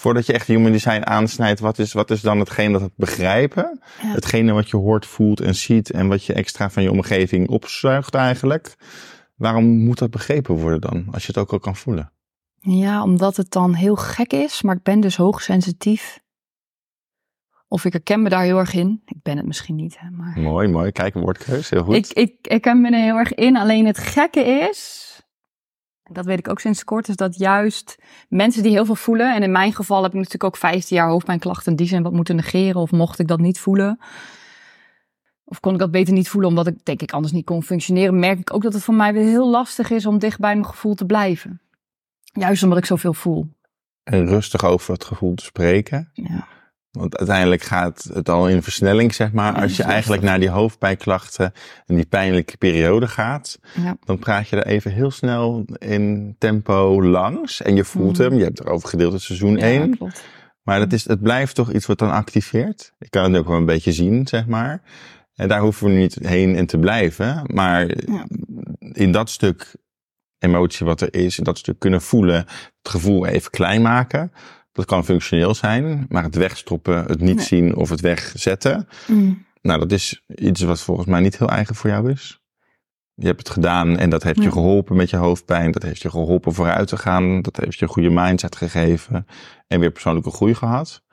voordat 0.02 0.26
je 0.26 0.34
echt 0.34 0.48
human 0.48 0.72
design 0.72 1.02
aansnijdt, 1.06 1.60
wat 1.60 1.80
is, 1.80 1.94
wat 1.94 2.12
is 2.12 2.22
dan 2.22 2.40
hetgeen 2.40 2.72
dat 2.72 2.82
het 2.82 2.96
begrijpen? 2.96 3.80
Ja. 4.02 4.14
Hetgene 4.14 4.52
wat 4.52 4.70
je 4.70 4.78
hoort, 4.78 5.06
voelt 5.06 5.40
en 5.40 5.56
ziet 5.56 5.92
en 5.92 6.08
wat 6.08 6.26
je 6.26 6.34
extra 6.34 6.70
van 6.70 6.84
je 6.84 6.92
omgeving 6.92 7.50
opzuigt 7.50 8.16
eigenlijk. 8.16 8.76
Waarom 9.36 9.66
moet 9.66 9.98
dat 9.98 10.12
begrepen 10.12 10.56
worden 10.56 10.82
dan, 10.82 11.08
als 11.12 11.22
je 11.22 11.28
het 11.28 11.38
ook 11.38 11.52
al 11.52 11.60
kan 11.60 11.76
voelen? 11.76 12.12
Ja, 12.60 13.04
omdat 13.04 13.38
het 13.38 13.52
dan 13.52 13.74
heel 13.74 13.96
gek 13.96 14.34
is, 14.34 14.62
maar 14.62 14.76
ik 14.76 14.84
ben 14.84 15.00
dus 15.00 15.16
hoogsensitief. 15.16 16.20
Of 17.68 17.86
ik 17.86 17.94
herken 17.94 18.22
me 18.22 18.30
daar 18.30 18.44
heel 18.44 18.60
erg 18.60 18.74
in. 18.74 19.02
Ik 19.06 19.22
ben 19.22 19.38
het 19.38 19.46
misschien 19.46 19.76
niet, 19.76 20.00
hè, 20.00 20.10
maar... 20.10 20.40
Mooi, 20.40 20.68
mooi. 20.68 20.92
Kijk, 20.92 21.16
een 21.16 21.22
woordkeus. 21.22 21.70
Heel 21.70 21.84
goed. 21.84 21.96
Ik, 21.96 22.08
ik, 22.08 22.34
ik 22.42 22.52
herken 22.52 22.82
me 22.82 22.92
er 22.92 23.04
heel 23.04 23.18
erg 23.18 23.34
in. 23.34 23.58
Alleen 23.58 23.86
het 23.86 23.98
gekke 23.98 24.40
is, 24.70 25.11
dat 26.13 26.26
weet 26.26 26.39
ik 26.39 26.50
ook 26.50 26.60
sinds 26.60 26.84
kort, 26.84 27.08
is 27.08 27.15
dat 27.15 27.38
juist 27.38 27.97
mensen 28.30 28.63
die 28.63 28.71
heel 28.71 28.86
veel 28.86 28.95
voelen. 28.95 29.36
En 29.36 29.43
in 29.43 29.52
mijn 29.52 29.74
geval 29.74 30.04
heb 30.04 30.12
ik 30.12 30.17
natuurlijk 30.17 30.43
ook 30.43 30.58
15 30.58 30.97
jaar 30.97 31.10
hoofdpijnklachten. 31.10 31.76
Die 31.76 31.88
zijn 31.88 32.04
wat 32.04 32.13
moeten 32.13 32.36
negeren. 32.36 32.82
Of 32.82 32.91
mocht 32.91 33.19
ik 33.19 33.28
dat 33.28 33.39
niet 33.39 33.60
voelen. 33.60 34.00
Of 35.43 35.60
kon 35.60 35.74
ik 35.74 35.80
dat 35.80 35.91
beter 35.91 36.13
niet 36.13 36.30
voelen 36.30 36.50
omdat 36.50 36.67
ik 36.67 36.86
denk 36.86 37.02
ik 37.02 37.12
anders 37.12 37.34
niet 37.34 37.45
kon 37.45 37.63
functioneren. 37.63 38.19
Merk 38.19 38.39
ik 38.39 38.54
ook 38.54 38.62
dat 38.62 38.74
het 38.74 38.84
voor 38.84 38.93
mij 38.93 39.13
weer 39.13 39.26
heel 39.26 39.50
lastig 39.50 39.89
is 39.89 40.06
om 40.06 40.19
dicht 40.19 40.39
bij 40.39 40.54
mijn 40.54 40.67
gevoel 40.67 40.93
te 40.93 41.06
blijven. 41.06 41.62
Juist 42.21 42.63
omdat 42.63 42.78
ik 42.78 42.86
zoveel 42.86 43.13
voel. 43.13 43.47
En 44.04 44.26
rustig 44.26 44.65
over 44.65 44.93
het 44.93 45.04
gevoel 45.04 45.34
te 45.34 45.43
spreken. 45.43 46.10
Ja. 46.13 46.47
Want 46.91 47.17
uiteindelijk 47.17 47.62
gaat 47.62 48.10
het 48.13 48.30
al 48.30 48.47
in 48.49 48.63
versnelling, 48.63 49.13
zeg 49.13 49.32
maar. 49.32 49.54
Als 49.62 49.77
je 49.77 49.84
eigenlijk 49.84 50.21
naar 50.21 50.39
die 50.39 50.49
hoofdpijnklachten 50.49 51.54
en 51.86 51.95
die 51.95 52.06
pijnlijke 52.06 52.58
periode 52.58 53.08
gaat, 53.08 53.60
Ja. 53.84 53.97
dan 54.06 54.19
praat 54.19 54.47
je 54.47 54.56
er 54.56 54.65
even 54.65 54.91
heel 54.91 55.12
snel 55.12 55.65
in 55.77 56.36
tempo 56.38 57.04
langs. 57.04 57.62
En 57.62 57.75
je 57.75 57.84
voelt 57.84 58.17
Mhm. 58.17 58.21
hem. 58.30 58.38
Je 58.38 58.43
hebt 58.43 58.60
erover 58.60 58.89
gedeeld 58.89 59.13
het 59.13 59.21
seizoen 59.21 59.58
Ja, 59.58 59.65
1. 59.65 59.97
klopt. 59.97 60.23
Maar 60.63 60.80
dat 60.80 60.93
is, 60.93 61.08
het 61.08 61.21
blijft 61.21 61.56
toch 61.56 61.71
iets 61.73 61.86
wat 61.86 61.97
dan 61.99 62.12
activeert. 62.12 62.93
Ik 62.99 63.12
kan 63.12 63.23
het 63.23 63.41
ook 63.41 63.47
wel 63.47 63.58
een 63.58 63.65
beetje 63.65 63.91
zien, 63.91 64.27
zeg 64.27 64.45
maar. 64.47 64.82
En 65.36 65.47
daar 65.47 65.62
hoeven 65.62 65.88
we 65.88 65.93
niet 65.93 66.17
heen 66.21 66.56
en 66.56 66.65
te 66.65 66.77
blijven. 66.77 67.41
Maar 67.54 67.88
Ja. 67.88 68.25
in 68.80 69.12
dat 69.12 69.30
stuk 69.30 69.75
emotie 70.39 70.86
wat 70.86 71.01
er 71.01 71.13
is, 71.13 71.38
in 71.38 71.43
dat 71.43 71.58
stuk 71.58 71.80
kunnen 71.80 72.01
voelen, 72.01 72.36
het 72.82 72.89
gevoel 72.91 73.25
even 73.25 73.51
klein 73.51 73.82
maken. 73.82 74.32
Dat 74.71 74.86
kan 74.86 75.05
functioneel 75.05 75.53
zijn, 75.55 76.05
maar 76.10 76.23
het 76.23 76.36
wegstoppen, 76.36 77.03
het 77.05 77.19
niet 77.19 77.36
Nee. 77.36 77.45
zien 77.45 77.75
of 77.75 77.89
het 77.89 78.01
wegzetten. 78.01 78.88
Mm. 79.07 79.45
Nou, 79.62 79.79
dat 79.79 79.91
is 79.91 80.23
iets 80.36 80.62
wat 80.62 80.81
volgens 80.81 81.07
mij 81.07 81.19
niet 81.19 81.38
heel 81.38 81.49
eigen 81.49 81.75
voor 81.75 81.89
jou 81.89 82.12
is. 82.12 82.39
Je 83.13 83.25
hebt 83.27 83.39
het 83.39 83.49
gedaan 83.49 83.97
en 83.97 84.10
dat 84.10 84.23
heeft 84.23 84.43
je 84.43 84.51
geholpen 84.51 84.95
met 84.95 85.10
je 85.10 85.17
hoofdpijn. 85.17 85.71
Dat 85.71 85.84
heeft 85.84 86.01
je 86.01 86.10
geholpen 86.10 86.53
vooruit 86.53 86.88
te 86.88 86.97
gaan. 86.97 87.41
Dat 87.41 87.57
heeft 87.57 87.77
je 87.77 87.86
een 87.86 87.91
goede 87.91 88.10
mindset 88.10 88.55
gegeven. 88.55 89.25
En 89.67 89.79
weer 89.79 89.91
persoonlijke 89.91 90.31
groei 90.31 90.55
gehad. 90.55 91.03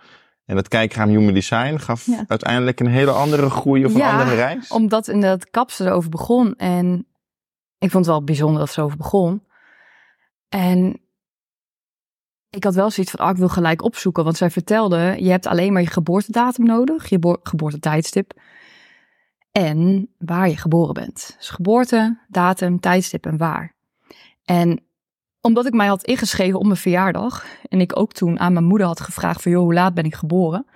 En 0.44 0.54
dat 0.54 0.68
kijkraam 0.68 1.08
Human 1.08 1.34
Design 1.34 1.76
gaf 1.76 2.06
Ja. 2.06 2.24
uiteindelijk 2.28 2.80
een 2.80 2.86
hele 2.86 3.10
andere 3.10 3.50
groei 3.50 3.84
of 3.84 3.92
een 3.92 3.98
Ja, 3.98 4.10
andere 4.18 4.34
reis. 4.36 4.68
Omdat 4.68 5.08
in 5.08 5.20
dat 5.20 5.50
kapsel 5.50 5.86
erover 5.86 6.10
begon. 6.10 6.54
En 6.56 7.06
ik 7.78 7.90
vond 7.90 8.04
het 8.04 8.14
wel 8.14 8.24
bijzonder 8.24 8.58
dat 8.58 8.70
ze 8.72 8.80
over 8.82 8.96
begon. 8.96 9.42
En 10.48 11.00
ik 12.50 12.64
had 12.64 12.74
wel 12.74 12.90
zoiets 12.90 13.12
van, 13.12 13.24
ah, 13.24 13.30
ik 13.30 13.36
wil 13.36 13.48
gelijk 13.48 13.82
opzoeken. 13.82 14.24
Want 14.24 14.36
zij 14.36 14.50
vertelde, 14.50 15.14
je 15.18 15.30
hebt 15.30 15.46
alleen 15.46 15.72
maar 15.72 15.82
je 15.82 15.88
geboortedatum 15.88 16.64
nodig. 16.66 17.08
Je 17.08 17.18
bo- 17.18 17.40
geboortetijdstip. 17.42 18.32
En 19.52 20.08
waar 20.18 20.48
je 20.48 20.56
geboren 20.56 20.94
bent. 20.94 21.34
Dus 21.38 21.48
geboorte, 21.48 22.18
datum, 22.28 22.80
tijdstip 22.80 23.26
en 23.26 23.36
waar. 23.36 23.74
En 24.44 24.80
omdat 25.40 25.66
ik 25.66 25.72
mij 25.72 25.86
had 25.86 26.04
ingeschreven 26.04 26.58
op 26.58 26.64
mijn 26.64 26.76
verjaardag. 26.76 27.44
En 27.68 27.80
ik 27.80 27.98
ook 27.98 28.12
toen 28.12 28.38
aan 28.40 28.52
mijn 28.52 28.64
moeder 28.64 28.86
had 28.86 29.00
gevraagd 29.00 29.42
van, 29.42 29.52
joh, 29.52 29.60
hoe 29.62 29.74
laat 29.74 29.94
ben 29.94 30.04
ik 30.04 30.14
geboren? 30.14 30.66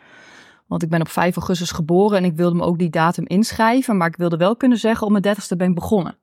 Want 0.67 0.83
ik 0.83 0.89
ben 0.91 1.01
op 1.01 1.09
5 1.09 1.37
augustus 1.37 1.71
geboren 1.71 2.19
en 2.19 2.25
ik 2.25 2.37
wilde 2.37 2.57
me 2.57 2.63
ook 2.63 2.79
die 2.79 2.91
datum 2.91 3.27
inschrijven. 3.27 3.97
Maar 3.97 4.09
ik 4.09 4.17
wilde 4.17 4.37
wel 4.37 4.57
kunnen 4.57 4.79
zeggen, 4.79 5.05
op 5.05 5.11
mijn 5.11 5.23
dertigste 5.23 5.57
ben 5.57 5.69
ik 5.69 5.75
begonnen. 5.75 6.17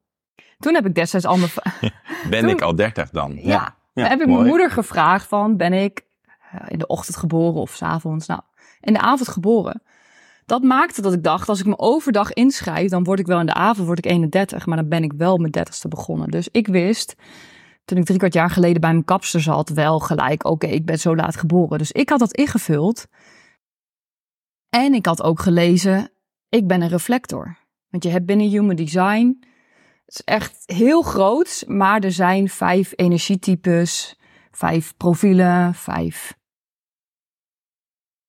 Toen 0.60 0.74
heb 0.74 0.86
ik 0.86 0.96
destijds 0.96 1.26
al 1.26 1.38
mijn... 1.38 1.52
Ben 2.30 2.40
toen- 2.42 2.50
ik 2.50 2.62
al 2.62 2.76
30 2.76 3.10
dan? 3.10 3.34
Ja, 3.36 3.42
Ja, 3.42 3.76
heb 4.08 4.20
ik 4.20 4.28
mooi. 4.28 4.38
mijn 4.38 4.50
moeder 4.50 4.72
gevraagd 4.72 5.28
van, 5.28 5.58
ben 5.58 5.74
ik 5.74 6.06
eh, 6.52 6.62
in 6.68 6.80
de 6.80 6.88
ochtend 6.88 7.18
geboren 7.18 7.62
of 7.62 7.76
's 7.76 7.82
avonds? 7.82 8.28
Nou, 8.28 8.42
in 8.80 8.94
de 8.94 9.00
avond 9.00 9.30
geboren. 9.30 9.82
Dat 10.46 10.64
maakte 10.64 11.02
dat 11.02 11.14
ik 11.14 11.24
dacht, 11.24 11.50
als 11.50 11.60
ik 11.60 11.66
me 11.66 11.78
overdag 11.78 12.34
inschrijf, 12.34 12.90
dan 12.90 13.04
word 13.04 13.20
ik 13.20 13.26
wel 13.26 13.40
in 13.40 13.46
de 13.46 13.54
avond 13.54 13.88
word 13.88 13.98
ik 13.98 14.06
31. 14.06 14.66
Maar 14.66 14.78
dan 14.78 14.88
ben 14.88 15.04
ik 15.04 15.14
wel 15.14 15.38
mijn 15.38 15.52
dertigste 15.52 15.88
begonnen. 15.88 16.30
Dus 16.30 16.50
ik 16.52 16.68
wist, 16.68 17.16
toen 17.86 17.98
ik 17.98 18.06
drie 18.06 18.18
kwart 18.18 18.34
jaar 18.34 18.50
geleden 18.50 18.82
bij 18.82 18.92
mijn 18.92 19.06
kapster 19.06 19.42
zat, 19.42 19.70
wel 19.70 20.00
gelijk, 20.00 20.46
oké, 20.46 20.68
ik 20.68 20.86
ben 20.86 21.00
zo 21.00 21.16
laat 21.16 21.36
geboren. 21.36 21.78
Dus 21.78 21.92
ik 21.92 22.10
had 22.10 22.20
dat 22.20 22.34
ingevuld. 22.34 23.08
En 24.70 24.94
ik 24.94 25.06
had 25.06 25.24
ook 25.24 25.40
gelezen, 25.40 26.12
ik 26.50 26.68
ben 26.68 26.82
een 26.82 26.90
reflector. 26.90 27.58
Want 27.90 28.04
je 28.04 28.10
hebt 28.10 28.26
binnen 28.26 28.50
Human 28.50 28.76
Design, 28.76 29.44
het 30.10 30.20
is 30.20 30.34
echt 30.34 30.64
heel 30.66 31.02
groot, 31.02 31.64
maar 31.68 32.04
er 32.04 32.12
zijn 32.12 32.50
vijf 32.50 32.94
energietypes, 32.96 34.20
vijf 34.52 34.98
profielen, 34.98 35.74
vijf. 35.74 36.38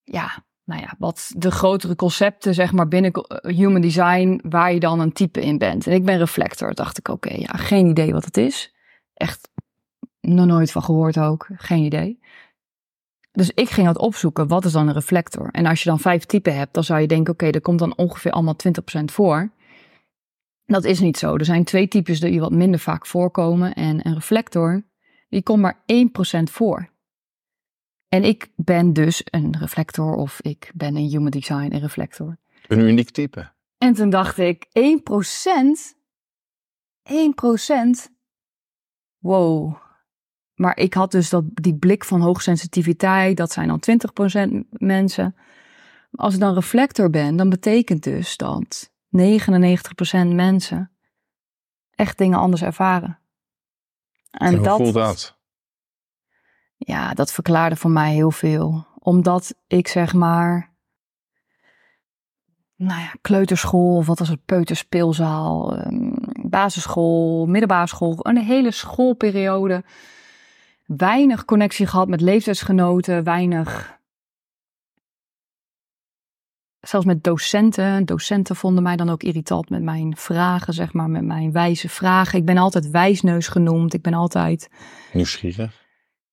Ja, 0.03 0.45
nou 0.65 0.81
ja, 0.81 0.95
wat 0.99 1.33
de 1.37 1.51
grotere 1.51 1.97
concepten, 1.97 2.55
zeg 2.55 2.73
maar, 2.73 2.89
binnen 2.89 3.13
eh, 3.13 3.57
Human 3.57 3.81
Design, 3.81 4.41
waar 4.49 4.73
je 4.73 4.81
dan 4.81 5.01
een 5.01 5.13
type 5.13 5.41
in 5.41 5.59
bent. 5.59 5.87
En 5.87 5.93
ik 5.93 6.05
ben 6.05 6.19
reflector. 6.19 6.75
Dacht 6.75 6.99
ik, 6.99 7.09
oké, 7.09 7.35
ja, 7.35 7.53
geen 7.53 7.87
idee 7.87 8.13
wat 8.13 8.25
het 8.25 8.37
is. 8.37 8.75
Echt 9.15 9.51
nog 10.21 10.47
nooit 10.47 10.73
van 10.73 10.83
gehoord 10.83 11.19
ook. 11.19 11.49
Geen 11.57 11.85
idee. 11.85 12.21
Dus 13.33 13.51
ik 13.51 13.71
ging 13.71 13.87
dat 13.87 13.99
opzoeken. 13.99 14.49
Wat 14.49 14.65
is 14.65 14.73
dan 14.73 14.89
een 14.89 14.95
reflector? 14.95 15.49
En 15.51 15.67
als 15.67 15.83
je 15.83 15.89
dan 15.89 15.99
vijf 15.99 16.25
typen 16.25 16.57
hebt, 16.57 16.75
dan 16.75 16.85
zou 16.85 17.01
je 17.01 17.07
denken, 17.07 17.33
oké, 17.33 17.47
er 17.47 17.61
komt 17.61 17.79
dan 17.79 17.97
ongeveer 17.97 18.33
allemaal 18.33 18.57
20% 19.01 19.05
voor. 19.05 19.53
Dat 20.71 20.85
is 20.85 21.01
niet 21.01 21.17
zo. 21.17 21.37
Er 21.37 21.45
zijn 21.45 21.65
twee 21.65 21.89
types 21.89 22.21
die 22.21 22.41
wat 22.41 22.53
minder 22.53 22.81
vaak 22.81 23.07
voorkomen. 23.07 23.75
En 23.75 24.07
een 24.07 24.15
reflector, 24.15 24.83
die 25.29 25.43
komt 25.43 25.61
maar 25.61 25.83
1% 26.41 26.43
voor. 26.43 26.89
En 28.09 28.25
ik 28.25 28.49
ben 28.57 28.93
dus 28.93 29.23
een 29.25 29.57
reflector 29.59 30.15
of 30.15 30.41
ik 30.41 30.71
ben 30.75 30.97
een 30.97 31.09
human 31.09 31.31
design 31.31 31.73
een 31.73 31.81
reflector. 31.81 32.37
Een 32.69 32.81
uniek 32.81 33.11
type. 33.11 33.53
En 33.79 33.95
toen 33.95 34.11
dacht 34.11 34.39
ik, 34.39 34.65
1%? 34.65 34.71
1%? 38.09 38.13
Wow. 39.19 39.77
Maar 40.55 40.77
ik 40.79 40.95
had 40.95 41.11
dus 41.11 41.31
dat, 41.31 41.45
die 41.55 41.77
blik 41.77 42.05
van 42.05 42.21
hoogsensitiviteit, 42.21 43.37
dat 43.37 43.53
zijn 43.53 43.69
dan 43.69 43.83
20% 44.63 44.69
mensen. 44.71 45.35
Als 46.11 46.35
ik 46.35 46.41
dan 46.41 46.55
reflector 46.55 47.11
ben, 47.11 47.37
dan 47.37 47.49
betekent 47.49 48.03
dus 48.03 48.37
dat 48.37 48.91
99% 49.11 50.35
mensen 50.35 50.91
echt 51.95 52.19
dingen 52.19 52.39
anders 52.39 52.63
ervaren. 52.63 53.19
En 54.31 54.55
hoe 54.57 54.77
voelt 54.77 54.95
dat? 54.95 55.39
Ja, 56.77 57.15
dat 57.15 57.33
verklaarde 57.33 57.77
voor 57.77 57.91
mij 57.91 58.13
heel 58.13 58.31
veel. 58.31 58.87
Omdat 58.99 59.55
ik 59.67 59.89
zeg 59.89 60.13
maar. 60.13 60.69
Nou 62.77 63.01
ja, 63.01 63.13
kleuterschool, 63.21 63.97
of 63.97 64.07
wat 64.07 64.19
was 64.19 64.29
het, 64.29 64.45
peuterspeelzaal, 64.45 65.77
ehm, 65.77 66.13
basisschool, 66.49 67.47
middelbare 67.47 67.87
school, 67.87 68.19
een 68.19 68.39
hele 68.39 68.71
schoolperiode. 68.71 69.85
Weinig 70.87 71.45
connectie 71.45 71.87
gehad 71.87 72.09
met 72.09 72.21
leeftijdsgenoten, 72.21 73.25
weinig. 73.25 74.00
Zelfs 76.81 77.07
met 77.07 77.25
docenten. 77.25 78.05
Docenten 78.05 78.57
vonden 78.57 78.83
mij 78.83 78.97
dan 78.97 79.11
ook 79.11 79.23
irritant 79.23 79.71
met 79.71 79.83
mijn 79.83 80.17
vragen, 80.17 80.73
zeg 80.73 80.93
maar, 80.93 81.11
met 81.11 81.25
mijn 81.25 81.53
wijze 81.53 81.89
vragen. 81.89 82.39
Ik 82.39 82.45
ben 82.45 82.57
altijd 82.57 82.91
wijsneus 82.91 83.49
genoemd. 83.49 83.95
Ik 83.95 84.03
ben 84.03 84.15
altijd 84.15 84.69
Nieuwsgierig. 85.13 85.85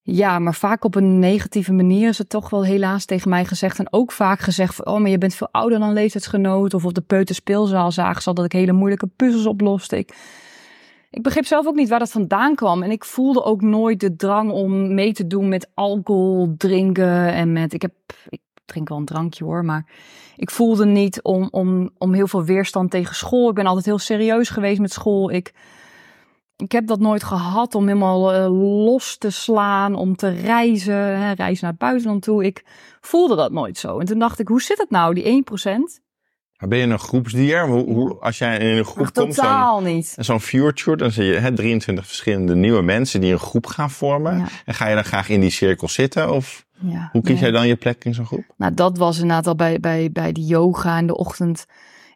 ja, 0.02 0.40
maar 0.40 0.56
vaak 0.56 0.84
op 0.84 0.96
een 0.96 1.20
negatieve 1.20 1.74
manier 1.74 2.08
is 2.08 2.18
het 2.18 2.30
toch 2.30 2.50
wel 2.50 2.66
helaas 2.66 3.06
tegen 3.06 3.30
mij 3.30 3.46
gezegd. 3.46 3.80
En 3.80 3.94
ook 3.94 4.12
vaak 4.12 4.40
gezegd 4.40 4.76
van, 4.76 4.86
oh, 4.86 5.00
maar 5.00 5.10
je 5.10 5.18
bent 5.18 5.36
veel 5.36 5.50
ouder 5.52 5.80
dan 5.80 5.94
leeftijdsgenoot. 5.94 6.74
Of 6.74 6.86
op 6.86 6.94
de 6.94 7.02
peuterspeelzaal 7.02 7.92
zagen 7.92 8.22
ze 8.22 8.28
al 8.28 8.36
dat 8.36 8.46
ik 8.46 8.52
hele 8.52 8.74
moeilijke 8.74 9.08
puzzels 9.16 9.46
oploste. 9.46 9.98
Ik, 9.98 10.16
ik 11.10 11.24
begreep 11.24 11.46
zelf 11.46 11.68
ook 11.68 11.76
niet 11.76 11.90
waar 11.90 12.00
dat 12.00 12.12
vandaan 12.12 12.56
kwam. 12.56 12.84
En 12.84 12.92
ik 12.92 13.06
voelde 13.06 13.44
ook 13.44 13.62
nooit 13.62 14.00
de 14.00 14.16
drang 14.16 14.52
om 14.52 14.94
mee 14.94 15.14
te 15.14 15.28
doen 15.28 15.50
met 15.50 15.70
alcohol 15.74 16.54
drinken. 16.58 17.34
En 17.34 17.52
met, 17.52 17.74
ik 17.74 17.82
heb, 17.82 17.94
ik 18.30 18.40
drink 18.68 18.90
wel 18.90 18.98
een 18.98 19.06
drankje 19.06 19.44
hoor, 19.44 19.66
maar 19.66 19.86
ik 20.36 20.52
voelde 20.52 20.86
niet 20.86 21.22
om, 21.22 21.48
om, 21.52 21.90
om 21.98 22.14
heel 22.14 22.28
veel 22.28 22.44
weerstand 22.44 22.92
tegen 22.92 23.16
school. 23.16 23.50
Ik 23.50 23.56
ben 23.56 23.66
altijd 23.66 23.86
heel 23.86 24.00
serieus 24.00 24.50
geweest 24.50 24.80
met 24.80 24.92
school. 24.92 25.32
Ik 25.32 25.54
ik 26.58 26.72
heb 26.72 26.88
dat 26.88 27.00
nooit 27.00 27.24
gehad 27.24 27.76
om 27.76 27.88
helemaal 27.88 28.34
eh, 28.34 28.48
los 28.86 29.18
te 29.18 29.30
slaan, 29.30 29.96
om 29.96 30.16
te 30.16 30.30
reizen, 30.30 30.96
hè, 30.96 31.32
reizen 31.32 31.64
naar 31.64 31.72
het 31.72 31.80
buitenland 31.80 32.22
toe. 32.22 32.46
Ik 32.46 32.64
voelde 33.02 33.36
dat 33.36 33.52
nooit 33.52 33.78
zo. 33.78 34.00
En 34.00 34.06
toen 34.06 34.20
dacht 34.20 34.40
ik, 34.40 34.48
hoe 34.48 34.62
zit 34.62 34.78
het 34.78 34.90
nou, 34.90 35.14
die 35.14 35.44
1%? 35.44 36.06
Maar 36.58 36.70
ben 36.70 36.78
je 36.78 36.86
een 36.86 37.00
groepsdier? 37.00 37.68
Hoe, 37.68 37.86
hoe, 37.86 38.20
als 38.20 38.38
jij 38.38 38.58
in 38.58 38.78
een 38.78 38.86
groep 38.86 39.06
Ach, 39.06 39.12
komt, 39.12 39.36
totaal 39.36 39.82
niet. 39.82 40.16
zo'n 40.20 40.42
future, 40.42 40.98
dan 40.98 41.12
zie 41.12 41.26
je 41.26 41.34
hè, 41.34 41.56
23 41.56 42.08
verschillende 42.08 42.56
nieuwe 42.56 42.82
mensen 42.82 43.22
die 43.22 43.32
een 43.32 43.40
groep 43.40 43.66
gaan 43.66 43.92
vormen. 43.92 44.38
Ja. 44.38 44.48
En 44.66 44.74
ga 44.74 44.88
je 44.88 44.96
dan 44.96 45.04
graag 45.04 45.30
in 45.30 45.40
die 45.40 45.50
cirkel 45.50 45.88
zitten? 45.88 46.32
Of 46.32 46.66
Ja, 46.80 47.10
hoe 47.12 47.22
kies 47.22 47.34
nee. 47.34 47.42
jij 47.42 47.52
dan 47.52 47.68
je 47.68 47.76
plek 47.76 48.06
in 48.06 48.14
zo'n 48.14 48.26
groep? 48.26 48.46
Nou, 48.58 48.74
dat 48.74 48.98
was 48.98 49.20
inderdaad 49.20 49.48
al 49.48 49.56
bij, 49.56 49.80
bij, 49.80 50.12
bij 50.12 50.32
de 50.32 50.46
yoga 50.46 50.98
in 50.98 51.08
de 51.08 51.18
ochtend. 51.18 51.66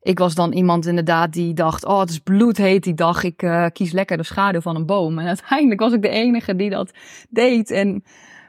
Ik 0.01 0.19
was 0.19 0.35
dan 0.35 0.51
iemand 0.51 0.85
inderdaad 0.85 1.33
die 1.33 1.53
dacht, 1.53 1.85
oh, 1.85 1.99
het 1.99 2.09
is 2.09 2.19
bloedheet 2.19 2.83
die 2.83 2.93
dag. 2.93 3.23
Ik 3.23 3.41
eh, 3.41 3.65
kies 3.73 3.91
lekker 3.91 4.17
de 4.17 4.23
schaduw 4.23 4.61
van 4.61 4.75
een 4.75 4.85
boom. 4.85 5.19
En 5.19 5.27
uiteindelijk 5.35 5.79
was 5.79 5.93
ik 5.93 6.01
de 6.01 6.09
enige 6.09 6.55
die 6.55 6.69
dat 6.69 6.91
deed. 7.29 7.71
En 7.71 8.03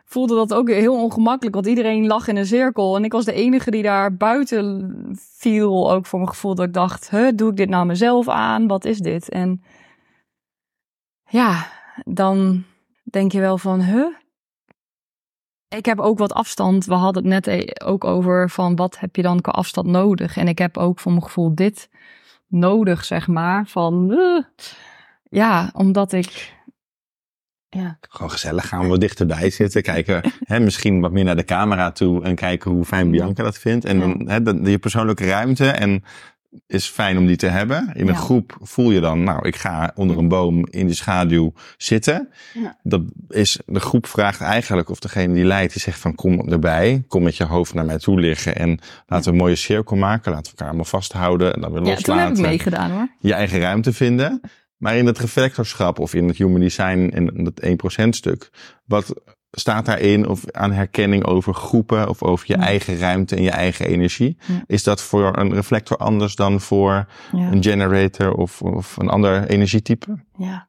voelde 0.04 0.34
dat 0.34 0.54
ook 0.54 0.70
heel 0.70 1.02
ongemakkelijk, 1.02 1.54
want 1.54 1.66
iedereen 1.66 2.06
lag 2.06 2.28
in 2.28 2.36
een 2.36 2.46
cirkel. 2.46 2.96
En 2.96 3.04
ik 3.04 3.12
was 3.12 3.24
de 3.24 3.32
enige 3.32 3.70
die 3.70 3.82
daar 3.82 4.16
buiten 4.16 4.90
viel, 5.18 5.92
ook 5.92 6.06
voor 6.06 6.18
mijn 6.18 6.30
gevoel. 6.30 6.54
Dat 6.54 6.66
ik 6.66 6.72
dacht, 6.72 7.10
huh, 7.10 7.28
doe 7.34 7.50
ik 7.50 7.56
dit 7.56 7.68
nou 7.68 7.86
mezelf 7.86 8.28
aan? 8.28 8.66
Wat 8.66 8.84
is 8.84 8.98
dit? 8.98 9.28
En 9.28 9.62
ja, 11.28 11.66
dan 12.04 12.64
denk 13.02 13.32
je 13.32 13.40
wel 13.40 13.58
van, 13.58 13.80
huh? 13.82 14.06
Ik 15.76 15.84
heb 15.86 16.00
ook 16.00 16.18
wat 16.18 16.32
afstand. 16.32 16.84
We 16.84 16.94
hadden 16.94 17.22
het 17.22 17.32
net 17.32 17.46
e- 17.46 17.86
ook 17.86 18.04
over 18.04 18.50
van 18.50 18.76
wat 18.76 18.98
heb 18.98 19.16
je 19.16 19.22
dan 19.22 19.40
qua 19.40 19.52
afstand 19.52 19.86
nodig. 19.86 20.36
En 20.36 20.48
ik 20.48 20.58
heb 20.58 20.76
ook 20.78 21.00
voor 21.00 21.12
mijn 21.12 21.24
gevoel 21.24 21.54
dit 21.54 21.88
nodig, 22.46 23.04
zeg 23.04 23.26
maar. 23.26 23.66
Van, 23.66 24.12
eh, 24.12 24.44
ja, 25.30 25.70
omdat 25.72 26.12
ik 26.12 26.60
Ja. 27.74 27.98
Gewoon 28.00 28.30
gezellig, 28.30 28.68
gaan 28.68 28.80
we 28.82 28.88
wat 28.88 29.00
dichterbij 29.00 29.50
zitten. 29.50 29.82
Kijken, 29.82 30.32
hè, 30.44 30.60
misschien 30.60 31.00
wat 31.00 31.12
meer 31.12 31.24
naar 31.24 31.36
de 31.36 31.44
camera 31.44 31.92
toe 31.92 32.22
en 32.24 32.34
kijken 32.34 32.70
hoe 32.70 32.84
fijn 32.84 33.10
Bianca 33.10 33.42
dat 33.42 33.58
vindt. 33.58 33.84
En 33.84 34.00
dan 34.00 34.28
hè, 34.28 34.42
dan 34.42 34.64
je 34.64 34.78
persoonlijke 34.78 35.26
ruimte 35.26 35.68
en 35.68 36.04
is 36.66 36.86
fijn 36.88 37.18
om 37.18 37.26
die 37.26 37.36
te 37.36 37.46
hebben. 37.46 37.90
In 37.94 38.08
een 38.08 38.14
Ja. 38.14 38.20
groep 38.20 38.56
voel 38.60 38.90
je 38.90 39.00
dan, 39.00 39.22
nou, 39.24 39.46
ik 39.46 39.56
ga 39.56 39.92
onder 39.94 40.18
een 40.18 40.28
boom 40.28 40.66
in 40.70 40.86
de 40.86 40.94
schaduw 40.94 41.52
zitten. 41.76 42.28
Ja. 42.54 42.78
Dat 42.82 43.02
is, 43.28 43.58
de 43.66 43.80
groep 43.80 44.06
vraagt 44.06 44.40
eigenlijk, 44.40 44.88
of 44.90 44.98
degene 44.98 45.34
die 45.34 45.44
leidt, 45.44 45.72
die 45.72 45.82
zegt 45.82 45.98
van 45.98 46.14
kom 46.14 46.48
erbij. 46.48 47.04
Kom 47.08 47.22
met 47.22 47.36
je 47.36 47.44
hoofd 47.44 47.74
naar 47.74 47.84
mij 47.84 47.98
toe 47.98 48.20
liggen 48.20 48.56
en 48.56 48.78
laten 49.06 49.24
we 49.24 49.30
een 49.30 49.42
mooie 49.44 49.56
cirkel 49.56 49.96
maken. 49.96 50.30
Laten 50.32 50.44
we 50.44 50.50
elkaar 50.50 50.66
allemaal 50.68 50.84
vasthouden 50.84 51.54
en 51.54 51.60
dan 51.60 51.72
weer 51.72 51.84
ja, 51.84 51.94
toen 51.94 52.18
heb 52.18 52.28
ik 52.28 52.28
loslaten 52.28 52.42
meegedaan 52.42 52.90
hoor. 52.90 53.08
je 53.20 53.32
eigen 53.34 53.60
ruimte 53.60 53.92
vinden. 53.92 54.40
Maar 54.76 54.96
in 54.96 55.06
het 55.06 55.18
reflectorschap 55.18 55.98
of 55.98 56.14
in 56.14 56.28
het 56.28 56.36
human 56.36 56.60
design, 56.60 57.10
in 57.14 57.44
dat 57.44 57.60
1% 58.04 58.08
stuk, 58.08 58.50
wat 58.84 59.14
staat 59.54 59.86
daarin 59.86 60.28
of 60.28 60.50
aan 60.50 60.72
herkenning 60.72 61.24
over 61.24 61.54
groepen 61.54 62.08
of 62.08 62.22
over 62.22 62.44
je 62.48 62.56
Ja. 62.56 62.62
eigen 62.62 62.98
ruimte 62.98 63.36
en 63.36 63.42
je 63.42 63.50
eigen 63.50 63.86
energie? 63.86 64.36
Ja. 64.46 64.62
Is 64.66 64.82
dat 64.82 65.02
voor 65.02 65.36
een 65.38 65.52
reflector 65.54 65.96
anders 65.96 66.34
dan 66.36 66.60
voor 66.60 67.08
Ja. 67.32 67.50
een 67.50 67.62
generator 67.62 68.32
of, 68.34 68.62
of 68.62 68.96
een 68.96 69.08
ander 69.08 69.46
energietype? 69.48 70.24
Ja. 70.36 70.68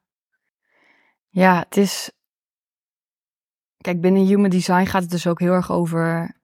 Ja, 1.28 1.58
het 1.68 1.76
is. 1.76 2.10
Kijk, 3.76 4.00
binnen 4.00 4.26
Human 4.26 4.50
Design 4.50 4.84
gaat 4.84 5.02
het 5.02 5.10
dus 5.10 5.26
ook 5.26 5.40
heel 5.40 5.52
erg 5.52 5.72
over 5.72 6.36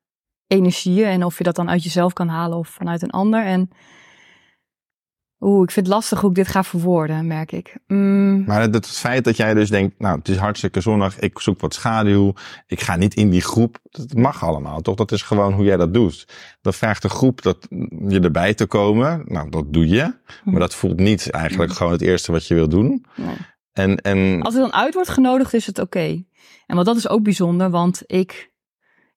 energieën 0.47 1.07
en 1.07 1.25
of 1.25 1.39
je 1.39 1.45
dat 1.45 1.57
dan 1.57 1.71
uit 1.71 1.83
jezelf 1.85 2.13
kan 2.13 2.29
halen 2.29 2.59
of 2.59 2.69
vanuit 2.69 3.03
een 3.03 3.11
ander. 3.11 3.45
En 3.45 3.71
oeh, 5.41 5.63
ik 5.63 5.71
vind 5.71 5.87
het 5.87 5.95
lastig 5.95 6.21
hoe 6.21 6.31
ik 6.31 6.37
dit 6.37 6.49
ga 6.49 6.65
verwoorden, 6.65 7.27
merk 7.27 7.53
ik. 7.53 7.77
Mm, 7.87 8.45
Maar 8.45 8.61
het, 8.61 8.75
het 8.75 8.87
feit 8.87 9.25
dat 9.25 9.37
jij 9.37 9.55
dus 9.55 9.69
denkt, 9.71 9.99
nou, 9.99 10.19
het 10.19 10.29
is 10.29 10.37
hartstikke 10.37 10.81
zonnig, 10.81 11.19
ik 11.19 11.39
zoek 11.39 11.61
wat 11.61 11.75
schaduw, 11.75 12.33
ik 12.67 12.81
ga 12.81 12.97
niet 12.97 13.15
in 13.15 13.31
die 13.31 13.41
groep, 13.41 13.79
dat 13.91 14.15
mag 14.15 14.45
allemaal, 14.45 14.81
toch? 14.81 14.95
Dat 14.95 15.13
is 15.13 15.23
gewoon 15.23 15.53
hoe 15.53 15.65
jij 15.65 15.77
dat 15.77 15.95
doet. 15.95 16.27
Dan 16.61 16.73
vraagt 16.73 17.03
de 17.03 17.09
groep 17.09 17.43
dat 17.43 17.67
je 18.09 18.21
erbij 18.21 18.55
te 18.55 18.67
komen, 18.67 19.23
nou, 19.27 19.51
dat 19.51 19.73
doe 19.73 19.89
je, 19.89 20.15
maar 20.45 20.61
dat 20.61 20.75
voelt 20.75 20.99
niet 21.01 21.31
eigenlijk 21.31 21.73
gewoon 21.73 21.93
het 21.93 22.03
eerste 22.03 22.33
wat 22.33 22.47
je 22.47 22.55
wil 22.55 22.69
doen. 22.69 23.05
nee. 23.17 23.37
En, 23.73 23.97
en 23.97 24.43
Als 24.43 24.55
ik 24.55 24.61
dan 24.61 24.73
uit 24.73 24.95
wordt 24.95 25.09
genodigd, 25.09 25.55
is 25.55 25.67
het 25.67 25.79
oké. 25.79 26.25
En 26.67 26.75
want 26.75 26.87
dat 26.87 26.97
is 26.97 27.09
ook 27.09 27.23
bijzonder, 27.23 27.71
want 27.71 28.03
ik 28.07 28.51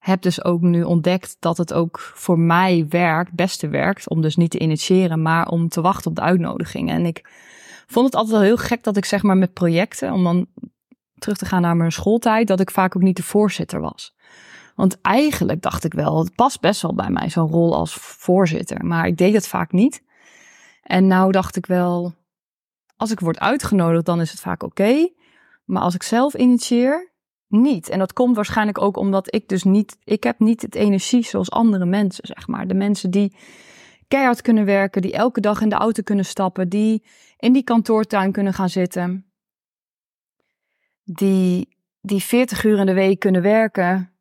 heb 0.03 0.21
dus 0.21 0.43
ook 0.43 0.61
nu 0.61 0.83
ontdekt 0.83 1.35
dat 1.39 1.57
het 1.57 1.73
ook 1.73 1.99
voor 1.99 2.39
mij 2.39 2.85
werkt, 2.89 3.33
beste 3.33 3.67
werkt, 3.67 4.09
om 4.09 4.21
dus 4.21 4.35
niet 4.35 4.51
te 4.51 4.59
initiëren, 4.59 5.21
maar 5.21 5.47
om 5.47 5.69
te 5.69 5.81
wachten 5.81 6.09
op 6.09 6.15
de 6.15 6.21
uitnodiging. 6.21 6.89
En 6.89 7.05
ik 7.05 7.29
vond 7.87 8.05
het 8.05 8.15
altijd 8.15 8.33
wel 8.33 8.45
heel 8.45 8.57
gek 8.57 8.83
dat 8.83 8.97
ik 8.97 9.05
zeg 9.05 9.23
maar 9.23 9.37
met 9.37 9.53
projecten, 9.53 10.13
om 10.13 10.23
dan 10.23 10.47
terug 11.17 11.37
te 11.37 11.45
gaan 11.45 11.61
naar 11.61 11.75
mijn 11.75 11.91
schooltijd, 11.91 12.47
dat 12.47 12.59
ik 12.59 12.71
vaak 12.71 12.95
ook 12.95 13.01
niet 13.01 13.15
de 13.15 13.23
voorzitter 13.23 13.79
was. 13.79 14.15
Want 14.75 15.01
eigenlijk 15.01 15.61
dacht 15.61 15.83
ik 15.83 15.93
wel, 15.93 16.19
het 16.19 16.35
past 16.35 16.59
best 16.59 16.81
wel 16.81 16.95
bij 16.95 17.09
mij, 17.09 17.29
zo'n 17.29 17.49
rol 17.49 17.75
als 17.75 17.93
voorzitter. 17.93 18.85
Maar 18.85 19.07
ik 19.07 19.17
deed 19.17 19.33
het 19.33 19.47
vaak 19.47 19.71
niet. 19.71 20.03
En 20.81 21.07
nou 21.07 21.31
dacht 21.31 21.55
ik 21.55 21.65
wel, 21.65 22.13
als 22.95 23.11
ik 23.11 23.19
word 23.19 23.39
uitgenodigd, 23.39 24.05
dan 24.05 24.21
is 24.21 24.31
het 24.31 24.39
vaak 24.39 24.63
oké. 24.63 25.09
Maar 25.65 25.81
als 25.81 25.95
ik 25.95 26.03
zelf 26.03 26.33
initieer, 26.33 27.12
niet. 27.53 27.89
En 27.89 27.99
dat 27.99 28.13
komt 28.13 28.35
waarschijnlijk 28.35 28.81
ook 28.81 28.97
omdat 28.97 29.33
ik 29.33 29.47
dus 29.47 29.63
niet, 29.63 29.97
ik 30.03 30.23
heb 30.23 30.39
niet 30.39 30.61
het 30.61 30.75
energie 30.75 31.23
zoals 31.23 31.51
andere 31.51 31.85
mensen, 31.85 32.27
zeg 32.27 32.47
maar. 32.47 32.67
De 32.67 32.73
mensen 32.73 33.11
die 33.11 33.35
keihard 34.07 34.41
kunnen 34.41 34.65
werken, 34.65 35.01
die 35.01 35.13
elke 35.13 35.41
dag 35.41 35.61
in 35.61 35.69
de 35.69 35.75
auto 35.75 36.03
kunnen 36.03 36.25
stappen, 36.25 36.69
die 36.69 37.03
in 37.37 37.53
die 37.53 37.63
kantoortuin 37.63 38.31
kunnen 38.31 38.53
gaan 38.53 38.69
zitten, 38.69 39.31
die, 41.03 41.77
die 42.01 42.23
40 42.23 42.63
uur 42.63 42.79
in 42.79 42.85
de 42.85 42.93
week 42.93 43.19
kunnen 43.19 43.41
werken. 43.41 44.13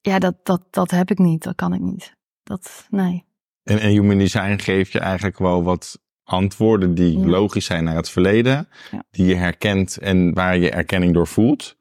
Ja, 0.00 0.18
dat, 0.18 0.44
dat, 0.44 0.66
dat 0.70 0.90
heb 0.90 1.10
ik 1.10 1.18
niet, 1.18 1.42
dat 1.42 1.54
kan 1.54 1.74
ik 1.74 1.80
niet. 1.80 2.16
Dat, 2.42 2.86
nee. 2.90 3.24
En, 3.62 3.78
en 3.78 3.90
Human 3.90 4.18
Design 4.18 4.58
geeft 4.58 4.92
je 4.92 4.98
eigenlijk 4.98 5.38
wel 5.38 5.62
wat 5.62 6.00
antwoorden 6.24 6.94
die 6.94 7.18
Ja. 7.18 7.26
logisch 7.26 7.64
zijn 7.64 7.84
naar 7.84 7.96
het 7.96 8.10
verleden, 8.10 8.68
Ja. 8.90 9.04
die 9.10 9.26
je 9.26 9.34
herkent 9.34 9.96
en 9.98 10.34
waar 10.34 10.56
je 10.58 10.70
erkenning 10.70 11.14
door 11.14 11.26
voelt. 11.26 11.76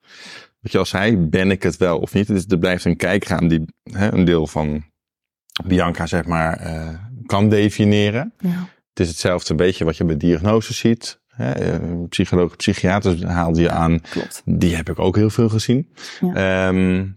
Wat 0.62 0.72
je 0.72 0.78
al 0.78 0.86
zei, 0.86 1.18
ben 1.18 1.52
ik 1.52 1.64
het 1.64 1.78
wel 1.78 2.00
of 2.00 2.14
niet? 2.14 2.28
Dus 2.28 2.46
er 2.48 2.58
blijft 2.58 2.86
een 2.86 2.98
kijkraam 2.98 3.48
die 3.48 3.66
hè, 3.92 4.14
een 4.14 4.26
deel 4.26 4.48
van 4.48 4.84
Bianca, 5.66 6.06
zeg 6.06 6.26
maar, 6.26 6.58
eh, 6.58 6.90
kan 7.26 7.50
definiëren. 7.50 8.34
Ja. 8.40 8.68
Het 8.90 9.00
is 9.00 9.08
hetzelfde 9.08 9.56
beetje 9.56 9.86
wat 9.86 9.98
je 9.98 10.06
bij 10.06 10.18
diagnoses 10.18 10.78
ziet. 10.78 11.20
Hè, 11.28 11.52
eh, 11.52 11.80
psycholoog, 12.10 12.56
psychiaters 12.56 13.24
haalde 13.24 13.62
je 13.62 13.70
aan. 13.70 14.00
Klopt. 14.10 14.42
Die 14.46 14.76
heb 14.76 14.90
ik 14.90 15.00
ook 15.00 15.16
heel 15.16 15.30
veel 15.30 15.50
gezien. 15.50 15.90
Ehm, 16.34 17.08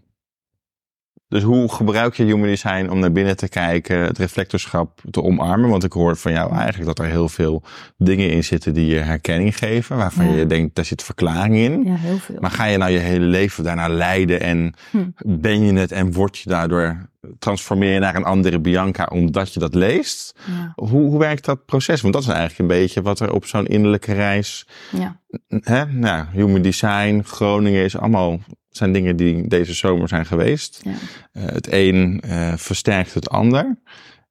dus 1.28 1.42
hoe 1.42 1.72
gebruik 1.72 2.14
je 2.14 2.24
Human 2.24 2.46
Design 2.48 2.88
om 2.88 2.98
naar 2.98 3.12
binnen 3.12 3.36
te 3.36 3.48
kijken, 3.48 3.98
het 3.98 4.18
reflectorschap 4.18 5.00
te 5.10 5.22
omarmen? 5.22 5.70
Want 5.70 5.84
ik 5.84 5.92
hoor 5.92 6.16
van 6.16 6.32
jou 6.32 6.52
eigenlijk 6.56 6.86
dat 6.96 6.98
er 7.06 7.10
heel 7.12 7.28
veel 7.28 7.62
dingen 7.96 8.30
in 8.30 8.44
zitten 8.44 8.74
die 8.74 8.86
je 8.86 8.98
herkenning 8.98 9.58
geven, 9.58 9.96
waarvan 9.96 10.30
Ja. 10.30 10.36
je 10.36 10.46
denkt, 10.46 10.74
daar 10.74 10.84
zit 10.84 11.02
verklaring 11.02 11.56
in. 11.56 11.82
Ja, 11.84 11.94
heel 11.94 12.18
veel. 12.18 12.36
Maar 12.40 12.50
ga 12.50 12.64
je 12.64 12.78
nou 12.78 12.90
je 12.90 12.98
hele 12.98 13.24
leven 13.24 13.64
daarna 13.64 13.88
leiden 13.88 14.40
en 14.40 14.74
Hm. 14.90 15.04
ben 15.40 15.64
je 15.64 15.72
het 15.72 15.92
en 15.92 16.12
word 16.12 16.38
je 16.38 16.48
daardoor, 16.48 17.08
transformeer 17.38 17.92
je 17.92 17.98
naar 17.98 18.14
een 18.16 18.24
andere 18.24 18.60
Bianca 18.60 19.04
omdat 19.12 19.52
je 19.54 19.60
dat 19.60 19.74
leest? 19.74 20.34
Ja, 20.46 20.72
Hoe, 20.74 20.88
hoe 20.88 21.18
werkt 21.18 21.44
dat 21.44 21.64
proces? 21.64 22.00
Want 22.00 22.14
dat 22.14 22.22
is 22.22 22.28
eigenlijk 22.28 22.58
een 22.58 22.66
beetje 22.78 23.02
wat 23.02 23.20
er 23.20 23.32
op 23.32 23.44
zo'n 23.46 23.66
innerlijke 23.66 24.12
reis 24.12 24.66
ja. 24.92 25.20
hè, 25.48 25.84
nou, 25.86 26.24
human 26.32 26.62
design, 26.62 27.20
Groningen 27.24 27.84
is 27.84 27.96
allemaal 27.96 28.38
zijn 28.76 28.92
dingen 28.92 29.16
die 29.16 29.48
deze 29.48 29.74
zomer 29.74 30.08
zijn 30.08 30.26
geweest. 30.26 30.80
Ja. 30.82 30.92
Eh, 31.32 31.44
het 31.44 31.72
een 31.72 32.20
eh, 32.20 32.52
versterkt 32.56 33.14
het 33.14 33.28
ander. 33.30 33.78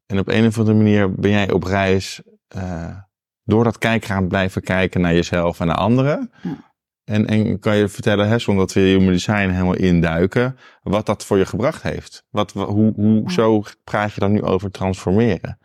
En 0.05 0.19
op 0.19 0.27
een 0.27 0.45
of 0.45 0.59
andere 0.59 0.77
manier 0.77 1.13
ben 1.13 1.31
jij 1.31 1.51
op 1.51 1.63
reis 1.63 2.21
eh, 2.47 2.97
door 3.43 3.63
dat 3.63 3.77
kijkraam 3.77 4.27
blijven 4.27 4.61
kijken 4.61 5.01
naar 5.01 5.13
jezelf 5.13 5.59
en 5.59 5.67
naar 5.67 5.75
anderen. 5.75 6.31
Ja. 6.41 6.71
En, 7.03 7.27
en 7.27 7.59
kan 7.59 7.75
je 7.75 7.87
vertellen, 7.87 8.27
hè, 8.27 8.39
zonder 8.39 8.65
dat 8.65 8.75
we 8.75 8.81
human 8.81 9.07
design 9.13 9.49
helemaal 9.49 9.75
induiken, 9.75 10.57
wat 10.83 11.05
dat 11.05 11.25
voor 11.25 11.37
je 11.37 11.45
gebracht 11.45 11.81
heeft? 11.81 12.25
Wat, 12.29 12.53
wa- 12.53 12.65
hoe, 12.65 12.93
hoe 12.95 13.21
Ja. 13.23 13.29
zo 13.29 13.63
praat 13.83 14.13
je 14.13 14.19
dan 14.19 14.31
nu 14.31 14.41
over 14.41 14.71
transformeren? 14.71 15.59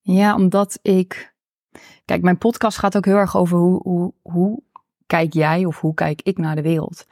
Ja, 0.00 0.34
omdat 0.34 0.78
ik. 0.82 1.34
Kijk, 2.04 2.22
mijn 2.22 2.38
podcast 2.38 2.78
gaat 2.78 2.96
ook 2.96 3.04
heel 3.04 3.16
erg 3.16 3.36
over 3.36 3.58
hoe, 3.58 3.80
hoe, 3.82 4.14
hoe 4.22 4.62
kijk 5.06 5.32
jij 5.32 5.64
of 5.64 5.80
hoe 5.80 5.94
kijk 5.94 6.22
ik 6.22 6.38
naar 6.38 6.54
de 6.56 6.62
wereld. 6.62 7.06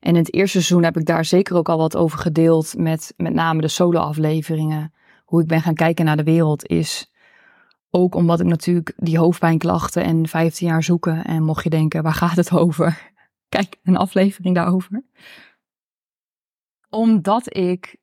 En 0.00 0.10
in 0.10 0.16
het 0.16 0.34
eerste 0.34 0.62
seizoen 0.62 0.84
heb 0.84 0.96
ik 0.96 1.06
daar 1.06 1.24
zeker 1.24 1.56
ook 1.56 1.68
al 1.68 1.78
wat 1.78 1.96
over 1.96 2.18
gedeeld 2.18 2.74
met 2.76 3.14
met 3.16 3.34
name 3.34 3.60
de 3.60 3.68
solo-afleveringen. 3.68 4.92
Hoe 5.24 5.42
ik 5.42 5.48
ben 5.48 5.62
gaan 5.62 5.74
kijken 5.74 6.04
naar 6.04 6.16
de 6.16 6.22
wereld 6.22 6.66
is 6.66 7.12
ook 7.90 8.14
omdat 8.14 8.40
ik 8.40 8.46
natuurlijk 8.46 8.92
die 8.96 9.18
hoofdpijnklachten 9.18 10.04
en 10.04 10.28
15 10.28 10.66
jaar 10.66 10.82
zoeken. 10.82 11.24
En 11.24 11.42
mocht 11.42 11.64
je 11.64 11.70
denken, 11.70 12.02
waar 12.02 12.12
gaat 12.12 12.36
het 12.36 12.52
over? 12.52 13.12
Kijk, 13.48 13.76
een 13.82 13.96
aflevering 13.96 14.54
daarover. 14.54 15.02
Omdat 16.88 17.56
ik 17.56 17.96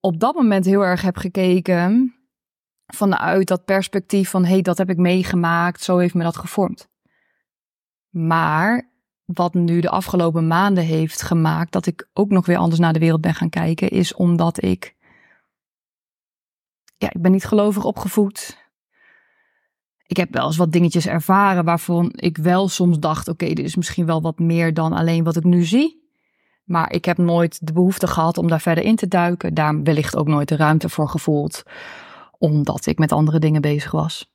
op 0.00 0.20
dat 0.20 0.34
moment 0.34 0.64
heel 0.64 0.84
erg 0.84 1.02
heb 1.02 1.16
gekeken 1.16 2.14
vanuit 2.86 3.48
dat 3.48 3.64
perspectief 3.64 4.30
van 4.30 4.44
hé, 4.44 4.52
hey, 4.52 4.62
dat 4.62 4.78
heb 4.78 4.90
ik 4.90 4.96
meegemaakt, 4.96 5.82
zo 5.82 5.98
heeft 5.98 6.14
me 6.14 6.22
dat 6.22 6.36
gevormd. 6.36 6.88
Maar 8.08 8.90
wat 9.26 9.54
nu 9.54 9.80
de 9.80 9.90
afgelopen 9.90 10.46
maanden 10.46 10.84
heeft 10.84 11.22
gemaakt 11.22 11.72
dat 11.72 11.86
ik 11.86 12.08
ook 12.12 12.30
nog 12.30 12.46
weer 12.46 12.56
anders 12.56 12.80
naar 12.80 12.92
de 12.92 12.98
wereld 12.98 13.20
ben 13.20 13.34
gaan 13.34 13.48
kijken, 13.48 13.88
is 13.88 14.14
omdat 14.14 14.62
ik, 14.62 14.96
ja, 16.96 17.10
ik 17.12 17.22
ben 17.22 17.32
niet 17.32 17.44
gelovig 17.44 17.84
opgevoed. 17.84 18.64
Ik 20.06 20.16
heb 20.16 20.32
wel 20.32 20.46
eens 20.46 20.56
wat 20.56 20.72
dingetjes 20.72 21.06
ervaren 21.06 21.64
waarvan 21.64 22.12
ik 22.14 22.36
wel 22.36 22.68
soms 22.68 22.98
dacht, 22.98 23.28
oké, 23.28 23.46
dit 23.46 23.64
is 23.64 23.76
misschien 23.76 24.06
wel 24.06 24.22
wat 24.22 24.38
meer 24.38 24.74
dan 24.74 24.92
alleen 24.92 25.24
wat 25.24 25.36
ik 25.36 25.44
nu 25.44 25.64
zie. 25.64 26.04
Maar 26.64 26.92
ik 26.92 27.04
heb 27.04 27.18
nooit 27.18 27.66
de 27.66 27.72
behoefte 27.72 28.06
gehad 28.06 28.38
om 28.38 28.48
daar 28.48 28.60
verder 28.60 28.84
in 28.84 28.96
te 28.96 29.08
duiken. 29.08 29.54
Daar 29.54 29.82
wellicht 29.82 30.16
ook 30.16 30.26
nooit 30.26 30.48
de 30.48 30.56
ruimte 30.56 30.88
voor 30.88 31.08
gevoeld 31.08 31.62
omdat 32.38 32.86
ik 32.86 32.98
met 32.98 33.12
andere 33.12 33.38
dingen 33.38 33.60
bezig 33.60 33.90
was. 33.90 34.30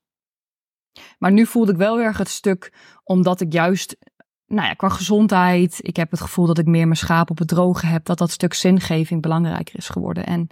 Maar 1.19 1.31
nu 1.31 1.45
voelde 1.45 1.71
ik 1.71 1.77
wel 1.77 1.97
weer 1.97 2.17
het 2.17 2.29
stuk, 2.29 2.73
omdat 3.03 3.41
ik 3.41 3.53
juist, 3.53 3.97
nou 4.51 4.67
ja, 4.67 4.73
qua 4.73 4.89
gezondheid, 4.89 5.77
ik 5.81 5.95
heb 5.95 6.11
het 6.11 6.21
gevoel 6.21 6.45
dat 6.45 6.57
ik 6.57 6.65
meer 6.65 6.85
mijn 6.85 6.97
schaap 6.97 7.29
op 7.29 7.37
het 7.37 7.47
droge 7.47 7.85
heb, 7.85 8.05
dat 8.05 8.17
dat 8.17 8.31
stuk 8.31 8.53
zingeving 8.53 9.21
belangrijker 9.21 9.77
is 9.77 9.89
geworden. 9.89 10.25
En 10.25 10.47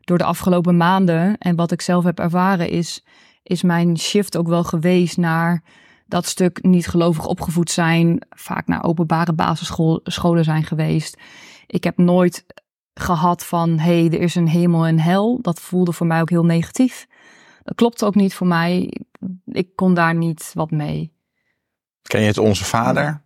door 0.00 0.18
de 0.18 0.24
afgelopen 0.24 0.76
maanden 0.76 1.38
en 1.38 1.56
wat 1.56 1.72
ik 1.72 1.80
zelf 1.80 2.04
heb 2.04 2.18
ervaren, 2.18 2.68
is, 2.68 3.04
is 3.42 3.62
mijn 3.62 3.98
shift 3.98 4.36
ook 4.36 4.48
wel 4.48 4.64
geweest 4.64 5.16
naar 5.16 5.62
dat 6.06 6.26
stuk 6.26 6.62
niet 6.62 6.88
gelovig 6.88 7.26
opgevoed 7.26 7.70
zijn, 7.70 8.26
vaak 8.30 8.66
naar 8.66 8.84
openbare 8.84 9.32
basisscholen 9.32 10.44
zijn 10.44 10.64
geweest. 10.64 11.20
Ik 11.66 11.84
heb 11.84 11.96
nooit 11.96 12.46
gehad 12.94 13.44
van 13.44 13.78
hé, 13.78 14.00
hey, 14.00 14.06
er 14.06 14.20
is 14.20 14.34
een 14.34 14.48
hemel 14.48 14.86
en 14.86 14.98
hel. 14.98 15.38
Dat 15.42 15.60
voelde 15.60 15.92
voor 15.92 16.06
mij 16.06 16.20
ook 16.20 16.30
heel 16.30 16.44
negatief. 16.44 17.06
Dat 17.62 17.74
klopte 17.74 18.04
ook 18.04 18.14
niet 18.14 18.34
voor 18.34 18.46
mij. 18.46 19.00
Ik 19.44 19.68
kon 19.74 19.94
daar 19.94 20.14
niet 20.14 20.50
wat 20.54 20.70
mee. 20.70 21.15
Ken 22.06 22.20
je 22.20 22.26
het 22.26 22.38
Onze 22.38 22.64
Vader? 22.64 23.22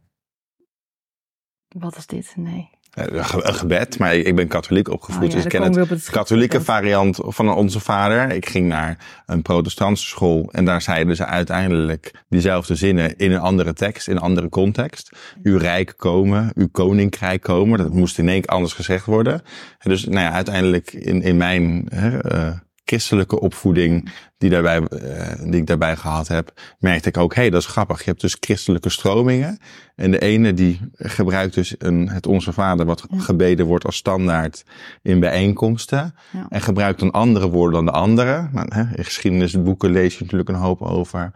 Wat 1.68 1.97
is 1.97 2.07
dit? 2.07 2.33
Nee. 2.37 2.70
Een 2.91 3.55
gebed, 3.55 3.99
maar 3.99 4.14
ik 4.14 4.37
ben 4.37 4.49
katholiek 4.49 4.89
opgevoed, 4.89 5.24
oh 5.24 5.31
dus 5.31 5.45
ik 5.45 5.49
ken 5.49 5.62
het, 5.62 5.89
het 5.89 6.11
katholieke 6.11 6.61
variant 6.61 7.18
van 7.22 7.55
onze 7.55 7.81
vader. 7.81 8.33
Ik 8.33 8.49
ging 8.49 8.66
naar 8.66 9.22
een 9.26 9.43
protestantse 9.43 10.07
school 10.07 10.49
en 10.53 10.64
daar 10.64 10.83
zeiden 10.83 11.16
ze 11.16 11.24
uiteindelijk 11.24 12.24
diezelfde 12.28 12.74
zinnen 12.74 13.16
in 13.16 13.33
een 13.33 13.41
andere 13.41 13.72
tekst, 13.72 14.09
in 14.09 14.16
een 14.16 14.22
andere 14.22 14.49
context. 14.49 15.16
Uw 15.43 15.59
rijk 15.59 15.95
komen, 15.97 16.53
uw 16.55 16.68
koninkrijk 16.72 17.43
komen, 17.43 17.78
dat 17.78 17.93
moest 17.93 18.18
in 18.18 18.28
één 18.28 18.41
keer 18.41 18.51
anders 18.51 18.72
gezegd 18.72 19.07
worden. 19.07 19.43
En 19.78 19.91
dus 19.91 20.05
nou 20.05 20.20
ja, 20.20 20.33
uiteindelijk 20.33 20.93
in, 20.93 21.22
in 21.22 21.37
mijn 21.37 21.87
hè, 21.95 22.35
uh, 22.35 22.59
christelijke 22.91 23.41
opvoeding 23.41 24.12
die, 24.38 24.51
daarbij, 24.51 24.80
uh, 24.80 25.51
die 25.51 25.61
ik 25.61 25.66
daarbij 25.66 25.97
gehad 25.97 26.28
heb, 26.28 26.53
merkte 26.78 27.09
ik 27.09 27.16
ook, 27.16 27.34
hé, 27.34 27.41
hey, 27.41 27.51
dat 27.51 27.61
is 27.61 27.66
grappig. 27.66 27.99
Je 27.99 28.05
hebt 28.05 28.20
dus 28.20 28.36
christelijke 28.41 28.91
stromingen. 28.91 29.59
En 29.97 30.11
de 30.11 30.18
ene 30.18 30.55
die 30.55 30.80
gebruikt 30.93 31.55
dus 31.55 31.74
een, 31.78 32.09
het 32.09 32.26
Onze 32.26 32.53
Vader, 32.53 32.86
wat 32.86 33.07
gebeden 33.16 33.66
wordt 33.66 33.84
als 33.84 33.97
standaard 33.97 34.64
in 35.03 35.20
bijeenkomsten. 35.20 36.14
Ja. 36.32 36.47
En 36.49 36.61
gebruikt 36.61 37.01
een 37.01 37.11
andere 37.11 37.49
woorden 37.49 37.84
dan 37.84 37.95
de 37.95 38.01
andere. 38.01 38.49
Nou, 38.53 38.66
hè, 38.74 38.80
in 38.80 39.05
geschiedenisboeken 39.05 39.91
lees 39.91 40.14
je 40.14 40.22
natuurlijk 40.22 40.49
een 40.49 40.55
hoop 40.55 40.82
over 40.82 41.32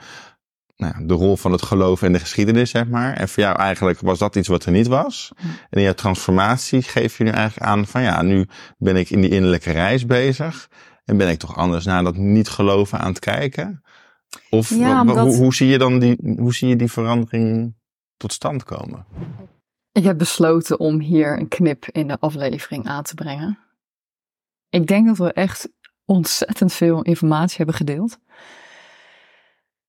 nou, 0.77 1.07
de 1.07 1.15
rol 1.15 1.37
van 1.37 1.53
het 1.53 1.63
geloof 1.63 2.03
in 2.03 2.13
de 2.13 2.19
geschiedenis, 2.19 2.71
zeg 2.71 2.89
maar. 2.89 3.13
En 3.13 3.29
voor 3.29 3.43
jou 3.43 3.59
eigenlijk 3.59 4.01
was 4.01 4.19
dat 4.19 4.37
iets 4.37 4.49
wat 4.49 4.65
er 4.65 4.73
niet 4.73 4.87
was. 4.87 5.33
En 5.71 5.79
in 5.79 5.83
jouw 5.83 5.93
transformatie 5.93 6.83
geef 6.83 7.19
je 7.19 7.25
nu 7.25 7.31
eigenlijk 7.31 7.67
aan 7.67 7.87
van 7.87 8.03
ja, 8.03 8.23
nu 8.23 8.47
ben 8.79 8.97
ik 8.97 9.11
in 9.11 9.21
die 9.21 9.31
innerlijke 9.31 9.71
reis 9.71 10.07
bezig. 10.07 10.69
En 11.05 11.17
ben 11.17 11.29
ik 11.29 11.39
toch 11.39 11.57
anders 11.57 11.85
naar 11.85 12.05
dat 12.05 12.17
niet 12.17 12.49
geloven 12.49 12.99
aan 12.99 13.09
het 13.09 13.19
kijken? 13.19 13.83
Of 14.51 14.69
hoe, 14.69 15.37
hoe, 15.37 15.55
zie 15.55 15.69
je 15.69 15.79
dan 15.79 15.99
die, 15.99 16.17
hoe 16.39 16.55
zie 16.55 16.69
je 16.69 16.77
die 16.77 16.91
verandering 16.91 17.75
tot 18.17 18.33
stand 18.33 18.65
komen? 18.65 19.07
Ik 19.93 20.05
heb 20.05 20.19
besloten 20.19 20.79
om 20.79 21.01
hier 21.01 21.39
een 21.39 21.49
knip 21.49 21.85
in 21.85 22.09
de 22.09 22.21
aflevering 22.21 22.87
aan 22.87 23.03
te 23.03 23.15
brengen. 23.15 23.59
Ik 24.69 24.87
denk 24.87 25.07
dat 25.07 25.17
we 25.17 25.33
echt 25.33 25.69
ontzettend 26.05 26.73
veel 26.73 27.03
informatie 27.03 27.57
hebben 27.57 27.75
gedeeld. 27.75 28.19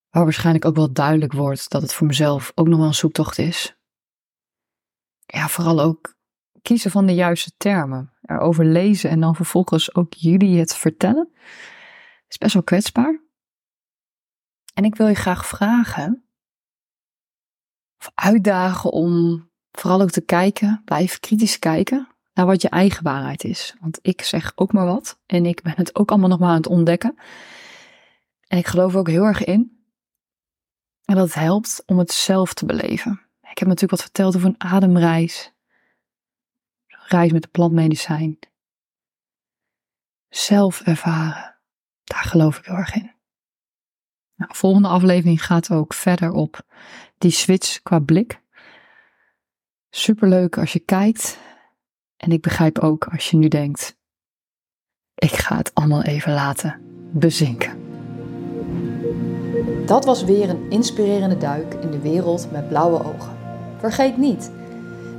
Waar 0.10 0.24
waarschijnlijk 0.24 0.66
ook 0.66 0.76
wel 0.76 0.94
duidelijk 0.94 1.34
wordt 1.34 1.70
dat 1.70 1.82
het 1.82 1.94
voor 1.94 2.08
mezelf 2.08 2.52
ook 2.56 2.68
nog 2.68 2.78
wel 2.78 2.88
een 2.88 2.94
zoektocht 2.94 3.38
is. 3.38 3.78
Ja, 5.26 5.48
vooral 5.48 5.82
ook 5.82 6.16
kiezen 6.66 6.92
van 6.92 7.06
de 7.06 7.14
juiste 7.14 7.52
termen. 7.58 8.14
Erover 8.22 8.66
lezen 8.66 9.10
en 9.10 9.20
dan 9.20 9.36
vervolgens 9.36 9.96
ook 9.96 10.14
jullie 10.14 10.60
het 10.60 10.76
vertellen. 10.76 11.30
Is 12.28 12.38
best 12.38 12.54
wel 12.54 12.64
kwetsbaar. 12.64 13.22
En 14.74 14.84
ik 14.84 14.96
wil 14.96 15.08
je 15.08 15.16
graag 15.16 15.48
vragen, 15.48 16.26
of 18.00 18.12
uitdagen 18.16 18.92
om 18.92 19.44
vooral 19.72 20.02
ook 20.02 20.12
te 20.12 20.22
kijken, 20.22 20.82
blijf 20.86 21.20
kritisch 21.20 21.60
kijken 21.60 22.08
naar 22.34 22.46
wat 22.46 22.62
je 22.62 22.70
eigen 22.70 23.04
waarheid 23.04 23.44
is. 23.44 23.76
Want 23.80 24.00
ik 24.02 24.22
zeg 24.22 24.52
ook 24.56 24.74
maar 24.74 24.86
wat 24.86 25.20
en 25.26 25.46
ik 25.46 25.62
ben 25.62 25.74
het 25.76 25.96
ook 25.96 26.10
allemaal 26.10 26.30
nog 26.30 26.40
maar 26.40 26.50
aan 26.50 26.56
het 26.56 26.68
ontdekken. 26.68 27.16
En 28.48 28.58
ik 28.58 28.68
geloof 28.68 28.96
ook 28.96 29.08
heel 29.08 29.24
erg 29.24 29.44
in. 29.44 29.84
En 31.06 31.16
dat 31.16 31.26
het 31.26 31.34
helpt 31.34 31.84
om 31.86 31.98
het 31.98 32.12
zelf 32.12 32.54
te 32.54 32.66
beleven. 32.66 33.22
Ik 33.42 33.58
heb 33.58 33.68
natuurlijk 33.68 33.92
wat 33.92 34.02
verteld 34.02 34.36
over 34.36 34.48
een 34.48 34.62
ademreis 34.74 35.55
reis 37.08 37.32
met 37.32 37.42
de 37.42 37.48
plantmedicijn. 37.48 38.40
Zelf 40.30 40.82
ervaren, 40.82 41.56
daar 42.04 42.24
geloof 42.24 42.58
ik 42.58 42.66
heel 42.66 42.76
erg 42.76 42.96
in. 42.96 43.14
Nou, 44.36 44.52
de 44.52 44.58
volgende 44.58 44.88
aflevering 44.88 45.46
gaat 45.46 45.72
ook 45.72 45.94
verder 45.94 46.32
op 46.32 46.62
die 47.18 47.32
switch 47.32 47.82
qua 47.82 48.00
blik. 48.00 48.42
Superleuk 49.90 50.58
als 50.58 50.74
je 50.74 50.80
kijkt. 50.80 51.38
En 52.18 52.32
ik 52.32 52.42
begrijp 52.42 52.80
ook 52.80 53.06
als 53.06 53.30
je 53.30 53.38
nu 53.38 53.48
denkt: 53.48 53.98
ik 55.16 55.32
ga 55.32 55.58
het 55.58 55.74
allemaal 55.74 56.04
even 56.04 56.34
laten 56.34 56.82
bezinken. 57.14 57.84
Dat 59.86 60.06
was 60.06 60.24
weer 60.24 60.50
een 60.50 60.70
inspirerende 60.70 61.38
duik 61.38 61.74
in 61.74 61.92
de 61.92 62.00
wereld 62.00 62.52
met 62.52 62.68
blauwe 62.68 63.04
ogen. 63.04 63.38
Vergeet 63.78 64.18
niet 64.18 64.52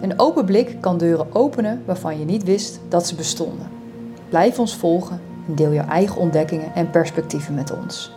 een 0.00 0.18
open 0.18 0.44
blik 0.44 0.76
kan 0.80 0.98
deuren 0.98 1.34
openen 1.34 1.82
waarvan 1.86 2.18
je 2.18 2.24
niet 2.24 2.44
wist 2.44 2.80
dat 2.88 3.06
ze 3.06 3.14
bestonden. 3.14 3.68
Blijf 4.28 4.58
ons 4.58 4.76
volgen 4.76 5.20
en 5.48 5.54
deel 5.54 5.72
jouw 5.72 5.86
eigen 5.86 6.20
ontdekkingen 6.20 6.74
en 6.74 6.90
perspectieven 6.90 7.54
met 7.54 7.76
ons. 7.76 8.15